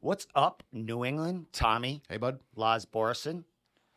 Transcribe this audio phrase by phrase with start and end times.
[0.00, 1.46] What's up, New England?
[1.52, 2.40] Tommy, Hey, bud.
[2.56, 3.44] Lars Borssen.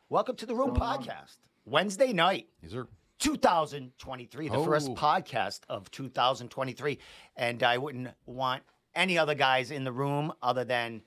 [0.10, 1.04] Welcome to the Room What's on?
[1.04, 1.38] Podcast.
[1.66, 2.88] Wednesday night, Yes, sir.
[3.20, 4.96] 2023, the first Oh.
[4.96, 7.00] podcast of 2023.
[7.38, 8.64] And I wouldn't want
[8.94, 11.04] any other guys in the room other than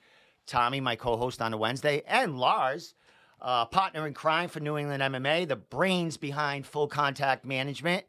[0.47, 2.95] Tommy, my co host on a Wednesday, and Lars,
[3.39, 8.03] uh, partner in crime for New England MMA, the brains behind full contact management,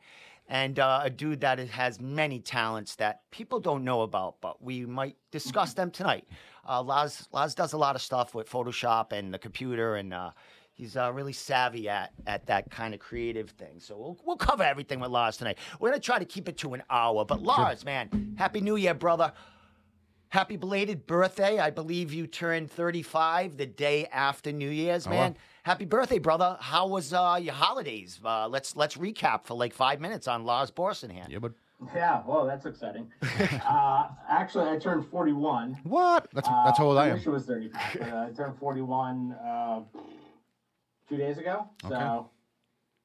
[0.49, 4.87] and uh, a dude that has many talents that people don't know about, but we
[4.87, 6.27] might discuss them tonight.
[6.69, 10.31] Uh, Lars, Lars does a lot of stuff with Photoshop and the computer, and uh,
[10.75, 13.79] he's uh, really savvy at, at that kind of creative thing.
[13.81, 15.59] So we'll, we'll cover everything with Lars tonight.
[15.81, 17.25] We're going to try to keep it to an hour.
[17.25, 19.33] But Lars, man, Happy New Year, brother.
[20.31, 21.59] Happy belated birthday.
[21.59, 25.33] I believe you turned 35 the day after New Year's, Oh, man.
[25.33, 25.39] wow.
[25.63, 26.59] Happy birthday, brother.
[26.61, 28.21] How was uh, your holidays?
[28.23, 31.25] Uh, let's let's recap for like five minutes on Lars Borssen here.
[31.31, 31.55] Yeah, bud.
[31.95, 33.09] Yeah, well, that's exciting.
[33.65, 35.79] uh, actually, I turned 41.
[35.85, 36.29] What?
[36.33, 37.15] That's Uh, that's how old I am.
[37.15, 37.97] wish it was 35.
[38.01, 39.81] But, uh, I turned 41 uh,
[41.09, 41.69] two days ago.
[41.83, 42.05] So, Okay.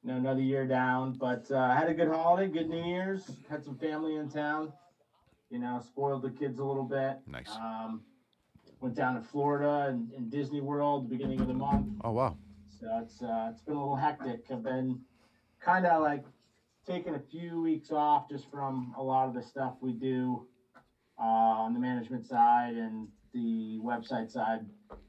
[0.03, 1.14] you know, another year down.
[1.14, 3.30] But uh, I had a good holiday, good New Year's.
[3.50, 4.73] Had some family in town.
[5.50, 7.20] You know, spoiled the kids a little bit.
[7.28, 7.52] Nice.
[7.55, 8.02] Um,
[8.81, 11.88] went down to Florida and, and Disney World the beginning of the month.
[12.03, 12.36] Oh wow.
[12.80, 14.45] So it's uh, it's been a little hectic.
[14.52, 15.00] I've been
[15.61, 16.26] kind of like
[16.86, 20.45] taking a few weeks off just from a lot of the stuff we do
[21.20, 24.59] uh, on the management side and the website side.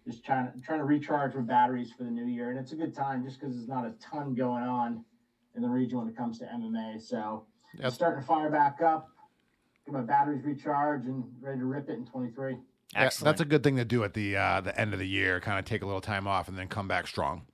[0.07, 2.77] Just trying to trying to recharge my batteries for the new year, and it's a
[2.77, 5.05] good time just because there's not a ton going on
[5.57, 7.01] in the region when it comes to MMA.
[7.01, 7.47] So
[7.79, 7.87] Yeah.
[7.87, 9.09] I'm starting to fire back up,
[9.85, 12.53] get my batteries recharged, and ready to rip it in 23.
[12.93, 13.25] Yeah, Excellent.
[13.25, 15.41] that's a good thing to do at the uh, the end of the year.
[15.41, 17.47] Kind of take a little time off and then come back strong.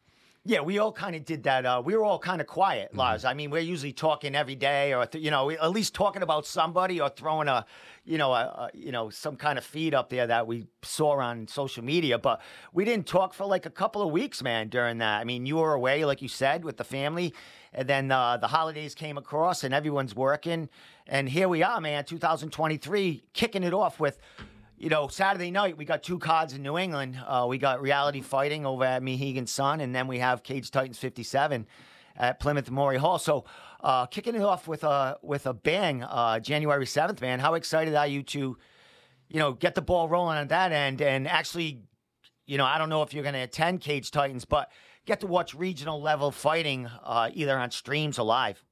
[0.43, 1.67] Yeah, we all kind of did that.
[1.67, 3.27] Uh, we were all kind of quiet, Lars.
[3.27, 6.47] I mean, we're usually talking every day, or th- you know, at least talking about
[6.47, 7.67] somebody, or throwing a,
[8.07, 11.21] you know, a, a you know, some kind of feed up there that we saw
[11.21, 12.19] on social media.
[12.19, 12.41] But
[12.73, 14.71] we didn't talk for like a couple of weeks, man.
[14.71, 17.35] During that, I mean, you were away, like you said, with the family,
[17.75, 20.71] and then uh, the holidays came across, and everyone's working,
[21.07, 22.07] and here we are, man.
[22.07, 24.19] 2023, kicking it off with
[24.81, 27.21] you know, Saturday night we got two cards in New England.
[27.27, 30.99] Uh, we got reality fighting over at Mohegan Sun, and then we have Cage Titans
[30.99, 31.67] 57
[32.17, 33.19] at Plymouth Memorial Hall.
[33.19, 33.45] So,
[33.83, 37.41] uh, kicking it off with a with a bang, uh, January 7th, man.
[37.41, 38.57] How excited are you to,
[39.29, 41.83] you know, get the ball rolling on that end and actually,
[42.47, 44.73] you know, I don't know if you're going to attend Cage Titans, but
[45.05, 48.65] get to watch regional level fighting uh, either on streams or live.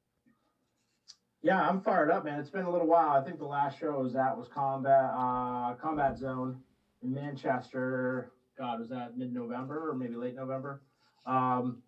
[1.43, 2.41] Yeah, I'm fired up, man.
[2.41, 3.10] It's been a little while.
[3.10, 6.56] I think the last show was at was Combat uh, Combat Zone
[7.00, 8.32] in Manchester.
[8.59, 10.81] God, was that mid-November or maybe late November?
[11.27, 11.78] Um,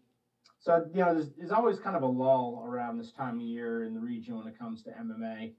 [0.60, 3.82] so you know, there's, there's always kind of a lull around this time of year
[3.82, 5.50] in the region when it comes to MMA,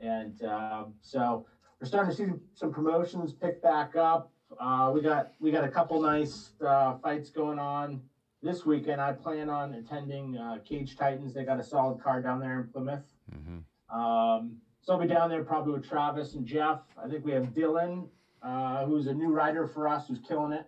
[0.00, 1.44] and um, so
[1.78, 4.30] we're starting to see some promotions pick back up.
[4.58, 8.00] Uh, we got we got a couple nice uh, fights going on
[8.42, 8.98] this weekend.
[8.98, 11.34] I plan on attending uh, Cage Titans.
[11.34, 13.02] They got a solid card down there in Plymouth.
[13.34, 13.98] Mm-hmm.
[13.98, 16.80] Um, so I'll be down there probably with Travis and Jeff.
[17.02, 18.08] I think we have Dylan,
[18.42, 20.66] uh, who's a new writer for us, who's killing it.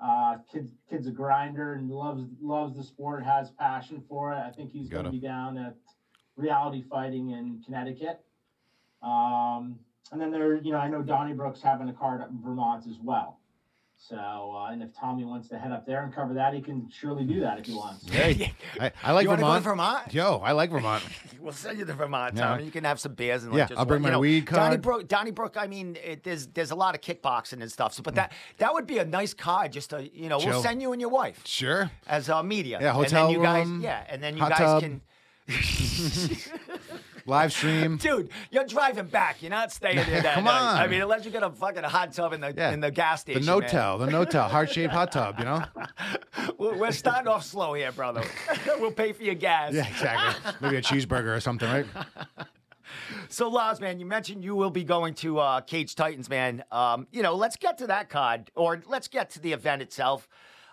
[0.00, 4.36] Uh, kid, kid's a grinder and loves loves the sport, has passion for it.
[4.36, 5.76] I think he's going to be down at
[6.36, 8.20] Reality Fighting in Connecticut.
[9.02, 9.78] Um,
[10.10, 12.98] and then there, you know, I know Donnybrook's having a card up in Vermont as
[13.02, 13.38] well.
[14.06, 16.90] So, uh, and if Tommy wants to head up there and cover that, he can
[16.90, 18.04] surely do that if he wants.
[18.10, 19.40] Hey, I, I like you Vermont.
[19.54, 20.12] Go to Vermont?
[20.12, 21.02] Yo, I like Vermont.
[21.40, 22.48] We'll send you to Vermont, Yeah.
[22.48, 22.64] Tommy.
[22.64, 24.60] You can have some beers and Yeah, just I'll bring you my know, weed card.
[24.60, 25.56] Donnybrook, Donnybrook.
[25.56, 27.94] I mean, it, there's there's a lot of kickboxing and stuff.
[27.94, 29.72] So, but that that would be a nice card.
[29.72, 31.90] Just to you know, we'll send you and your wife Sure.
[32.06, 32.78] as uh, media.
[32.80, 34.80] Yeah, and hotel then you guys, room, yeah, and then you guys tub.
[34.82, 35.00] can.
[37.26, 37.96] Live stream.
[38.02, 39.40] Dude, you're driving back.
[39.42, 40.60] You're not staying there that Come night.
[40.60, 40.76] on.
[40.76, 42.72] I mean, unless you get a fucking hot tub in the Yeah.
[42.72, 43.40] in the gas station.
[43.40, 43.54] The station.
[43.56, 43.70] no man.
[43.70, 45.38] tell, the no tell, heart shaped hot tub.
[45.38, 45.64] You know.
[46.58, 48.22] We're, we're starting off slow here, brother.
[48.78, 49.72] we'll pay for your gas.
[49.72, 50.52] Yeah, exactly.
[50.60, 51.86] Maybe a cheeseburger or something, right?
[53.28, 56.62] So, Laz, man, you mentioned you will be going to uh, Cage Titans, man.
[56.70, 60.28] Um, you know, let's get to that card, or let's get to the event itself.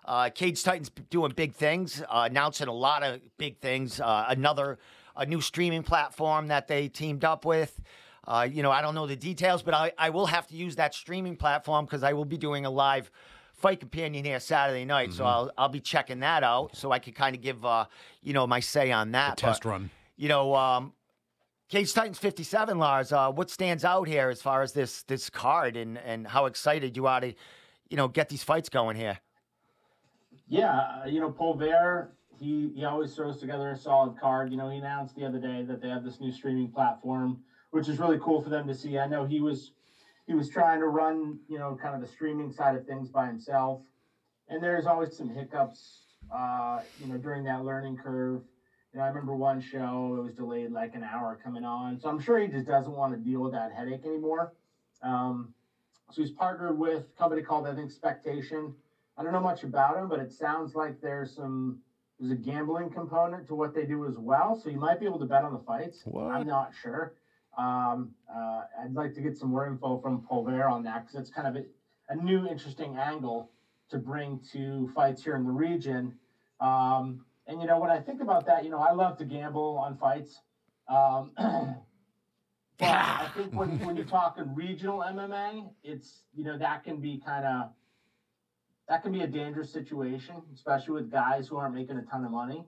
[0.05, 3.99] Uh, Cage Titans doing big things, uh, announcing a lot of big things.
[3.99, 4.77] Uh, another,
[5.21, 7.79] a new streaming platform that they teamed up with.
[8.27, 10.75] Uh, you know, I don't know the details, but I, I will have to use
[10.77, 13.11] that streaming platform because I will be doing a live
[13.53, 15.13] fight companion here Saturday night.
[15.13, 17.85] So I'll I'll be checking that out so I can kind of give uh,
[18.21, 19.37] you know my say on that.
[19.37, 19.89] The test But, run.
[20.17, 20.93] You know, um,
[21.69, 23.11] Cage Titans 57, Lars.
[23.11, 26.97] Uh, what stands out here as far as this this card and and how excited
[26.97, 27.33] you are to,
[27.89, 29.19] you know, get these fights going here?
[30.47, 34.49] Yeah, uh, you know, Paul Pulver, he he always throws together a solid card.
[34.49, 37.37] You know, he announced the other day that they have this new streaming platform,
[37.69, 38.97] which is really cool for them to see.
[38.97, 39.71] I know he was
[40.25, 43.27] he was trying to run, you know, kind of the streaming side of things by
[43.27, 43.79] himself.
[44.49, 48.41] And there's always some hiccups, uh, you know, during that learning curve.
[48.91, 51.97] You know, I remember one show, it was delayed like an hour coming on.
[51.97, 54.49] So I'm sure he just doesn't want to deal with that headache anymore.
[55.01, 55.47] Um,
[56.11, 58.71] so he's partnered with a company called, I think, Spectation.
[59.17, 61.77] I don't know much about him, but it sounds like there's some
[62.21, 64.59] there's a gambling component to what they do as well.
[64.61, 66.01] So you might be able to bet on the fights.
[66.05, 66.25] What?
[66.25, 67.13] I'm not sure.
[67.57, 71.31] Um, uh, I'd like to get some more info from Pulver on that because it's
[71.31, 71.65] kind of a,
[72.09, 73.49] a, new, interesting angle
[73.89, 76.13] to bring to fights here in the region.
[76.59, 79.77] Um, and you know, when I think about that, you know, I love to gamble
[79.77, 80.41] on fights.
[80.87, 81.31] Um,
[82.77, 87.19] but I think when, when you're talking regional MMA, it's you know that can be
[87.25, 87.71] kind of
[88.91, 92.31] that can be a dangerous situation, especially with guys who aren't making a ton of
[92.31, 92.65] money.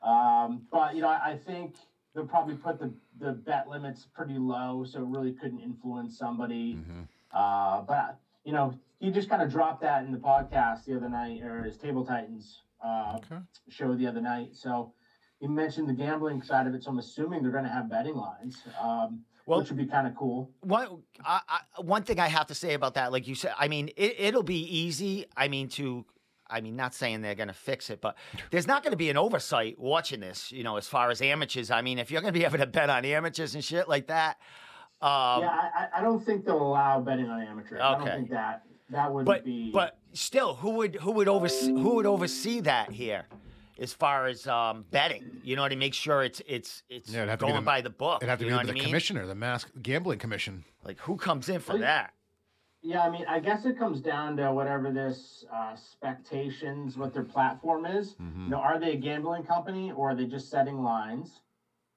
[0.00, 1.74] Um, but you know, I, I, think
[2.14, 6.74] they'll probably put the, the bet limits pretty low, so it really couldn't influence somebody.
[6.74, 7.02] Mm-hmm.
[7.32, 11.08] Uh, but you know, he just kind of dropped that in the podcast the other
[11.08, 13.42] night, or his Table Titans uh, okay.
[13.68, 14.50] show the other night.
[14.52, 14.92] So
[15.40, 16.84] he mentioned the gambling side of it.
[16.84, 18.62] So I'm assuming they're going to have betting lines.
[18.80, 20.50] Um, well, which would be kind of cool.
[20.60, 23.68] One, I, I, one thing I have to say about that, like you said, I
[23.68, 25.26] mean, it, it'll be easy.
[25.36, 26.04] I mean, to
[26.48, 28.16] I mean, not saying they're going to fix it, but
[28.50, 31.70] there's not going to be an oversight watching this, you know, as far as amateurs.
[31.70, 34.08] I mean, if you're going to be able to bet on amateurs and shit like
[34.08, 34.38] that.
[35.02, 37.72] Um, yeah, I, I, don't think they'll allow betting on amateurs.
[37.72, 37.82] Okay.
[37.82, 39.70] I don't think that that would but, be.
[39.70, 43.26] But still, who would who would oversee who would oversee that here?
[43.78, 45.40] As far as um, betting.
[45.44, 45.80] You know what I mean?
[45.80, 48.22] Make sure it's it's it's yeah, going the, by the book.
[48.22, 50.64] It'd have to be the, the commissioner, the Mass gambling commission.
[50.82, 52.14] Like who comes in for well, that?
[52.82, 57.24] Yeah, I mean, I guess it comes down to whatever this uh, expectations, what their
[57.24, 58.14] platform is.
[58.14, 58.44] Mm-hmm.
[58.44, 61.40] You know, are they a gambling company or are they just setting lines?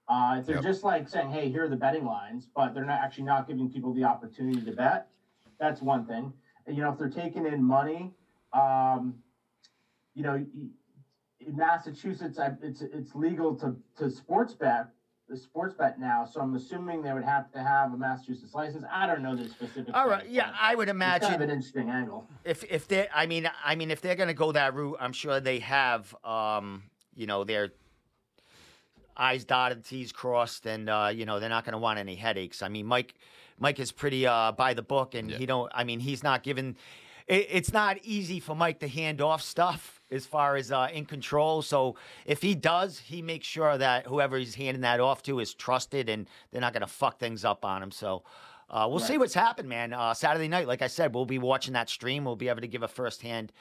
[0.07, 0.63] Uh, if they're yep.
[0.63, 3.69] just like saying, "Hey, here are the betting lines," but they're not actually not giving
[3.69, 5.07] people the opportunity to bet,
[5.59, 6.33] that's one thing.
[6.65, 8.13] And, you know, if they're taking in money,
[8.53, 9.15] um,
[10.15, 10.43] you know,
[11.49, 14.87] in Massachusetts, it's it's legal to to sports bet
[15.29, 16.25] the sports bet now.
[16.25, 18.83] So I'm assuming they would have to have a Massachusetts license.
[18.91, 19.91] I don't know the specifics.
[19.93, 22.27] All right, yeah, I would imagine it's kind of an interesting angle.
[22.43, 25.13] If if they, I mean, I mean, if they're going to go that route, I'm
[25.13, 26.83] sure they have, um,
[27.15, 27.69] you know, their
[29.15, 32.63] I's dotted, T's crossed, and uh, you know they're not going to want any headaches.
[32.63, 33.13] I mean, Mike,
[33.59, 35.37] Mike is pretty uh, by the book, and yeah.
[35.37, 35.71] he don't.
[35.75, 36.75] I mean, he's not given.
[37.29, 41.05] It, it's not easy for Mike to hand off stuff as far as uh, in
[41.05, 41.61] control.
[41.61, 41.95] So
[42.25, 46.09] if he does, he makes sure that whoever he's handing that off to is trusted
[46.09, 47.91] and they're not going to fuck things up on him.
[47.91, 48.23] So
[48.69, 49.07] uh, we'll right.
[49.07, 49.93] see what's happened, man.
[49.93, 52.25] Uh, Saturday night, like I said, we'll be watching that stream.
[52.25, 53.51] We'll be able to give a firsthand,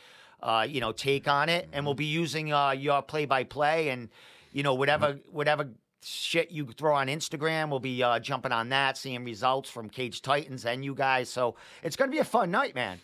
[0.42, 4.08] uh, you know, take on it, and we'll be using uh, your play-by-play and
[4.52, 5.68] you know whatever whatever
[6.02, 7.70] shit you throw on Instagram.
[7.70, 11.28] We'll be uh, jumping on that, seeing results from Cage Titans and you guys.
[11.28, 13.00] So it's going to be a fun night, man.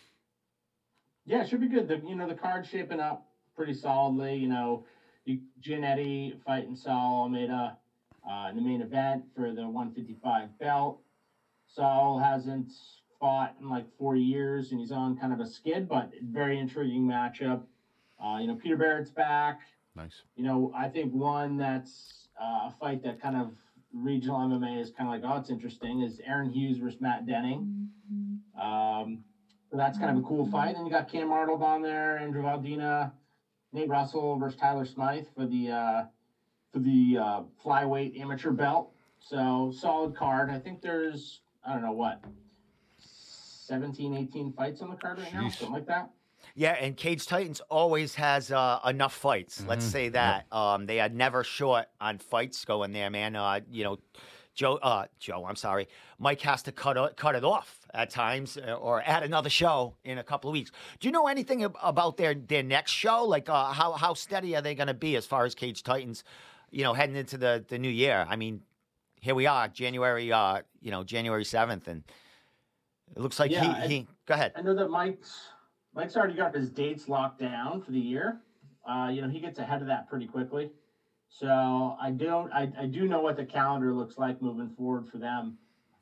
[1.25, 1.87] Yeah, it should be good.
[1.87, 3.25] The you know the card's shaping up
[3.55, 4.35] pretty solidly.
[4.35, 4.85] You know,
[5.25, 7.77] you, Giannetti fighting Saul Almeida
[8.29, 10.99] uh, in the main event for the 155 belt.
[11.67, 12.71] Saul hasn't
[13.19, 17.07] fought in like four years and he's on kind of a skid, but very intriguing
[17.07, 17.63] matchup.
[18.23, 19.61] Uh, you know, Peter Barrett's back.
[19.95, 20.21] Nice.
[20.35, 23.51] You know, I think one that's uh, a fight that kind of
[23.93, 27.89] regional MMA is kind of like, oh, it's interesting, is Aaron Hughes versus Matt Denning.
[28.13, 28.59] Mm-hmm.
[28.59, 29.23] Um,
[29.75, 30.77] so that's kind of a cool fight.
[30.77, 33.11] And you got Cam Arnold on there, Andrew Valdina,
[33.73, 36.03] Nate Russell versus Tyler Smythe for the uh,
[36.71, 38.93] for the uh, flyweight amateur belt.
[39.19, 40.49] So solid card.
[40.49, 42.23] I think there's I don't know what
[42.99, 45.33] 17, 18 fights on the card right Jeez.
[45.33, 46.09] now, something like that.
[46.53, 49.59] Yeah, and Cage Titans always has uh, enough fights.
[49.59, 49.69] Mm-hmm.
[49.71, 50.45] Let's say that.
[50.53, 50.57] Yep.
[50.57, 53.35] Um, they are never short on fights going there, man.
[53.35, 53.99] Uh, you know,
[54.55, 58.73] Joe, uh, Joe, I'm sorry, Mike has to cut cut it off at times uh,
[58.73, 60.71] or add another show in a couple of weeks.
[60.99, 63.25] Do you know anything about their their next show?
[63.25, 66.23] Like uh, how how steady are they going to be as far as Cage Titans,
[66.71, 68.25] you know, heading into the the new year?
[68.29, 68.61] I mean,
[69.19, 72.03] here we are, January, uh, you know, January seventh, and
[73.13, 74.53] it looks like yeah, he, he go ahead.
[74.55, 75.49] I know that Mike's
[75.93, 78.39] Mike's already got his dates locked down for the year.
[78.89, 80.71] Uh, you know, he gets ahead of that pretty quickly.
[81.37, 85.17] So I don't I, I do know what the calendar looks like moving forward for
[85.17, 85.57] them.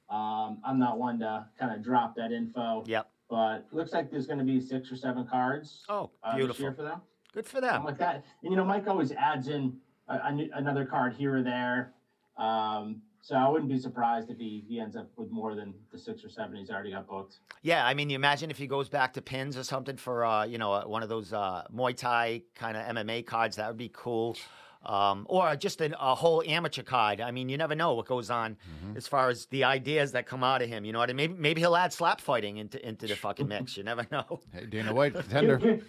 [0.07, 2.83] Um, I'm not one to kind of drop that info.
[2.85, 3.09] Yep.
[3.31, 5.85] But looks like there's going to be six or seven cards.
[5.89, 7.01] Oh, beautiful uh, for them.
[7.33, 7.83] Good for them.
[7.83, 8.23] Like that.
[8.43, 9.75] And you know, Mike always adds in
[10.07, 11.93] a, a, another card here or there.
[12.37, 15.97] Um, so I wouldn't be surprised if he, he ends up with more than the
[15.97, 17.39] six or seven he's already got booked.
[17.63, 20.43] Yeah, I mean, you imagine if he goes back to pins or something for uh,
[20.43, 23.55] you know one of those uh, Muay Thai kind of MMA cards.
[23.55, 24.37] That would be cool.
[24.85, 27.21] Um, or just an, a whole amateur card.
[27.21, 28.97] I mean, you never know what goes on Mm-hmm.
[28.97, 30.83] as far as the ideas that come out of him.
[30.83, 31.31] You know what I mean?
[31.31, 33.77] Maybe, maybe he'll add slap fighting into into the fucking mix.
[33.77, 34.41] You never know.
[34.53, 35.57] Hey, Dana White, Can, contender.
[35.57, 35.85] can-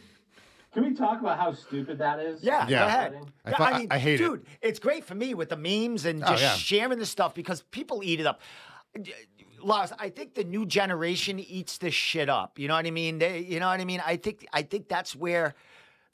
[0.73, 2.43] can we talk about how stupid that is?
[2.43, 2.79] Yeah, Yeah.
[2.81, 3.15] go ahead.
[3.45, 4.25] I Yeah, thought- I mean, I hate it.
[4.25, 6.55] dude, it's great for me with the memes and Oh, just yeah.
[6.55, 8.41] sharing the stuff because people eat it up.
[9.63, 12.59] Lars, I think the new generation eats this shit up.
[12.59, 13.19] You know what I mean?
[13.19, 14.03] They, you know what I mean?
[14.05, 15.55] I think I think that's where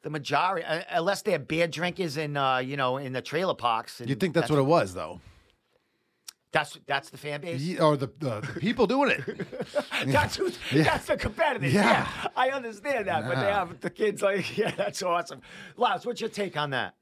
[0.02, 4.00] the majority, uh, unless they're beer drinkers in, uh, you know, in the trailer parks.
[4.00, 5.20] and You think that's, what it was, though?
[6.52, 7.60] That's that's the fan base.
[7.60, 9.46] Ye- Or the, the, the people doing it?
[10.06, 11.72] That's who, that's the competitors.
[11.72, 11.82] Yeah.
[12.22, 12.28] Yeah.
[12.34, 15.42] I understand that, but they have the kids like, yeah, that's awesome.
[15.76, 16.94] Lars, what's your take on that?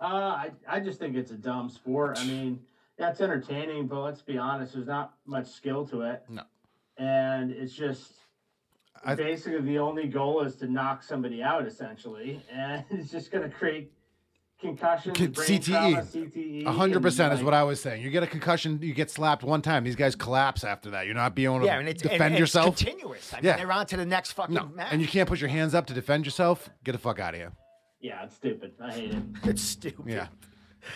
[0.00, 2.18] Uh, I, I just think it's a dumb sport.
[2.20, 2.60] I mean,
[2.98, 6.22] that's entertaining, but let's be honest, there's not much skill to it.
[6.28, 6.42] No.
[6.98, 8.12] And it's just
[9.04, 12.42] I- basically the only goal is to knock somebody out, essentially.
[12.52, 13.90] And it's just going to create
[14.60, 16.12] concussions, brain CTE.
[16.12, 16.66] CTE.
[16.66, 18.00] A hundred percent is what I was saying.
[18.02, 19.82] You get a concussion, you get slapped one time.
[19.82, 21.06] These guys collapse after that.
[21.06, 22.74] You're not being able to Yeah, and it's, and- defend and yourself.
[22.74, 23.32] It's continuous.
[23.32, 23.56] I mean, Yeah.
[23.56, 24.88] they're on to the next fucking no, match.
[24.92, 26.70] and you can't put your hands up to defend yourself.
[26.84, 27.52] Get the fuck out of here.
[28.00, 28.72] Yeah, it's stupid.
[28.80, 29.22] I hate it.
[29.44, 30.06] It's stupid.
[30.06, 30.28] Yeah,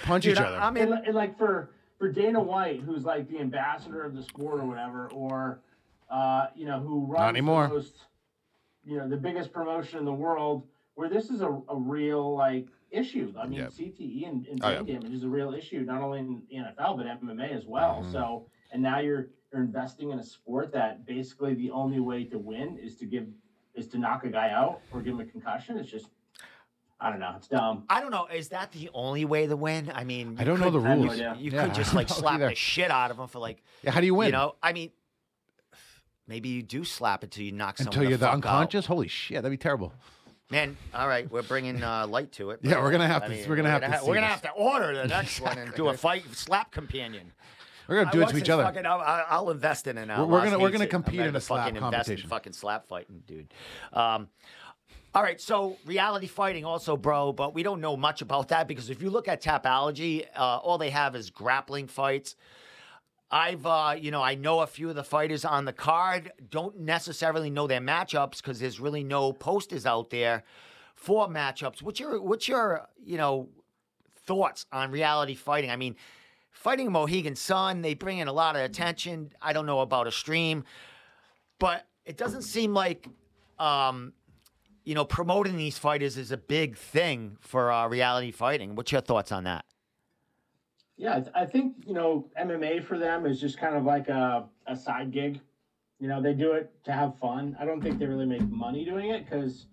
[0.05, 0.57] punch Dude, each I- other.
[0.59, 4.23] I mean, and, and like for for Dana White, who's like the ambassador of the
[4.23, 5.61] sport or whatever, or
[6.11, 7.69] uh, you know, who runs anymore.
[7.69, 7.95] the most,
[8.85, 12.67] you know, the biggest promotion in the world, where this is a, a real like
[12.91, 13.33] issue.
[13.39, 13.71] I mean, Yep.
[13.73, 16.97] CTE and, and Oh, brain damage is a real issue, not only in the NFL
[16.97, 18.03] but MMA as well.
[18.05, 18.13] Mhm.
[18.13, 22.39] So, and now you're you're investing in a sport that basically the only way to
[22.39, 23.27] win is to give
[23.75, 25.77] is to knock a guy out or give him a concussion.
[25.79, 26.07] It's just,
[26.99, 27.85] I don't know, it's dumb.
[27.91, 28.27] I don't know.
[28.27, 29.93] Is that the only way to win?
[29.95, 31.13] I mean, I don't know the I no rules.
[31.13, 31.37] idea.
[31.39, 32.49] You Yeah, could just like slap either.
[32.49, 34.27] the shit out of them for like, Yeah, how do you win?
[34.27, 34.55] you know.
[34.63, 34.91] I mean,
[36.29, 38.35] maybe you do slap until you knock someone Until you're the fuck out.
[38.37, 38.87] unconscious.
[38.87, 39.93] Holy shit, that'd be terrible.
[40.51, 42.61] Man, all right, we're bringing uh, light to it.
[42.63, 44.27] Yeah, we're gonna have I to- mean, we're gonna have to ha- see we're gonna
[44.29, 44.33] this.
[44.43, 47.33] have to order the next one and do a fight slap companion.
[47.89, 48.63] We're gonna do it to each other.
[48.65, 50.19] Fucking, I'll, I'll- I'll invest in it now.
[50.25, 52.31] We're- we're gonna- we're gonna compete in a slap fucking invest in competition.
[52.31, 53.53] fucking slap fighting, dude.
[53.93, 54.29] Um,
[55.15, 58.91] all right, so reality fighting also, bro, but we don't know much about that because
[58.91, 62.37] if you look at Tapology, uh, all they have is grappling fights.
[63.31, 66.33] I've, uh, you know, I know a few of the fighters on the card.
[66.49, 70.45] Don't necessarily know their matchups because there's really no posters out there
[70.95, 71.83] for matchups.
[71.83, 73.49] What's your, what's your, you know,
[74.27, 75.71] thoughts on reality fighting?
[75.71, 75.97] I mean,
[76.53, 79.33] fighting Mohegan Sun, they bring in a lot of attention.
[79.43, 80.65] I don't know about a stream,
[81.59, 83.09] but it doesn't seem like,
[83.59, 84.13] um,
[84.85, 88.77] you know, promoting these fighters is a big thing for uh, reality fighting.
[88.77, 89.65] What's your thoughts on that?
[90.97, 94.75] Yeah, I think you know MMA for them is just kind of like a, a
[94.75, 95.39] side gig.
[95.99, 97.55] You know, they do it to have fun.
[97.59, 99.67] I don't think they really make money doing it because,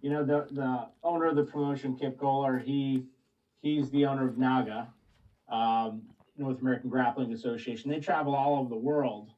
[0.00, 3.02] you know, the the owner of the promotion, Kipp Kollar, he
[3.60, 4.90] he's the owner of NAGA,
[5.48, 6.04] um,
[6.36, 7.90] North American Grappling Association.
[7.90, 9.30] They travel all over the world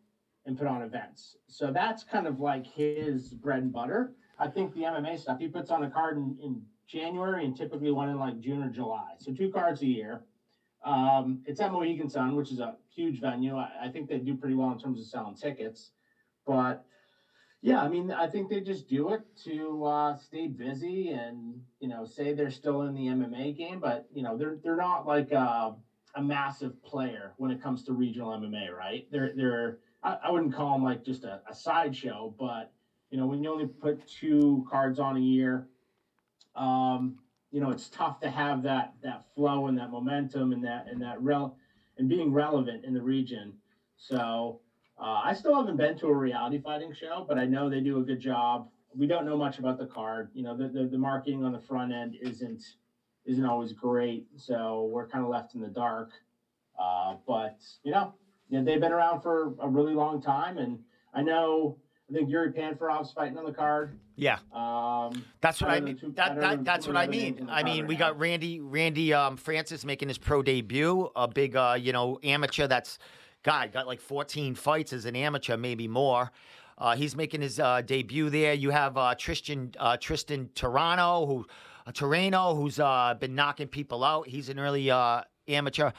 [0.46, 1.36] and put on events.
[1.48, 4.10] So that's kind of like his bread and butter.
[4.38, 7.90] I think the MMA stuff he puts on a card in, in January and typically
[7.90, 9.14] one in like June or July.
[9.18, 10.20] So two cards a year.
[10.84, 13.56] Um, it's at Mohegan Sun, which is a huge venue.
[13.56, 15.92] I, I think they do pretty well in terms of selling tickets.
[16.44, 16.82] But
[17.62, 21.88] yeah, I mean, I think they just do it to uh, stay busy and you
[21.88, 25.30] know say they're still in the MMA game, but you know they're they're not like
[25.30, 25.76] a,
[26.16, 29.04] a massive player when it comes to regional MMA, right?
[29.10, 32.68] They're they're I, I wouldn't call them like just a, a sideshow, but
[33.10, 35.64] you know when you only put two cards on a year,
[36.56, 37.14] um,
[37.52, 41.02] you know it's tough to have that that flow and that momentum and that and
[41.02, 41.54] that rel
[41.98, 43.54] and being relevant in the region.
[43.96, 44.58] So
[44.98, 47.98] uh, I still haven't been to a reality fighting show, but I know they do
[47.98, 48.66] a good job.
[48.94, 50.28] We don't know much about the card.
[50.32, 52.62] You know, the, the, the marketing on the front end isn't
[53.26, 56.10] isn't always great, so we're kind of left in the dark.
[56.78, 57.54] Uh, but
[57.84, 58.10] you know,
[58.48, 60.78] yeah, they've been around for a really long time, and
[61.14, 61.76] I know
[62.12, 63.98] I think Yuri Panferov's fighting on the card.
[64.16, 65.96] Yeah, Um, that's what I mean.
[65.96, 67.48] two- that, that, that's what I mean.
[67.50, 68.18] I mean, we got.
[68.18, 71.10] Randy Randy um, Francis making his pro debut.
[71.16, 72.66] A big, uh, you know, amateur.
[72.66, 72.98] That's
[73.42, 76.30] God got like 14 fights as an amateur, maybe more.
[76.76, 78.52] Uh, he's making his uh, debut there.
[78.52, 81.46] You have uh, Tristan uh, Tristan Tirano, who
[81.86, 84.28] uh, Torano, who's uh, been knocking people out.
[84.28, 85.92] He's an early uh, amateur.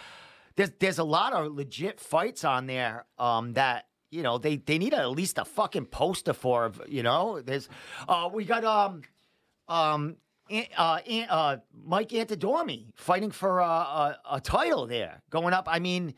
[0.55, 4.77] There's there's a lot of legit fights on there um, that you know they they
[4.77, 6.71] need at least a fucking poster for.
[6.87, 7.67] You know, there's
[8.07, 9.01] uh, we got um
[9.67, 10.17] um,
[10.77, 15.67] uh, uh, Mike Antidormi fighting for a, a, a title there, going up.
[15.71, 16.13] I mean,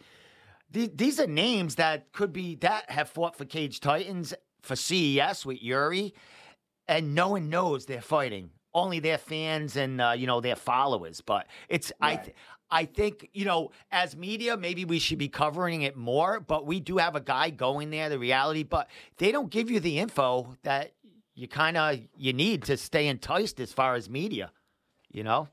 [0.72, 5.46] the- these are names that could be that have fought for Cage Titans for CES
[5.46, 6.14] with Yuri,
[6.88, 11.22] and no one knows they're fighting only their fans and uh, you know their followers.
[11.22, 12.18] But it's I.
[12.18, 12.36] Th-
[12.70, 16.80] I think, you know, as media, maybe we should be covering it more, but we
[16.80, 20.58] do have a guy going there, the reality, but they don't give you the info
[20.64, 20.94] that
[21.36, 24.52] you kind of you need to stay enticed as far as media,
[25.12, 25.50] you know?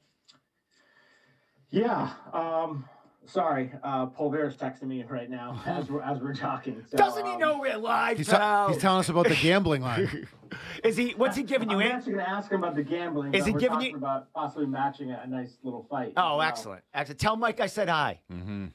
[1.71, 2.11] Yeah.
[2.33, 2.85] Um,
[3.33, 6.85] sorry, uh, Pulver's texting me right now as we're as we're talking.
[6.89, 8.69] So, Doesn't he um, know we're live, He's, te- pal?
[8.73, 10.29] he's telling us about the gambling line.
[10.85, 11.13] Is he?
[11.17, 11.77] What's he giving you?
[11.77, 11.93] I'm in?
[11.93, 13.33] actually going to ask him about the gambling.
[13.33, 16.13] Is but he we're giving talking you- about possibly matching a, a nice little fight?
[16.15, 16.41] Oh, as well.
[16.43, 17.21] excellent, excellent.
[17.21, 18.21] Tell Mike I said hi.
[18.31, 18.67] hmm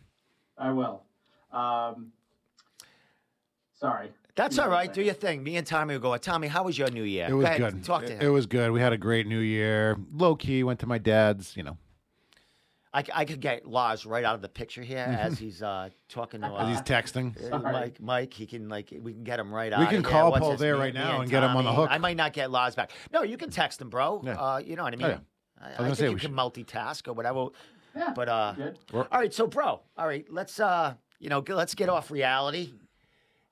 [0.57, 1.03] I will.
[1.51, 2.11] Um,
[3.79, 4.09] sorry.
[4.35, 4.89] That's You all know right.
[4.89, 5.43] I'm Do your thing.
[5.43, 6.17] Me and Tommy will go.
[6.17, 7.27] Tommy, how was your New Year?
[7.29, 7.83] It was Go ahead, good.
[7.83, 8.27] Talk to it, him.
[8.27, 8.71] it was good.
[8.71, 9.97] We had a great New Year.
[10.13, 10.63] Low key.
[10.63, 11.55] Went to my dad's.
[11.57, 11.77] You know,
[12.97, 15.89] I, c- I could get Lars right out of the picture here as he's uh,
[16.09, 16.61] talking to Mm-hmm.
[16.61, 17.37] as uh, he's texting.
[17.37, 17.71] uh, Sorry.
[17.73, 18.01] Mike.
[18.01, 19.79] Mike, he can like we can get him right out.
[19.79, 19.89] We out.
[19.91, 20.11] can of here.
[20.11, 21.69] call What's Paul this, there me- right me now and and get him on the
[21.71, 21.75] Tommy.
[21.83, 21.89] hook.
[21.91, 22.91] I might not get Lars back.
[23.13, 24.21] No, you can text him, bro.
[24.25, 24.33] Yeah.
[24.33, 25.07] Uh, you know what I mean.
[25.07, 25.17] yeah.
[25.59, 27.47] I, I was I gonna think say you we can multitask or whatever.
[27.95, 28.13] Yeah.
[28.15, 28.77] But uh, good.
[28.93, 32.73] All right, so bro, all right, let's uh, you know, g- let's get off reality,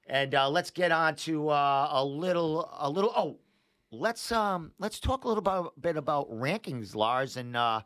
[0.08, 3.12] and uh, let's get on to uh, a little, a little.
[3.16, 3.38] Oh,
[3.92, 7.82] let's um, let's talk a little about, bit about rankings, Lars, and uh,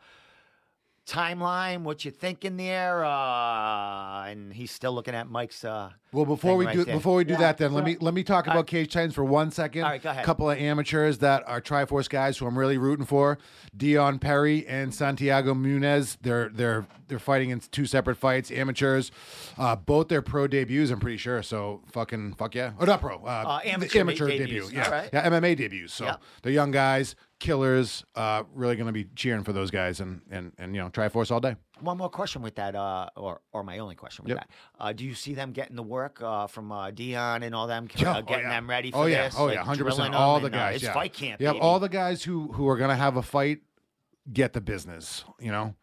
[1.09, 1.81] timeline.
[1.81, 3.03] What you thinking there?
[3.03, 5.63] Uh, and he's still looking at Mike's.
[5.65, 6.95] Uh, Well, before thing we right do there.
[6.95, 8.67] before we do Yeah, that, then let me let me talk about right.
[8.67, 9.83] Cage Titans for one second.
[9.83, 10.25] All right, go ahead.
[10.25, 13.37] couple of amateurs that are Triforce guys who I'm really rooting for:
[13.75, 16.17] Dion Perry and Santiago Munez.
[16.21, 18.51] They're they're they're fighting in two separate fights.
[18.51, 19.11] Amateurs,
[19.57, 20.91] uh, both their pro debuts.
[20.91, 21.41] I'm pretty sure.
[21.43, 22.71] So fucking fuck yeah.
[22.79, 23.17] Oh, not pro.
[23.17, 24.49] Uh, Uh, amateur amateur debuts.
[24.49, 24.69] debut.
[24.77, 25.09] Yeah, All right.
[25.13, 25.29] yeah.
[25.29, 25.93] MMA debuts.
[25.93, 26.21] So Yep.
[26.43, 28.03] they're young guys, killers.
[28.15, 31.31] Uh, really going to be cheering for those guys and and and you know Triforce
[31.31, 31.55] all day.
[31.79, 34.37] one more question with that, uh, or or my only question with Yep.
[34.39, 34.49] that.
[34.79, 37.87] Uh, do you see them getting the work uh, from uh, Dion and all them,
[37.95, 38.49] Yeah, uh, oh, getting yeah.
[38.51, 39.23] them ready for oh, yeah.
[39.23, 39.35] this?
[39.37, 40.13] Oh like, yeah, hundred percent.
[40.13, 40.75] All the and, uh, guys.
[40.75, 40.93] it's yeah.
[40.93, 41.39] fight camp.
[41.39, 41.59] Baby.
[41.59, 43.59] All the guys who who are gonna have a fight
[44.31, 45.23] get the business.
[45.39, 45.75] You know.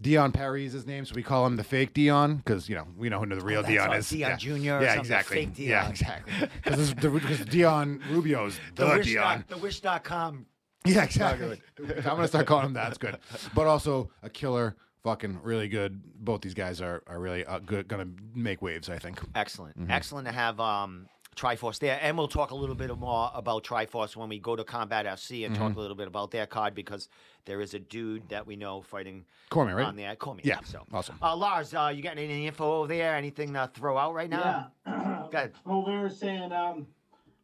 [0.00, 2.88] Dion Perry is his name, so we call him the fake Dion because you know
[2.96, 4.10] we know who the real Oh, Dion all, is.
[4.10, 4.36] Dion yeah.
[4.36, 4.54] Jr.
[4.56, 5.48] Yeah, exactly.
[5.54, 6.48] Yeah, exactly.
[6.64, 9.38] Because Dion Rubio's the, the wish Dion.
[9.38, 10.46] dot- the wish.com.
[10.84, 11.60] Yeah, exactly.
[11.78, 12.84] I'm gonna start calling him that.
[12.86, 13.18] That's good.
[13.54, 16.00] But also a killer, fucking really good.
[16.24, 17.88] Both these guys are are really uh, good.
[17.88, 19.20] Gonna make waves, I think.
[19.34, 19.78] Excellent.
[19.78, 19.90] Mm-hmm.
[19.90, 21.06] Excellent to have um,
[21.36, 21.98] Triforce there.
[22.02, 25.46] And we'll talk a little bit more about Triforce when we go to Combat FC
[25.46, 25.64] and Mm-hmm.
[25.68, 27.08] talk a little bit about their card because
[27.46, 29.86] there is a dude that we know fighting Cormier, right?
[29.86, 30.14] on there.
[30.16, 30.42] Call me.
[30.44, 31.16] Yeah, So, awesome.
[31.22, 33.14] Uh, Lars, uh, you got any info over there?
[33.16, 34.72] Anything to throw out right now?
[34.86, 35.28] Yeah.
[35.32, 35.52] Go ahead.
[35.64, 36.86] Well, they were saying um,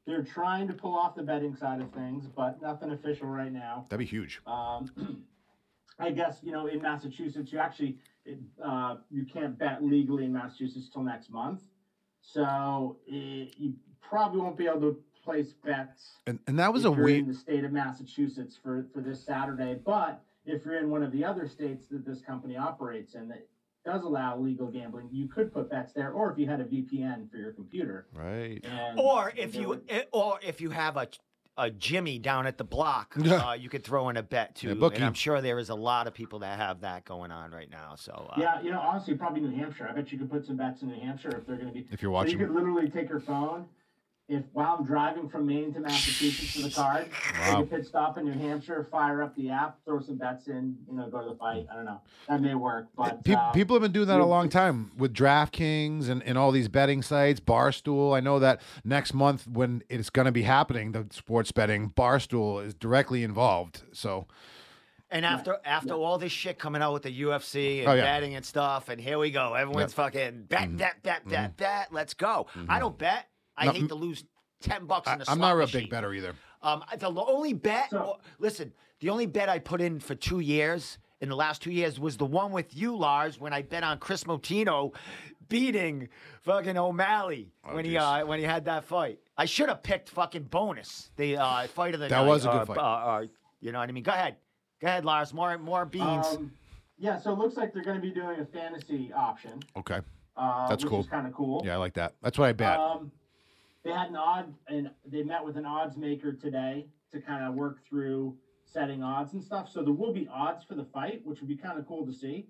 [0.09, 3.85] they're trying to pull off the betting side of things, but nothing official right now.
[3.91, 4.41] That'd be huge.
[4.47, 5.25] Um,
[5.99, 10.33] I guess you know in Massachusetts, you actually it, uh, you can't bet legally in
[10.33, 11.61] Massachusetts till next month,
[12.23, 16.13] so it, you probably won't be able to place bets.
[16.27, 17.25] And and that was a weird.
[17.25, 19.77] in the state of Massachusetts for for this Saturday.
[19.85, 23.47] But if you're in one of the other states that this company operates in that
[23.89, 27.31] does allow legal gambling, you could put bets there, or if you had a VPN
[27.31, 28.07] for your computer.
[28.15, 28.63] Right.
[28.65, 31.09] And Or if you, would- eh, or if you have a
[31.61, 34.77] a Jimmy down at the block, uh, you could throw in a bet too.
[34.81, 35.03] Yeah, and.
[35.05, 37.97] I'm sure there is a lot of people that have that going on right now.
[37.97, 39.89] So uh, Yeah, you know, honestly, probably New Hampshire.
[39.91, 41.89] I bet you could put some bets in New Hampshire if they're going to be.
[41.91, 42.39] If you're So watching.
[42.39, 43.67] you could literally take your phone.
[44.29, 47.09] If while I'm driving from Maine to Massachusetts for the card,
[47.41, 47.57] Wow.
[47.63, 50.77] take a pit stop in New Hampshire, fire up the app, throw some bets in,
[50.87, 51.67] you know, go to the fight.
[51.73, 52.03] I don't know.
[52.29, 55.15] That may work, but Pe- uh, people have been doing that a long time with
[55.15, 58.15] DraftKings and, and all these betting sites, Barstool.
[58.15, 62.63] I know that next month when it's going to be happening, the sports betting, Barstool
[62.63, 63.83] is directly involved.
[63.93, 64.27] So,
[65.11, 68.03] And after after all this shit coming out with the UFC and Oh, yeah.
[68.03, 69.55] betting and stuff, and here we go.
[69.55, 70.77] Everyone's fucking mm-hmm.
[70.77, 71.89] bet, bet, bet, bet, bet.
[71.93, 72.47] Let's go.
[72.55, 72.79] I mm-hmm.
[72.79, 73.25] don't bet.
[73.59, 74.25] I No, hate to lose
[74.61, 75.81] ten bucks in the I, in a I'm not a real machine.
[75.83, 76.35] big better either.
[76.63, 77.91] Um, the only bet.
[77.91, 81.71] So- listen, the only bet I put in for two years in the last two
[81.73, 84.95] years was the one with you, Lars, when I bet on Kris Moutinho
[85.49, 86.09] beating
[86.43, 89.19] fucking O'Malley Oh, when he uh, when he had that fight.
[89.37, 92.27] I should have picked fucking bonus the uh, fight of the That night.
[92.29, 92.79] was a good uh, fight.
[92.79, 93.25] Uh, uh,
[93.61, 94.03] you know what I mean?
[94.05, 94.37] Go ahead,
[94.81, 95.33] go ahead, Lars.
[95.33, 96.27] More more beans.
[96.27, 96.53] Um,
[96.99, 99.61] yeah, so it looks like they're going to be doing a fantasy option.
[99.77, 100.01] Okay.
[100.37, 101.01] Uh, That's which cool.
[101.01, 101.63] Is kind of cool.
[101.65, 102.15] Yeah, I like that.
[102.23, 102.79] That's what I bet.
[102.79, 103.11] Um,
[103.89, 107.55] they had an odd, and they met with an odds maker today to kind of
[107.55, 109.67] work through setting odds and stuff.
[109.71, 112.13] So there will be odds for the fight, which would be kind of cool to
[112.13, 112.47] see,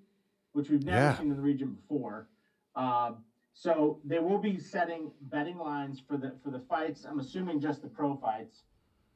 [0.52, 1.16] which we've never Yeah.
[1.16, 2.26] seen in the region before.
[2.74, 3.22] Um,
[3.52, 7.04] so they will be setting betting lines for the for the fights.
[7.04, 8.64] I'm assuming just the pro fights,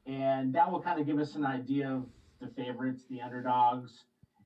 [0.06, 2.06] and that will kind of give us an idea of
[2.38, 4.04] the favorites, the underdogs,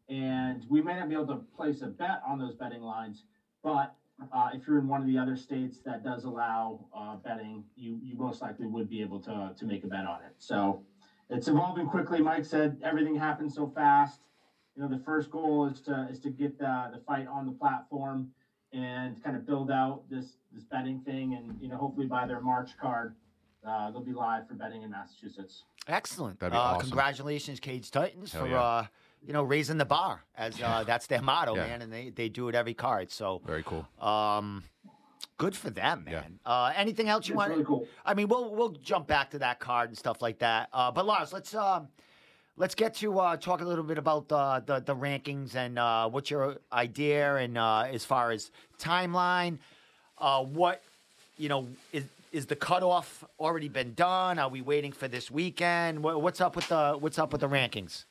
[0.09, 3.25] and we may not be able to place a bet on those betting lines,
[3.63, 3.95] but
[4.33, 7.99] uh, if you're in one of the other states that does allow uh, betting, you
[8.03, 10.33] you most likely would be able to to make a bet on it.
[10.39, 10.83] So
[11.31, 12.21] it's evolving quickly.
[12.21, 14.21] Mike said everything happens so fast.
[14.75, 17.53] You know, the first goal is to is to get the the fight on the
[17.53, 18.31] platform
[18.73, 22.41] and kind of build out this this betting thing, and you know, hopefully by their
[22.41, 23.15] March card,
[23.67, 25.65] uh, they'll be live for betting in Massachusetts.
[25.89, 26.41] Excellent.
[26.41, 26.89] That'd be uh, awesome.
[26.89, 28.87] Congratulations, Cage Titans, Hell for yeah.
[29.25, 31.67] You know raising the bar as uh, that's their motto, Yeah.
[31.67, 33.11] man, and they, they do it every card.
[33.11, 33.87] So, Very cool.
[34.01, 34.65] um,
[35.39, 36.21] good for them, Yeah.
[36.21, 36.39] man.
[36.45, 37.51] Uh, anything else you It's want?
[37.53, 37.87] really cool.
[38.05, 40.69] I mean, we'll we'll jump back to that card and stuff like that.
[40.73, 41.89] Uh, but Lars, let's um,
[42.57, 46.09] let's get to uh, talk a little bit about uh, the the rankings and uh,
[46.09, 49.59] what's your idea and uh, as far as timeline,
[50.19, 50.83] uh, what
[51.37, 54.39] you know is is the cutoff already been done?
[54.39, 56.03] Are we waiting for this weekend?
[56.03, 58.05] What's up with the what's up with the rankings?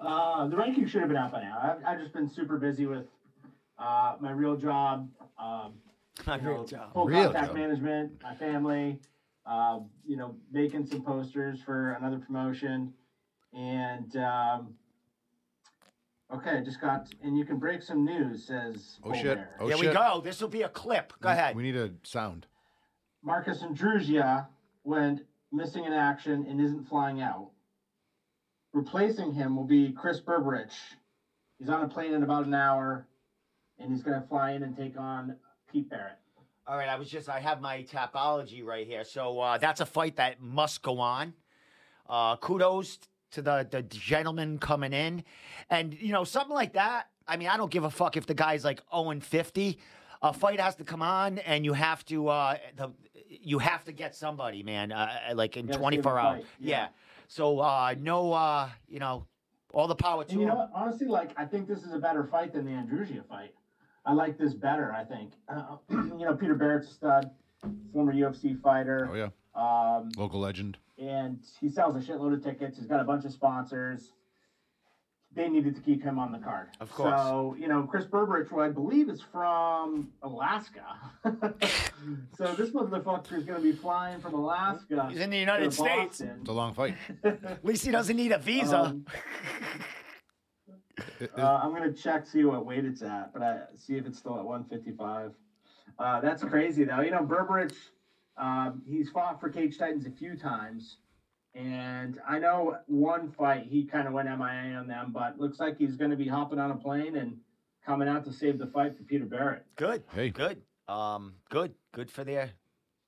[0.00, 1.58] Uh, the ranking should have been out by now.
[1.62, 3.06] I've, I've just been super busy with
[3.78, 5.08] uh, my real job,
[5.40, 5.74] um,
[6.26, 7.56] you know, full Real contact job.
[7.56, 9.00] management, my family,
[9.46, 12.92] uh, you know, making some posters for another promotion,
[13.52, 14.74] and um,
[16.32, 18.46] okay, just got and you can break some news.
[18.46, 19.24] Says Oh, shit.
[19.36, 19.48] Colbert.
[19.60, 20.20] Oh, Here we go.
[20.22, 21.12] This will be a clip.
[21.20, 21.56] Go ahead.
[21.56, 22.46] We need a sound.
[23.22, 24.46] Marcus Andruzia
[24.84, 27.50] went missing in action and isn't flying out.
[28.72, 30.72] Replacing him will be Chris Berberich.
[31.58, 33.06] He's on a plane in about an hour,
[33.78, 35.36] and he's going to fly in and take on
[35.72, 36.18] Pete Barrett.
[36.66, 39.02] All right, I was just I have my Tapology right here.
[39.04, 41.32] So uh, that's a fight that must go on.
[42.06, 42.98] Uh, kudos
[43.32, 45.24] to the the gentleman coming in,
[45.70, 47.06] and you know something like that.
[47.26, 49.78] I mean, I don't give a fuck if the guy's like 0 and 50.
[50.20, 52.90] A fight has to come on, and you have to uh, the
[53.28, 54.92] you have to get somebody, man.
[54.92, 56.44] Uh, like in 24 hours.
[56.60, 56.70] Yeah.
[56.70, 56.88] yeah.
[57.28, 59.26] So uh, no, uh, you know,
[59.72, 60.70] all the power to And you know what?
[60.74, 63.54] Honestly, like I think this is a better fight than the Andruzia fight.
[64.04, 64.92] I like this better.
[64.92, 65.32] I think.
[65.48, 67.30] Uh, you know, Peter Barrett's a stud,
[67.92, 69.08] former UFC fighter.
[69.12, 70.78] Oh yeah, Um, local legend.
[70.98, 72.78] and he sells a shitload of tickets.
[72.78, 74.12] He's got a bunch of sponsors.
[75.38, 76.70] They needed to keep him on the card.
[76.80, 77.16] Of course.
[77.16, 80.82] So, you know, Chris Berberich, who I believe is from Alaska.
[82.36, 85.06] so this motherfucker is going to be flying from Alaska.
[85.08, 86.18] He's in the United States.
[86.18, 86.38] Boston.
[86.40, 86.96] It's a long fight.
[87.22, 88.80] At least he doesn't need a visa.
[88.80, 89.06] Um,
[90.98, 94.06] It- it- uh, I'm gonna check see what weight it's at, but I see if
[94.06, 95.34] it's still at 155.
[96.00, 97.00] Uh, that's crazy though.
[97.00, 97.76] You know, Berberich,
[98.36, 100.96] um, he's fought for Cage Titans a few times,
[101.54, 105.78] and I know one fight he kind of went MIA on them, but looks like
[105.78, 107.38] he's going to be hopping on a plane and
[107.84, 109.64] coming out to save the fight for Peter Barrett.
[109.76, 110.02] Good.
[110.14, 110.30] Hey.
[110.30, 110.62] Good.
[110.86, 111.74] Um, good.
[111.92, 112.50] Good for their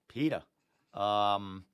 [0.09, 0.42] Peter.
[0.94, 1.64] Um,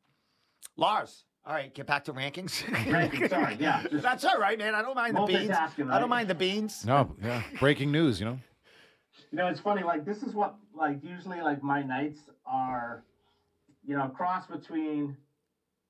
[0.77, 1.25] Lars.
[1.47, 2.65] All right, get back to rankings.
[2.65, 4.75] Rankings, sorry, yeah, That's all right, man.
[4.75, 5.49] I don't mind the beans.
[5.49, 6.85] Multitasking, I don't mind the beans.
[6.85, 7.41] no, yeah.
[7.61, 8.19] Breaking news.
[8.19, 8.39] You know.
[9.31, 9.85] You know, it's funny.
[9.85, 13.05] Like this is what like usually like my nights are,
[13.87, 15.17] you know, cross between,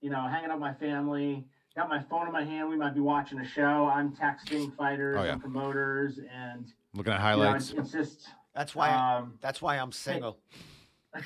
[0.07, 1.45] you know, hanging out with my family.
[1.75, 2.69] Got my phone in my hand.
[2.69, 3.90] We might be watching a show.
[3.92, 5.33] I'm texting fighters Oh, yeah.
[5.33, 7.71] and promoters, and Looking at you know, highlights.
[7.71, 8.29] it's, it's just.
[8.55, 8.90] That's why.
[8.90, 10.38] Um, that's why I'm single.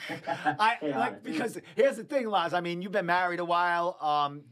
[0.59, 2.55] I like because here's the thing, Lars.
[2.55, 4.45] I mean, you've been married a while, um,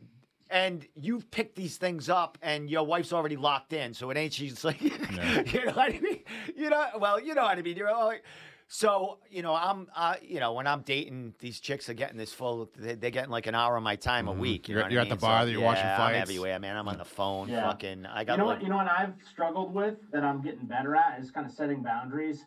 [0.50, 4.34] and you've picked these things up, and your wife's already locked in, so it ain't
[4.34, 6.20] she's like, you know what I mean?
[6.54, 7.76] You know, well, you know what I mean.
[7.78, 8.22] You're like,
[8.70, 12.32] so you know, I'm, uh, you know, when I'm dating, these chicks are getting this
[12.34, 12.70] full.
[12.76, 14.68] They- They're getting like an hour of my time a week.
[14.68, 15.20] You You're- know you're I at the mean?
[15.20, 16.22] bar that you're watching yeah, I'm fights.
[16.22, 16.76] everywhere, man.
[16.76, 17.62] I'm on the phone, Yeah.
[17.68, 18.04] fucking.
[18.06, 18.62] I got you know like, what?
[18.62, 21.82] You know what I've struggled with that I'm getting better at is kind of setting
[21.82, 22.44] boundaries.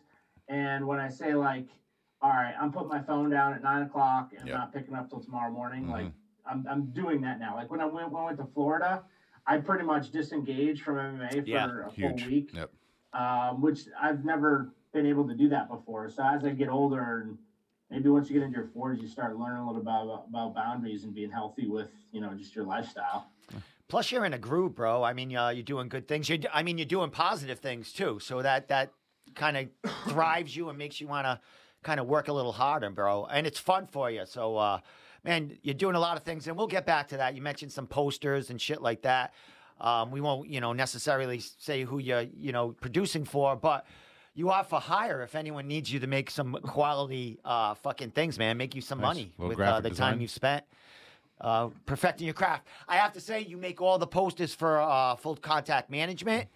[0.48, 1.66] And when I say like,
[2.20, 4.54] all right, I'm putting my phone down at nine o'clock and Yep.
[4.54, 5.88] I'm not picking up till tomorrow morning.
[5.88, 6.12] Like Mhm.
[6.46, 7.56] I'm, I'm doing that now.
[7.56, 9.02] Like when I went, when I went to Florida,
[9.44, 11.86] I pretty much disengaged from MMA for Yeah.
[11.88, 12.20] a Huge.
[12.22, 12.70] full week, Yep.
[13.12, 16.08] um, which I've never been able to do that before.
[16.10, 17.38] So as I get older and
[17.90, 21.04] maybe once you get into your 40s, you start learning a little about about boundaries
[21.04, 23.28] and being healthy with you know just your lifestyle.
[23.88, 25.02] Plus, you're in a groove, bro.
[25.02, 26.26] I mean, uh, you're doing good things.
[26.26, 28.18] You're, I mean, you're doing positive things too.
[28.20, 28.92] So that that
[29.34, 29.68] kind of
[30.08, 31.40] thrives you and makes you want to
[31.82, 33.26] kind of work a little harder, bro.
[33.26, 34.24] And it's fun for you.
[34.24, 34.80] So, uh,
[35.24, 37.34] man, you're doing a lot of things, and we'll get back to that.
[37.34, 39.34] You mentioned some posters and shit like that.
[39.80, 43.84] Um, we won't, you know, necessarily say who you're, you know, producing for, but
[44.34, 48.38] you are for hire if anyone needs you to make some quality uh, fucking things,
[48.38, 48.56] man.
[48.56, 49.06] Make you some Nice.
[49.08, 50.12] money Little with uh, the design.
[50.12, 50.64] time you've spent
[51.40, 52.66] uh, perfecting your craft.
[52.88, 56.48] I have to say, you make all the posters for uh, full contact management,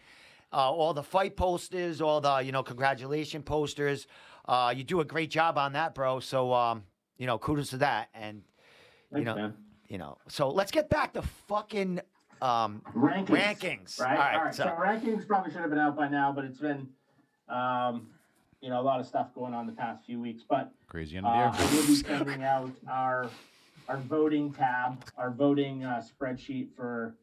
[0.52, 4.06] uh, all the fight posters, all the you know congratulation posters.
[4.46, 6.20] Uh, you do a great job on that, bro.
[6.20, 6.84] So um,
[7.18, 8.08] you know, kudos to that.
[8.14, 8.42] And
[9.10, 9.54] you Thanks, know, man.
[9.88, 12.00] you know, so let's get back to fucking
[12.40, 13.26] um, rankings.
[13.28, 14.00] Rankings.
[14.00, 14.10] Right.
[14.10, 14.54] All right, All right.
[14.54, 16.86] so- So, rankings probably should have been out by now, but it's been,
[17.48, 18.08] um,
[18.60, 20.42] you know, a lot of stuff going on the past few weeks.
[20.48, 21.80] But Crazy end uh, of the year.
[21.82, 23.28] will be sending out our
[23.88, 27.14] our voting tab, our voting uh, spreadsheet for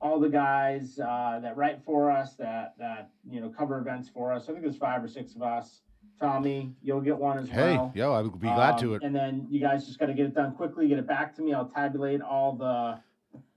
[0.00, 4.32] all the guys uh, that write for us, that that you know cover events for
[4.32, 4.44] us.
[4.44, 5.80] I think there's five or six of us.
[6.20, 7.92] Tommy, you'll get one as Hey, well.
[7.94, 9.02] yo, I would be glad to Um, it.
[9.02, 10.88] And then you guys just got to get it done quickly.
[10.88, 11.52] Get it back to me.
[11.52, 12.98] I'll tabulate all the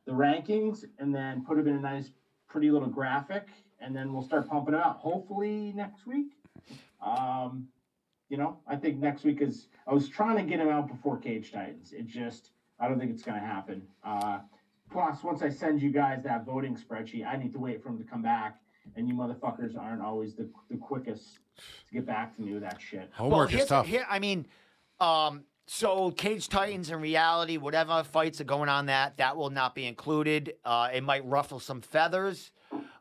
[0.05, 2.09] the rankings and then put them in a nice,
[2.47, 3.47] pretty little graphic,
[3.81, 4.97] and then we'll start pumping it out.
[4.97, 6.33] Hopefully next week.
[7.05, 7.67] Um,
[8.29, 9.67] you know, I think next week is.
[9.87, 11.93] I was trying to get him out before Cage Titans.
[11.93, 13.81] It just, I don't think it's going to happen.
[14.03, 14.39] Uh,
[14.91, 17.97] plus, once I send you guys that voting spreadsheet, I need to wait for them
[17.97, 18.59] to come back,
[18.95, 21.39] and you motherfuckers aren't always the the quickest
[21.87, 23.09] to get back to me with that shit.
[23.13, 23.87] Homework here's is tough.
[23.87, 24.45] Here, I mean,
[24.99, 29.73] um, so Cage Titans in reality, whatever fights are going on that that will not
[29.73, 30.53] be included.
[30.63, 32.51] Uh, it might ruffle some feathers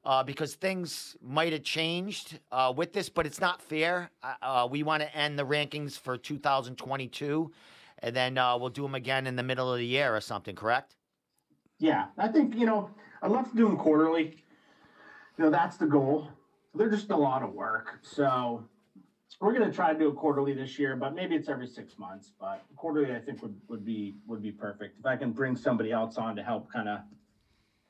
[0.09, 4.11] uh, because things might have changed uh, with this, but it's not fair.
[4.23, 7.53] Uh, uh, we want to end the rankings for 2022,
[7.99, 10.57] and then uh, we'll do them again in the middle of the year or something.
[10.57, 10.97] Correct?
[11.79, 12.89] Yeah, I think you know
[13.23, 14.43] I'd love to do them quarterly.
[15.37, 16.27] You know that's the goal.
[16.75, 18.65] They're just a lot of work, so
[19.43, 22.33] we're gonna try to do it quarterly this year, but maybe it's every six months.
[22.41, 24.99] But quarterly, I think would would be would be perfect.
[24.99, 27.01] If I can bring somebody else on to help, kind of,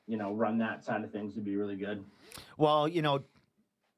[0.09, 2.03] you know, run that side of things, would be really good.
[2.57, 3.21] Well, you know,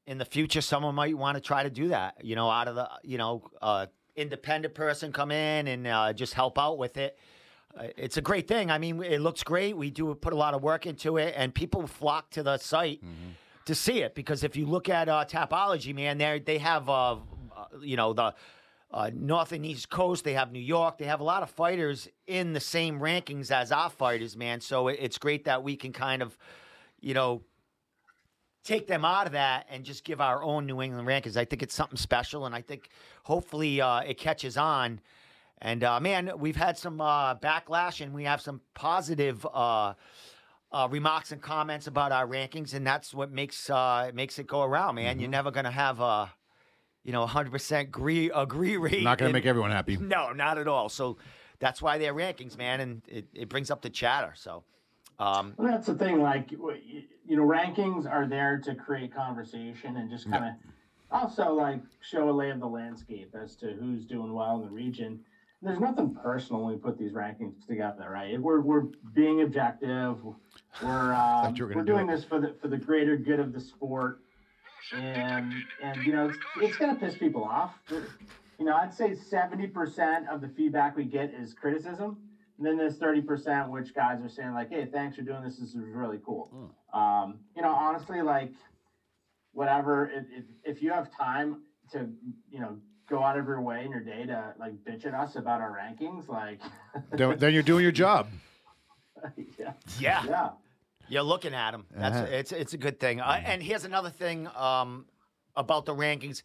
[0.06, 2.18] in the future, someone might want to try to do that.
[2.22, 3.86] You know, out of the, you know, uh,
[4.18, 7.18] independent person come in and uh, just help out with it.
[7.78, 8.70] Uh, it's a great thing.
[8.70, 9.78] I mean, it looks great.
[9.78, 13.02] We do put a lot of work into it, and people flock to the site
[13.66, 17.14] to see it because if you look at uh, Tapology, man, they they have, uh,
[17.14, 17.18] uh,
[17.82, 18.34] you know, the
[18.94, 20.24] uh, North and East Coast.
[20.24, 20.98] They have New York.
[20.98, 24.62] They have a lot of fighters in the same rankings as our fighters, man.
[24.62, 26.38] So it, it's great that we can kind of,
[27.00, 27.42] you know,
[28.64, 31.38] take them out of that and just give our own New England rankings.
[31.38, 32.90] I think it's something special, and I think
[33.24, 35.00] hopefully uh, it catches on.
[35.60, 39.94] And uh, man, we've had some uh, backlash, and we have some positive uh,
[40.72, 44.64] uh, remarks and comments about our rankings, and that's what makes uh, makes it go
[44.64, 45.20] around, man.
[45.20, 46.32] You're never gonna have a
[47.04, 49.04] you know 100 percent agree agree rate.
[49.04, 49.98] Not going to make everyone happy.
[49.98, 50.90] no, not at all.
[50.90, 51.18] So
[51.60, 54.34] that's why they're rankings, man, and it, it brings up the chatter.
[54.36, 54.64] So.
[55.20, 56.20] Um, Well, that's the thing.
[56.20, 60.52] Like, you know, rankings are there to create conversation and just kind of
[61.12, 64.72] also like show a lay of the landscape as to who's doing well in the
[64.72, 65.20] region.
[65.62, 68.42] There's nothing personal when we put these rankings together, right?
[68.42, 70.18] We're, we're being objective.
[70.82, 72.16] We're um, you were we're gonna do doing it.
[72.16, 74.22] this for the for the greater good of the sport,
[74.94, 77.74] and and you know it's, it's gonna piss people off.
[78.60, 82.18] You know, I'd say seventy percent of the feedback we get is criticism,
[82.58, 85.58] and then there's thirty percent which guys are saying like, "Hey, thanks for doing this.
[85.58, 86.52] This is really cool."
[86.94, 88.52] Um, you know, honestly, like,
[89.54, 90.12] whatever.
[90.14, 92.10] If, if if you have time to,
[92.52, 92.78] you know,
[93.10, 95.78] go out of your way in your day to like bitch at us about our
[95.78, 96.60] rankings, like,
[97.12, 98.28] then, then you're doing your job.
[99.58, 100.24] yeah, yeah.
[100.28, 100.50] yeah.
[101.12, 101.86] You're looking at him.
[101.92, 102.28] That's Uh-huh.
[102.32, 103.20] it's it's a good thing.
[103.20, 105.06] Uh, and here's another thing um,
[105.58, 106.42] about the rankings.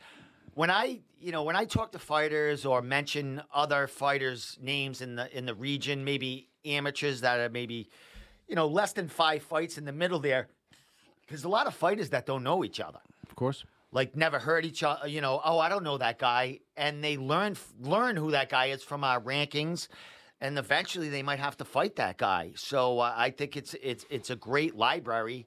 [0.55, 5.15] When I you know when I talk to fighters or mention other fighters' names in
[5.15, 7.89] the in the region, maybe amateurs that are maybe
[8.49, 10.49] you know less than five fights in the middle there,
[11.29, 12.99] there's a lot of fighters that don't know each other
[13.31, 13.65] Of course.
[13.93, 17.17] like never heard each other you know oh i don't know that guy and they
[17.17, 19.87] learn learn who that guy is from our rankings
[20.41, 24.05] and eventually they might have to fight that guy so uh, i think it's it's
[24.11, 25.47] it's a great library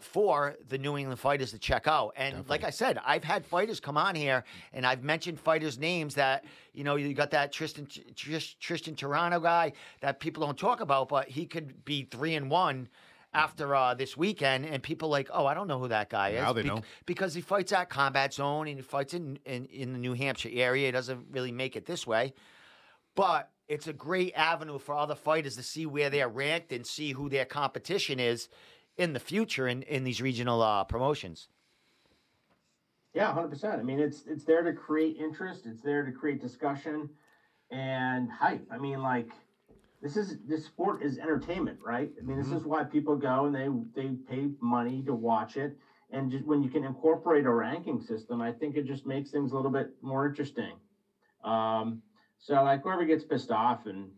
[0.00, 2.14] for the New England fighters to check out.
[2.16, 6.14] And like I said, I've had fighters come on here and I've mentioned fighters' names
[6.14, 10.80] that, you know, you got that Tristan Trish, Tristan Toronto guy that people don't talk
[10.80, 12.88] about, but he could be three and one
[13.32, 16.40] after uh, this weekend, and people like, oh, I don't know who that guy is.
[16.40, 16.82] Now they know.
[17.04, 20.50] because he fights at Combat Zone and he fights in, in in the New Hampshire
[20.52, 20.86] area.
[20.86, 22.32] He doesn't really make it this way,
[23.16, 27.12] but it's a great avenue for other fighters to see where they're ranked and see
[27.12, 28.48] who their competition is
[28.96, 31.48] in the future in, in these regional uh, promotions.
[33.14, 33.78] Yeah, hundred percent.
[33.78, 35.66] I mean, it's it's there to create interest.
[35.66, 37.08] It's there to create discussion
[37.70, 38.66] and hype.
[38.70, 39.28] I mean, like
[40.02, 42.10] this is this sport is entertainment, right?
[42.20, 45.78] I mean, this is why people go and they they pay money to watch it.
[46.10, 49.52] And just when you can incorporate a ranking system, I think it just makes things
[49.52, 50.72] a little bit more interesting.
[51.44, 52.02] Um,
[52.44, 54.10] so like whoever gets pissed off and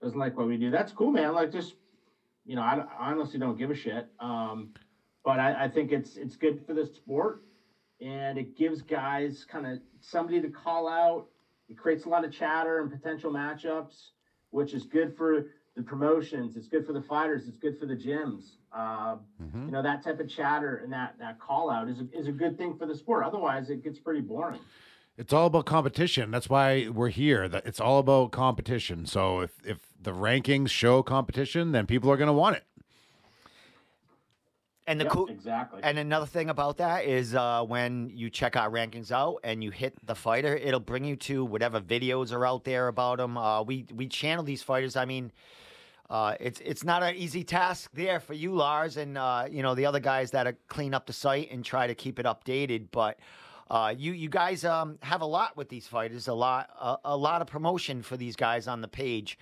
[0.00, 1.34] doesn't like what we do, that's cool, man.
[1.34, 1.74] Like just
[2.46, 4.06] you know, I, I honestly don't give a shit.
[4.18, 4.70] Um,
[5.22, 7.42] but I, I think it's it's good for the sport
[8.00, 11.26] and it gives guys kind of somebody to call out.
[11.68, 14.12] It creates a lot of chatter and potential matchups,
[14.48, 15.44] which is good for
[15.76, 16.56] the promotions.
[16.56, 17.46] It's good for the fighters.
[17.46, 18.56] It's good for the gyms.
[18.72, 19.16] Uh,
[19.66, 22.32] You know that type of chatter and that that call out is a, is a
[22.32, 23.22] good thing for the sport.
[23.22, 24.60] Otherwise, it gets pretty boring.
[25.16, 26.30] It's all about competition.
[26.30, 27.48] That's why we're here.
[27.48, 29.06] That it's all about competition.
[29.06, 32.64] So if if the rankings show competition, then people are going to want it.
[34.86, 35.80] And the Yep, cool exactly.
[35.84, 39.70] and another thing about that is uh, when you check our rankings out and you
[39.70, 43.36] hit the fighter, it'll bring you to whatever videos are out there about them.
[43.36, 44.96] Uh, we we channel these fighters.
[44.96, 45.30] I mean,
[46.08, 49.76] uh, it's it's not an easy task there for you, Lars, and uh, you know
[49.76, 52.88] the other guys that are clean up the site and try to keep it updated.
[52.90, 53.18] But
[53.70, 57.16] uh, you you guys um, have a lot with these fighters, a lot a, a
[57.16, 59.38] lot of promotion for these guys on the page.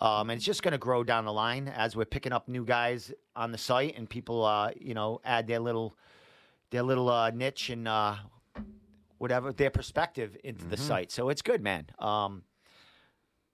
[0.00, 2.64] Um, and it's just going to grow down the line as we're picking up new
[2.64, 5.96] guys on the site and people, uh, you know, add their little,
[6.70, 8.16] their little uh, niche and uh,
[9.18, 11.12] whatever their perspective into the site.
[11.12, 11.86] So it's good, man.
[12.00, 12.42] Um,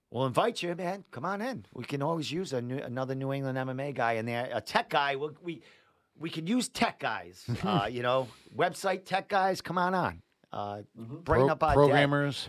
[0.09, 1.05] we'll invite you, man.
[1.11, 1.65] Come on in.
[1.73, 4.89] We can always use a new, another New England MMA guy in there, a tech
[4.89, 5.15] guy.
[5.15, 5.61] We we,
[6.21, 7.43] we could use tech guys.
[7.63, 9.59] uh, you know, website tech guys.
[9.61, 10.21] Come on on.
[10.53, 12.47] Uh, Bring Pro- up our programmers.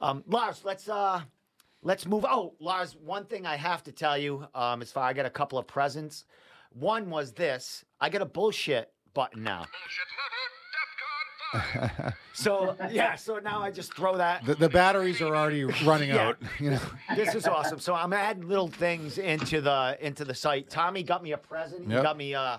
[0.00, 1.20] Um, Lars, let's uh,
[1.82, 2.24] let's move.
[2.28, 4.46] Oh, Lars, one thing I have to tell you.
[4.54, 6.24] Um, as far I got a couple of presents.
[6.72, 7.84] One was this.
[8.00, 9.66] I got a bullshit button now.
[12.32, 14.44] so yeah, so now I just throw that.
[14.46, 16.28] The, the batteries are already running Yeah.
[16.28, 16.38] out.
[16.58, 16.80] You know,
[17.14, 17.78] This is awesome.
[17.78, 20.70] So I'm adding little things into the into the site.
[20.70, 21.82] Tommy got me a present.
[21.86, 22.58] He got me uh,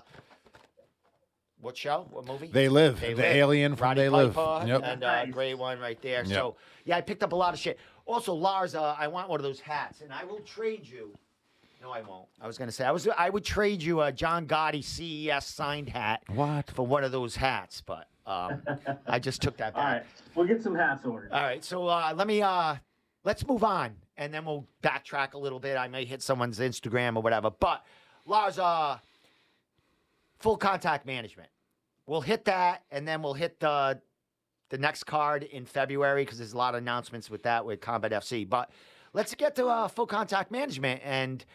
[1.63, 2.05] what show?
[2.11, 2.47] What movie?
[2.47, 2.99] they live.
[2.99, 3.71] They the Live.
[3.71, 4.35] uh, from Roddy They Live.
[4.35, 4.81] Yep.
[4.83, 5.31] And uh, Nice.
[5.33, 6.23] great one right there.
[6.23, 6.27] Yep.
[6.35, 7.79] So yeah, I picked up a lot of shit.
[8.05, 11.13] Also, Lars, uh, I want one of those hats, and I will trade you.
[11.81, 12.27] No, I won't.
[12.41, 13.07] I was gonna say I was.
[13.17, 16.69] I would trade you a John Gotti CES signed hat What?
[16.71, 18.61] for one of those hats, but um,
[19.07, 19.93] I just took that All back.
[20.01, 21.31] right, we'll get some hats ordered.
[21.31, 22.75] All right, so uh, let me uh,
[23.25, 25.75] let's move on, and then we'll backtrack a little bit.
[25.77, 27.51] I may hit someone's Instagram or whatever.
[27.51, 27.85] But
[28.25, 28.97] Lars, uh,
[30.39, 31.49] full contact management.
[32.05, 34.01] We'll hit that, and then we'll hit the
[34.69, 38.11] the next card in February because there's a lot of announcements with that with Combat
[38.11, 38.49] FC.
[38.49, 38.71] But
[39.13, 41.45] let's get to uh, full contact management and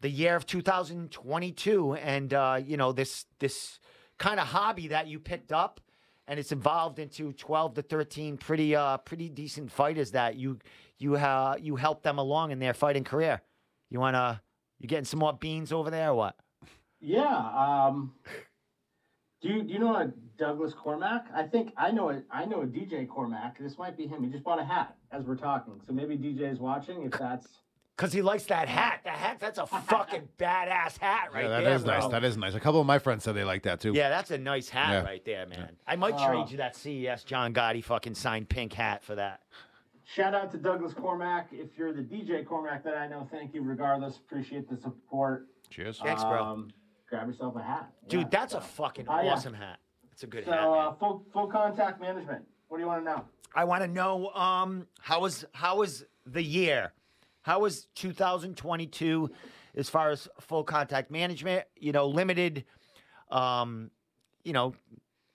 [0.00, 3.78] the year of 2022, and uh, you know this this
[4.18, 5.80] kind of hobby that you picked up
[6.28, 10.58] and it's evolved into 12 to 13 pretty uh pretty decent fighters that you
[10.98, 13.42] you uh, you help them along in their fighting career.
[13.90, 14.40] You want to
[14.78, 16.36] you getting some more beans over there or what?
[17.00, 17.86] Yeah.
[17.88, 18.14] Um,
[19.42, 21.26] do you do you know a Douglas Cormack?
[21.34, 22.24] I think I know it.
[22.30, 23.58] I know a DJ Cormack.
[23.58, 24.22] This might be him.
[24.22, 25.80] He just bought a hat as we're talking.
[25.86, 27.02] So maybe DJ is watching.
[27.02, 27.46] If that's
[27.96, 29.00] Cuz he likes that hat.
[29.04, 31.74] That hat that's a fucking badass hat right yeah, that there.
[31.74, 32.00] is nice.
[32.04, 32.10] bro.
[32.10, 32.54] That is nice.
[32.54, 33.92] A couple of my friends said they like that too.
[33.94, 35.02] yeah, that's a nice hat Yeah.
[35.02, 35.76] right there, man.
[35.86, 36.26] I might Oh.
[36.26, 39.40] trade you that CES John Gotti fucking signed pink hat for that.
[40.04, 41.48] shout out to Douglas Cormack.
[41.52, 43.62] If you're the DJ Cormack that I know, thank you.
[43.62, 45.46] Regardless, appreciate the support.
[45.70, 46.00] Cheers.
[46.02, 46.42] Thanks, bro.
[46.44, 46.68] Um,
[47.12, 49.32] grab yourself a hat, Dude, Yeah, that's a so- fucking Oh, yeah.
[49.34, 49.78] awesome hat.
[50.12, 50.60] It's a good So hat.
[50.62, 50.68] man.
[50.70, 52.46] uh, full full contact management.
[52.68, 53.24] What do you want to know?
[53.54, 56.92] I want to know um how was how was the year?
[57.42, 59.30] How was 2022
[59.74, 61.66] as far as full contact management?
[61.76, 62.64] You know, limited.
[63.30, 63.90] Um,
[64.44, 64.74] you know,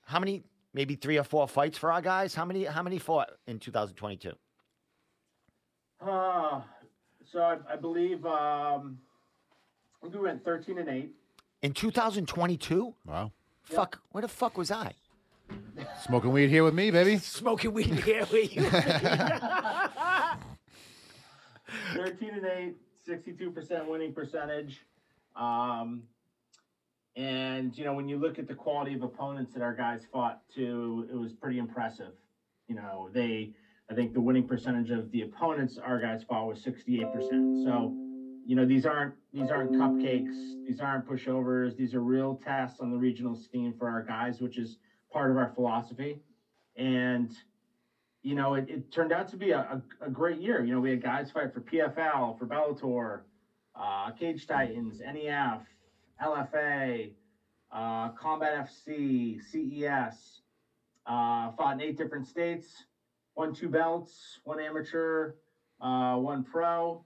[0.05, 0.43] how many?
[0.73, 2.33] Maybe three or four fights for our guys.
[2.35, 2.63] How many?
[2.65, 4.33] How many fought in 2022?
[6.01, 6.61] Uh,
[7.31, 8.99] so I, I believe um,
[9.99, 11.11] I think we went 13 and 8.
[11.61, 12.93] In 2022?
[13.05, 13.31] Wow.
[13.63, 13.99] Fuck.
[14.11, 14.93] Where the fuck was I?
[16.05, 17.17] Smoking weed here with me, baby.
[17.21, 18.63] Smoking weed here with you.
[21.93, 22.75] 13 and 8,
[23.07, 24.81] 62% winning percentage.
[25.35, 26.03] Um,
[27.15, 30.41] and, you know, when you look at the quality of opponents that our guys fought
[30.55, 32.13] to, it was pretty impressive.
[32.67, 33.51] You know, they,
[33.89, 37.63] I think the winning percentage of the opponents our guys fought was 68%.
[37.63, 37.95] So,
[38.47, 42.89] you know, these aren't these aren't cupcakes, these aren't pushovers, these are real tests on
[42.91, 44.77] the regional scheme for our guys, which is
[45.11, 46.21] part of our philosophy.
[46.77, 47.35] And
[48.23, 50.63] you know, it, it turned out to be a, a, a great year.
[50.63, 53.21] You know, we had guys fight for PFL, for Bellator,
[53.75, 55.61] uh, Cage Titans, NEF,
[56.23, 57.11] LFA,
[57.71, 60.41] uh, Combat FC, CES.
[61.05, 62.83] Uh, fought in eight different states,
[63.35, 65.35] won two belts, one amateur,
[65.79, 67.05] uh, one pro,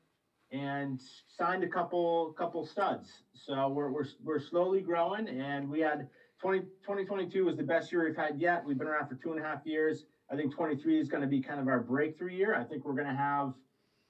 [0.52, 3.24] and signed a couple couple studs.
[3.34, 6.08] So we're, we're, we're slowly growing, and we had
[6.40, 8.64] 20, 2022 was the best year we've had yet.
[8.66, 10.06] We've been around for two and a half years.
[10.32, 12.56] I think 23 is going to be kind of our breakthrough year.
[12.56, 13.54] I think we're going to have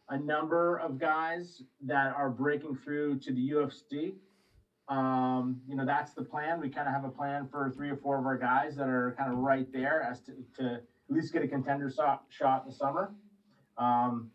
[0.10, 4.16] a number of guys that are breaking through to the UFC.
[4.88, 6.60] Um, you know, that's the plan.
[6.60, 9.16] We kind of have a plan for three or four of our guys that are
[9.18, 12.70] kind of right there as to, to at least get a contender so- shot in
[12.70, 13.14] the summer.
[13.78, 14.30] Um,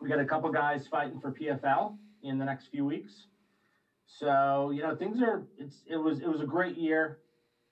[0.00, 1.92] we got a couple guys fighting for PFL
[2.22, 3.28] in the next few weeks.
[4.04, 7.16] So, you know, things are, it's, it was, it was a great year.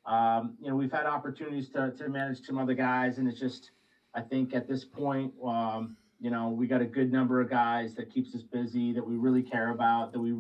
[0.05, 3.71] Um, you know, we've had opportunities to, to manage some other guys, and it's just,
[4.15, 7.95] I think at this point, um, you know, we got a good number of guys
[7.95, 10.35] that keeps us busy, that we really care about, that we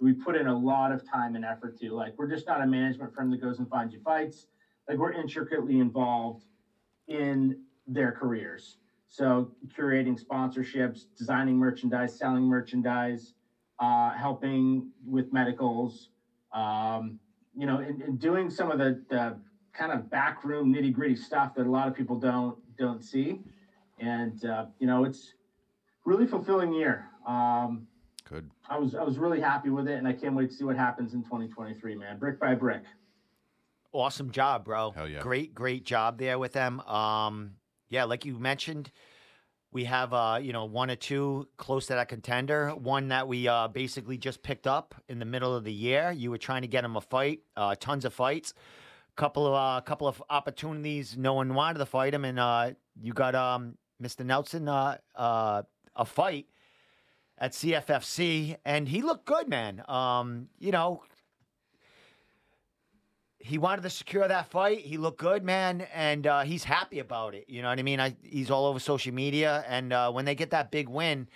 [0.00, 1.92] we put in a lot of time and effort to.
[1.92, 4.46] Like, we're just not a management firm that goes and finds you fights.
[4.88, 6.46] Like, we're intricately involved
[7.06, 7.54] in
[7.86, 8.79] their careers.
[9.12, 13.34] So, curating sponsorships, designing merchandise, selling merchandise,
[13.80, 16.10] uh, helping with medicals,
[16.52, 17.18] um,
[17.56, 19.36] you know, and, and, doing some of the, the
[19.72, 23.40] kind of backroom nitty gritty stuff that a lot of people don't don't see.
[23.98, 25.34] And uh, you know, it's
[26.04, 27.06] really fulfilling year.
[27.26, 27.88] Um,
[28.28, 28.48] Good.
[28.68, 30.76] I was I was really happy with it, and I can't wait to see what
[30.76, 32.16] happens in 2023, man.
[32.20, 32.84] Brick by brick.
[33.92, 34.92] Awesome job, bro.
[34.92, 35.18] Hell yeah.
[35.18, 36.78] Great, great job there with them.
[36.82, 37.56] Um,
[37.90, 38.90] yeah, like you mentioned,
[39.72, 42.70] we have uh, you know, one or two close to that contender.
[42.70, 46.10] One that we uh basically just picked up in the middle of the year.
[46.10, 48.54] You were trying to get him a fight, uh, tons of fights.
[49.16, 51.16] Couple of uh, couple of opportunities.
[51.16, 52.70] No one wanted to fight him, and uh,
[53.02, 54.24] you got um, Mr.
[54.24, 55.62] Nelson uh, uh,
[55.94, 56.46] a fight
[57.36, 59.82] at CFFC, and he looked good, man.
[59.88, 61.02] Um, you know,
[63.40, 64.80] he wanted to secure that fight.
[64.80, 67.46] He looked good, man, and uh, he's happy about it.
[67.48, 67.98] You know what I mean?
[67.98, 71.26] I, he's all over social media, and uh, when they get that big win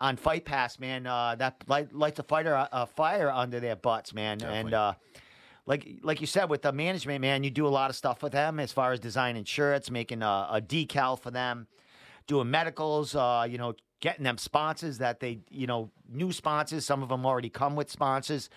[0.00, 4.14] on Fight Pass, man, uh, that light, lights a fighter a fire under their butts,
[4.14, 4.38] man.
[4.38, 4.60] Definitely.
[4.60, 4.94] And uh,
[5.66, 8.32] like like you said with the management, man, you do a lot of stuff with
[8.32, 11.66] them as far as designing shirts, making a, a decal for them,
[12.26, 16.84] doing medicals, uh, you know, getting them sponsors that they, you know, new sponsors.
[16.84, 18.48] Some of them already come with sponsors.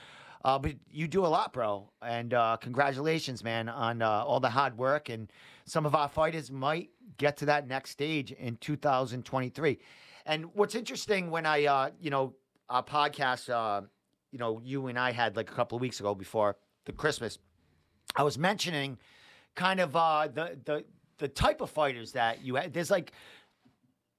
[0.45, 1.89] Uh, but you do a lot, bro.
[2.03, 5.09] And uh, congratulations, man, on uh, all the hard work.
[5.09, 5.31] And
[5.65, 9.79] some of our fighters might get to that next stage in 2023.
[10.27, 12.35] And what's interesting when I, uh, you know,
[12.69, 13.87] our podcast, uh,
[14.31, 17.39] you know, you and I had like a couple of weeks ago before the Christmas,
[18.15, 18.99] I was mentioning
[19.55, 20.85] kind of uh, the the
[21.17, 22.71] the type of fighters that you had.
[22.71, 23.13] There's like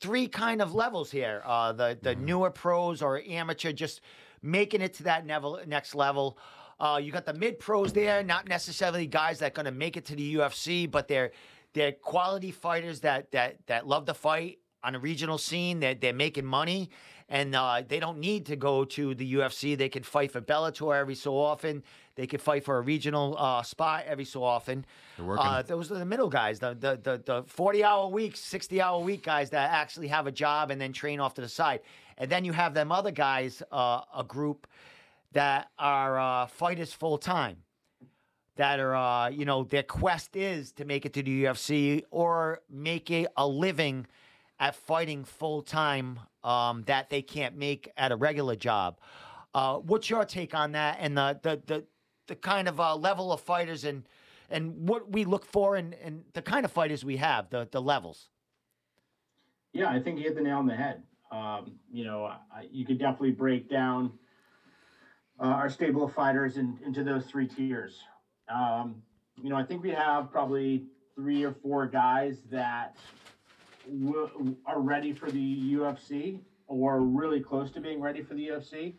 [0.01, 1.43] three kind of levels here.
[1.45, 4.01] Uh, the the newer pros or amateur, just
[4.43, 6.39] making it to that level, next level.
[6.79, 9.97] Uh, you got the mid pros there, not necessarily guys that are going to make
[9.97, 11.33] it to the UFC, but they're
[11.73, 15.81] they're quality fighters that that that love to fight on a regional scene.
[15.81, 16.91] They're they're making money,
[17.29, 19.77] and uh, they don't need to go to the UFC.
[19.77, 21.83] They can fight for Bellator every so often.
[22.15, 24.87] They can fight for a regional uh, spot every so often.
[25.17, 25.47] They're working.
[25.47, 29.01] Uh, those are the middle guys, the the the, the forty hour week, sixty hour
[29.01, 31.81] week guys that actually have a job and then train off to the side.
[32.19, 34.67] And then you have them other guys, uh, a group
[35.33, 37.59] that are uh, fighters full time.
[38.57, 42.61] That are, uh, you know, their quest is to make it to the UFC or
[42.71, 44.07] make a, a living
[44.59, 48.99] at fighting full time um, that they can't make at a regular job.
[49.55, 51.85] Uh, what's your take on that and the the the,
[52.29, 54.05] the kind of uh, level of fighters and
[54.49, 57.81] and what we look for and, and the kind of fighters we have, the the
[57.81, 58.29] levels?
[59.73, 61.03] Yeah, I think you hit the nail on the head.
[61.31, 64.13] Um, you know, I, you could definitely break down
[65.41, 68.03] uh, our stable of fighters in, into those three tiers.
[68.49, 69.03] Um,
[69.43, 72.97] you know, I think we have probably three or four guys that
[73.87, 78.95] w- are ready for the UFC or really close to being ready for the UFC,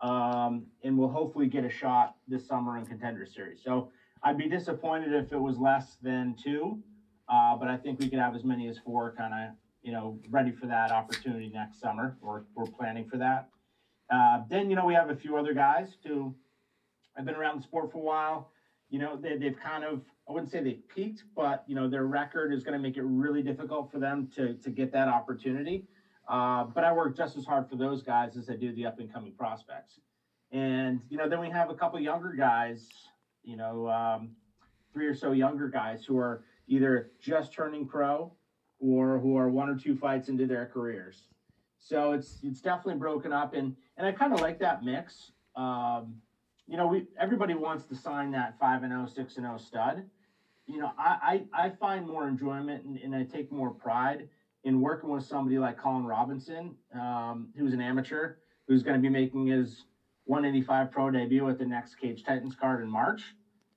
[0.00, 3.60] um, and will hopefully get a shot this summer in Contender Series.
[3.62, 3.88] So
[4.22, 6.78] I'd be disappointed if it was less than two,
[7.28, 9.50] uh, but I think we could have as many as four kind of
[9.82, 12.16] you know, ready for that opportunity next summer.
[12.20, 13.48] We're, we're planning for that.
[14.10, 16.34] Uh, then, you know, we have a few other guys who
[17.16, 18.50] have been around the sport for a while.
[18.90, 22.04] You know, they, they've kind of, I wouldn't say they've peaked, but, you know, their
[22.06, 25.84] record is going to make it really difficult for them to, to get that opportunity.
[26.26, 28.98] Uh, but I work just as hard for those guys as I do the up
[28.98, 30.00] and coming prospects.
[30.50, 32.88] And, you know, then we have a couple younger guys,
[33.42, 34.30] you know, um,
[34.92, 38.32] three or so younger guys who are either just turning pro
[38.80, 41.22] or who are one or two fights into their careers.
[41.78, 45.32] So it's it's definitely broken up, and and I kind of like that mix.
[45.56, 46.16] Um,
[46.66, 50.04] you know, we everybody wants to sign that five and 0, 6 and 0 stud.
[50.66, 54.28] You know, I, I, I find more enjoyment and, and I take more pride
[54.64, 58.34] in working with somebody like Colin Robinson, um, who's an amateur,
[58.66, 59.84] who's going to be making his
[60.26, 63.22] 185 pro debut at the next Cage Titans card in March,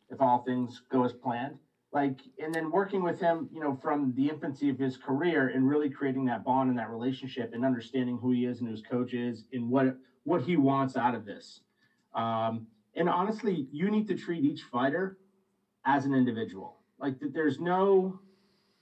[0.09, 1.57] if all things go as planned
[1.91, 5.67] like and then working with him you know from the infancy of his career and
[5.67, 8.81] really creating that bond and that relationship and understanding who he is and who his
[8.81, 11.61] coach is and what what he wants out of this.
[12.13, 12.63] Um,
[12.95, 15.13] and honestly you need to treat each fighter
[15.85, 16.77] as an individual.
[16.99, 18.15] Like there's no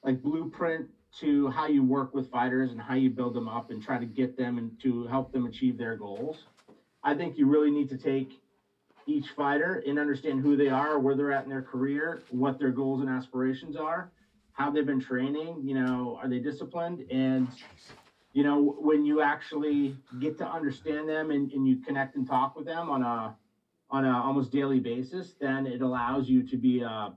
[0.03, 0.88] like blueprint
[1.20, 4.05] to how you work with fighters and how you build them up and try to
[4.05, 6.45] get them and to help them achieve their goals.
[7.03, 8.39] I think you really need to take
[9.10, 12.72] each fighter and understand who they are, where they're at in their career, what their
[12.72, 14.12] goals and aspirations are,
[14.53, 17.03] how they've been training, you know, are they disciplined?
[17.10, 17.47] And
[18.34, 22.55] you know, when you actually get to understand them and, and you connect and talk
[22.55, 23.36] with them on a
[23.89, 27.12] on a almost daily basis, then it allows you to be a,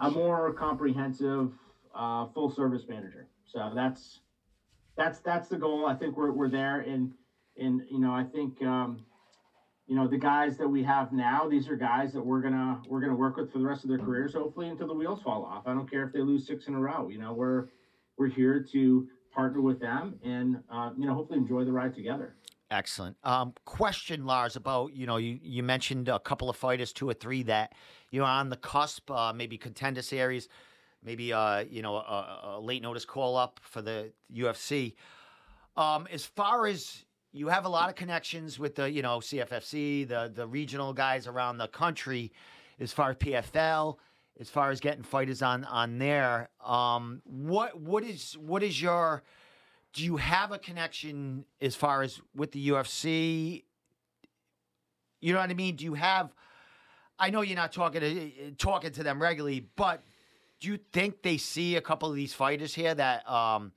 [0.00, 1.52] a more comprehensive,
[1.94, 3.28] uh, full service manager.
[3.44, 4.20] So that's
[4.96, 5.86] that's that's the goal.
[5.86, 7.12] I think we're we're there, and
[7.56, 8.98] and you know I think um,
[9.86, 11.48] you know the guys that we have now.
[11.48, 13.98] These are guys that we're gonna we're gonna work with for the rest of their
[13.98, 15.66] careers, hopefully until the wheels fall off.
[15.66, 17.08] I don't care if they lose six in a row.
[17.08, 17.68] You know we're
[18.18, 22.34] we're here to partner with them and uh, you know hopefully enjoy the ride together.
[22.68, 23.16] Excellent.
[23.22, 27.14] Um, question, Lars, about you know you, you mentioned a couple of fighters, two or
[27.14, 27.72] three that
[28.10, 30.48] you know on the cusp, uh, maybe contender series,
[31.04, 34.94] maybe uh, you know a, a late notice call up for the UFC.
[35.76, 37.04] Um, as far as
[37.36, 41.26] you have a lot of connections with the you know CFFC, the the regional guys
[41.26, 42.32] around the country,
[42.80, 43.96] as far as PFL,
[44.40, 46.48] as far as getting fighters on on there.
[46.64, 49.22] Um, what what is what is your
[49.92, 53.64] do you have a connection as far as with the UFC?
[55.20, 55.76] You know what I mean?
[55.76, 56.32] Do you have?
[57.18, 60.02] I know you're not talking to talking to them regularly, but
[60.60, 63.72] do you think they see a couple of these fighters here that um,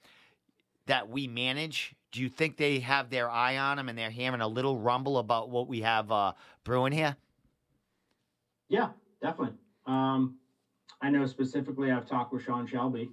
[0.85, 1.95] that we manage?
[2.11, 5.17] Do you think they have their eye on him and they're hearing a little rumble
[5.19, 6.33] about what we have uh,
[6.63, 7.15] brewing here?
[8.67, 8.89] Yeah,
[9.21, 9.55] definitely.
[9.85, 10.35] Um,
[11.01, 13.11] I know specifically I've talked with Sean Shelby,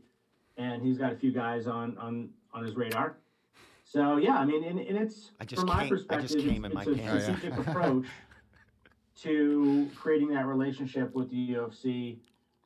[0.57, 3.16] and he's got a few guys on on on his radar.
[3.84, 6.74] So yeah, I mean, and, and it's I just from my perspective, just came it's,
[6.74, 8.07] in it's my a strategic approach
[9.22, 12.18] to creating that relationship with the UFC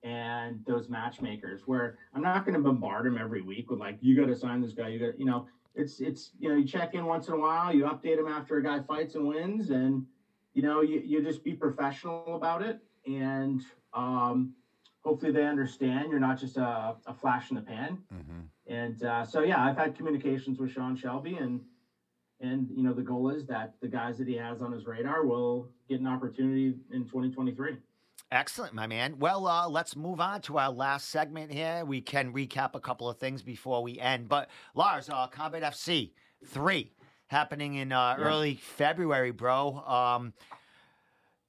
[0.02, 1.62] and those matchmakers.
[1.66, 4.60] Where I'm not going to bombard them every week with like, you got to sign
[4.62, 4.88] this guy.
[4.88, 7.72] You got, you know, it's it's you know, you check in once in a while,
[7.72, 10.02] you update them after a guy fights and wins, and
[10.54, 13.64] you know, you you just be professional about it and.
[13.92, 14.48] um
[15.02, 17.98] hopefully they understand you're not just a, a flash in the pan.
[18.66, 21.62] And uh, so, yeah, I've had communications with Sean Shelby, and
[22.38, 25.24] and you know the goal is that the guys that he has on his radar
[25.24, 27.76] will get an opportunity in 2023.
[28.32, 29.18] Excellent, my man.
[29.18, 31.84] Well, uh, let's move on to our last segment here.
[31.84, 34.28] We can recap a couple of things before we end.
[34.28, 36.12] But Lars, uh, Combat FC
[36.46, 36.92] three
[37.26, 38.24] happening in uh, Yeah.
[38.24, 39.78] early February, bro.
[39.80, 40.32] Um,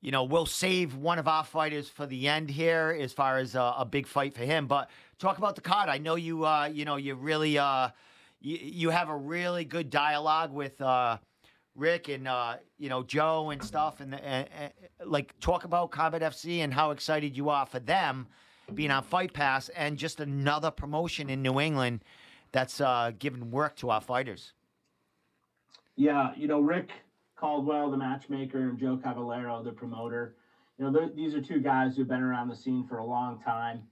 [0.02, 3.56] you know, we'll save one of our fighters for the end here, as far as
[3.56, 4.66] uh, a big fight for him.
[4.66, 5.88] But talk about the card.
[5.88, 6.46] I know you.
[6.46, 7.60] Uh, you know, you really.
[7.60, 7.90] Uh,
[8.44, 10.82] you, you have a really good dialogue with.
[10.82, 11.18] Uh,
[11.76, 14.72] Rick and uh, you know Joe and stuff, and, and, and
[15.06, 18.28] like talk about Combat FC and how excited you are for them
[18.74, 22.04] being on Fight Pass and just another promotion in New England
[22.52, 24.54] that's uh, giving work to our fighters.
[25.96, 26.92] Yeah, you know Rick
[27.36, 30.36] Caldwell, the matchmaker, and Joe Cavallero, the promoter.
[30.78, 33.84] You know these are two guys who've been around the scene for a long time.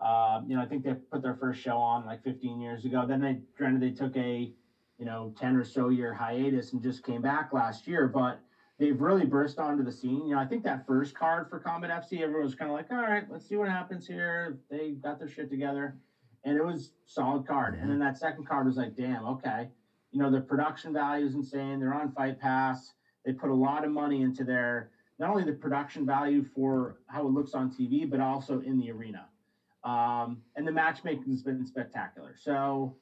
[0.00, 3.04] Uh, you know, I think they put their first show on like 15 years ago.
[3.06, 4.52] Then they, granted, they took a,
[4.98, 8.08] you know, 10 or so year hiatus and just came back last year.
[8.08, 8.40] But
[8.78, 10.26] they've really burst onto the scene.
[10.26, 12.90] You know, I think that first card for Combat FC, everyone was kind of like,
[12.90, 14.58] all right, let's see what happens here.
[14.70, 15.96] They got their shit together,
[16.44, 17.78] and it was solid card.
[17.80, 19.68] And then that second card was like, damn, okay.
[20.12, 21.80] You know, the production value is insane.
[21.80, 22.94] They're on Fight Pass.
[23.24, 27.26] They put a lot of money into their not only the production value for how
[27.26, 29.26] it looks on TV, but also in the arena.
[29.82, 32.34] Um, and the matchmaking has been spectacular.
[32.36, 32.94] So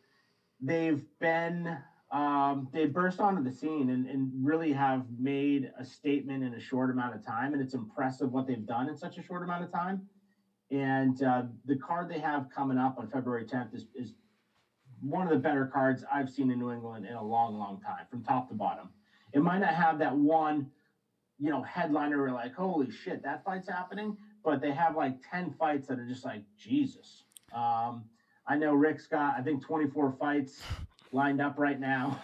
[0.60, 1.78] they've been
[2.14, 6.60] um, they burst onto the scene and, and really have made a statement in a
[6.60, 7.52] short amount of time.
[7.52, 10.02] And it's impressive what they've done in such a short amount of time.
[10.70, 14.12] And uh, the card they have coming up on February 10th is, is
[15.00, 18.06] one of the better cards I've seen in New England in a long, long time,
[18.08, 18.90] from top to bottom.
[19.32, 20.70] It might not have that one,
[21.40, 25.52] you know, headliner where like, holy shit, that fight's happening, but they have like 10
[25.58, 27.24] fights that are just like, Jesus.
[27.52, 28.04] Um,
[28.46, 30.60] I know Rick's got, I think, 24 fights
[31.12, 32.20] lined up right now.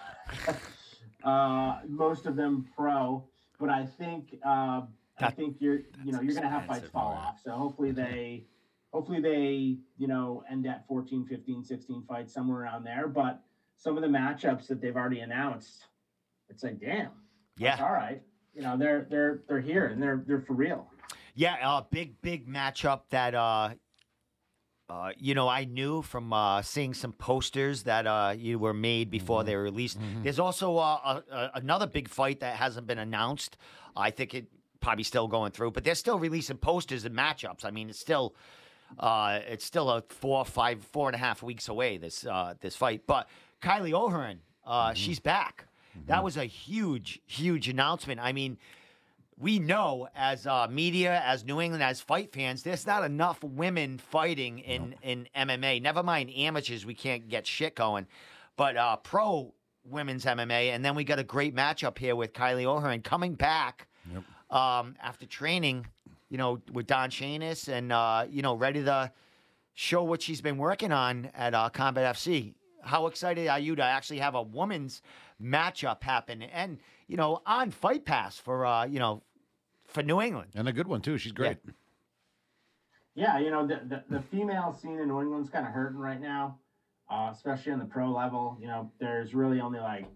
[1.24, 3.24] uh, most of them pro,
[3.58, 4.82] but I think uh,
[5.18, 7.40] I think you're you know you're gonna have fights fall off.
[7.42, 8.44] So hopefully they
[8.92, 13.08] hopefully they you know end at 14, 15, 16 fights somewhere around there.
[13.08, 13.42] But
[13.76, 15.86] some of the matchups that they've already announced,
[16.48, 17.10] it's like damn,
[17.56, 18.22] Yeah, all right.
[18.54, 20.86] You know they're they're they're here and they're they're for real.
[21.34, 23.70] Yeah, uh, big big matchup that uh,
[24.90, 29.10] uh, you know I knew from uh, seeing some posters that uh, you were made
[29.10, 29.98] before they were released.
[30.22, 33.56] There's also uh, a, a, another big fight that hasn't been announced.
[33.96, 34.46] I think it
[34.80, 37.64] probably still going through, but they're still releasing posters and matchups.
[37.64, 38.34] I mean, it's still
[38.98, 41.96] uh, it's still a four, five, four and a half weeks away.
[41.96, 43.28] This uh, this fight, but
[43.62, 45.66] Kylie O'Hearn, uh, she's back.
[46.06, 48.20] That was a huge, huge announcement.
[48.20, 48.58] I mean,
[49.40, 53.96] we know as uh, media, as New England, as fight fans, there's not enough women
[53.98, 55.80] fighting in, in MMA.
[55.82, 58.06] Never mind amateurs, we can't get shit going.
[58.56, 62.64] but uh, pro women's MMA, and then we got a great matchup here with Kylie
[62.66, 64.24] O'Hearn coming back Yep.
[64.54, 65.86] um, after training,
[66.28, 69.10] you know, with Don Shainis, and uh, you know, ready to
[69.74, 72.52] show what she's been working on at uh, Combat FC.
[72.82, 75.00] How excited are you to actually have a women's
[75.42, 76.78] matchup happen, and
[77.08, 79.22] you know, on Fight Pass for uh, you know,
[79.90, 80.52] for New England?
[80.54, 81.18] And a good one too.
[81.18, 81.58] She's great.
[83.14, 86.20] Yeah, you know, the, the, the female scene in New England's kind of hurting right
[86.20, 86.58] now,
[87.10, 88.56] uh, especially on the pro level.
[88.60, 90.06] You know, there's really only like,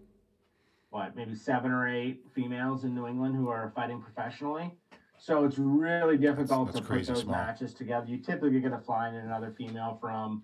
[0.89, 4.71] what, maybe seven or eight females in New England who are fighting professionally.
[5.17, 7.35] So it's really difficult That's to put those small.
[7.35, 8.07] matches together.
[8.07, 10.43] You typically get a fly in another female from,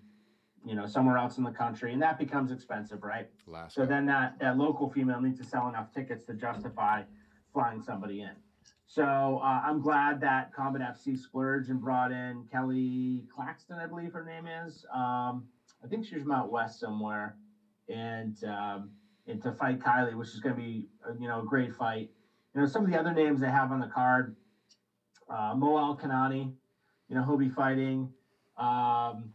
[0.64, 3.28] you know, somewhere else in the country, and that becomes expensive, right?
[3.46, 3.74] Last.
[3.74, 7.02] So then that, that local female needs to sell enough tickets to justify
[7.52, 8.30] flying somebody in.
[8.92, 14.12] So uh, I'm glad that Combat FC splurged and brought in Kelly Claxton, I believe
[14.12, 14.84] her name is.
[14.92, 15.46] Um,
[15.82, 17.34] I think she's from out west somewhere,
[17.88, 18.90] and um,
[19.26, 22.10] and to fight Kylie, which is going to be uh, you know a great fight.
[22.52, 24.30] You know some of the other names they have on the card,
[25.26, 26.50] uh, Mo Al Kanani,
[27.08, 28.10] you know he'll be fighting.
[28.58, 29.30] Um,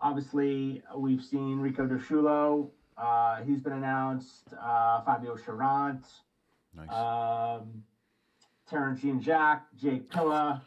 [0.00, 2.66] obviously, we've seen Rico DiSciullo.
[2.96, 4.52] Uh, he's been announced.
[4.60, 6.22] Uh, Fabio Cherant.
[6.74, 6.90] Nice.
[6.90, 7.78] Um,
[8.74, 10.60] Terrence Jean Jack, Jake Pilla,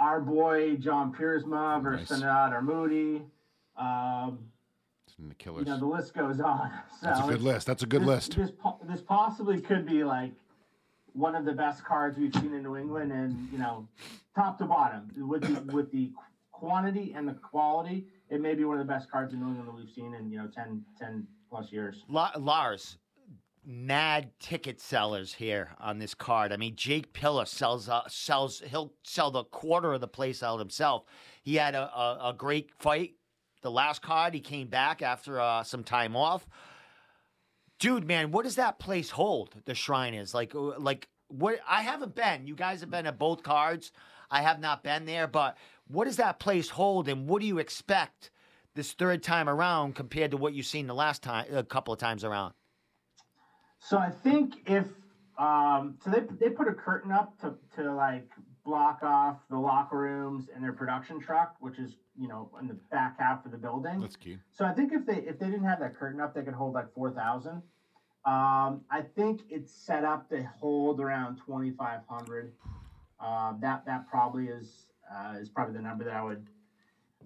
[0.00, 2.20] our boy John Piersma versus Nice.
[2.22, 3.22] Sanad Armudi.
[3.76, 4.40] Um,
[5.06, 6.72] It's in the you know, the list goes on.
[7.00, 7.66] So That's a good list.
[7.68, 8.36] That's a good this, list.
[8.36, 10.32] This, po- this possibly could be like
[11.12, 13.86] one of the best cards we've seen in New England, and you know,
[14.34, 16.10] top to bottom with the with the
[16.50, 19.68] quantity and the quality, it may be one of the best cards in New England
[19.68, 22.02] that we've seen in you know 10, 10 plus years.
[22.08, 22.98] La- Lars,
[23.64, 26.52] mad ticket sellers here on this card.
[26.52, 30.58] I mean, Jake Pillar sells uh, sells he'll sell the quarter of the place out
[30.58, 31.04] himself.
[31.42, 33.14] He had a, a, a great fight.
[33.62, 36.46] The last card, he came back after uh, some time off.
[37.78, 39.54] Dude, man, what does that place hold?
[39.64, 41.60] The Shrine is like, uh, like what?
[41.68, 42.46] I haven't been.
[42.46, 43.92] You guys have been at both cards.
[44.30, 45.56] I have not been there, but
[45.86, 48.30] what does that place hold, and what do you expect
[48.74, 52.00] this third time around compared to what you've seen the last time, a couple of
[52.00, 52.54] times around?
[53.84, 54.86] So I think if
[55.36, 58.30] um, so they they put a curtain up to to like
[58.64, 62.78] block off the locker rooms and their production truck, which is you know in the
[62.92, 64.00] back half of the building.
[64.00, 64.38] That's key.
[64.52, 66.74] So I think if they if they didn't have that curtain up, they could hold
[66.74, 67.64] like four thousand.
[68.24, 72.52] Um, I think it's set up to hold around twenty five hundred.
[73.18, 76.46] Um, that that probably is uh, is probably the number that I would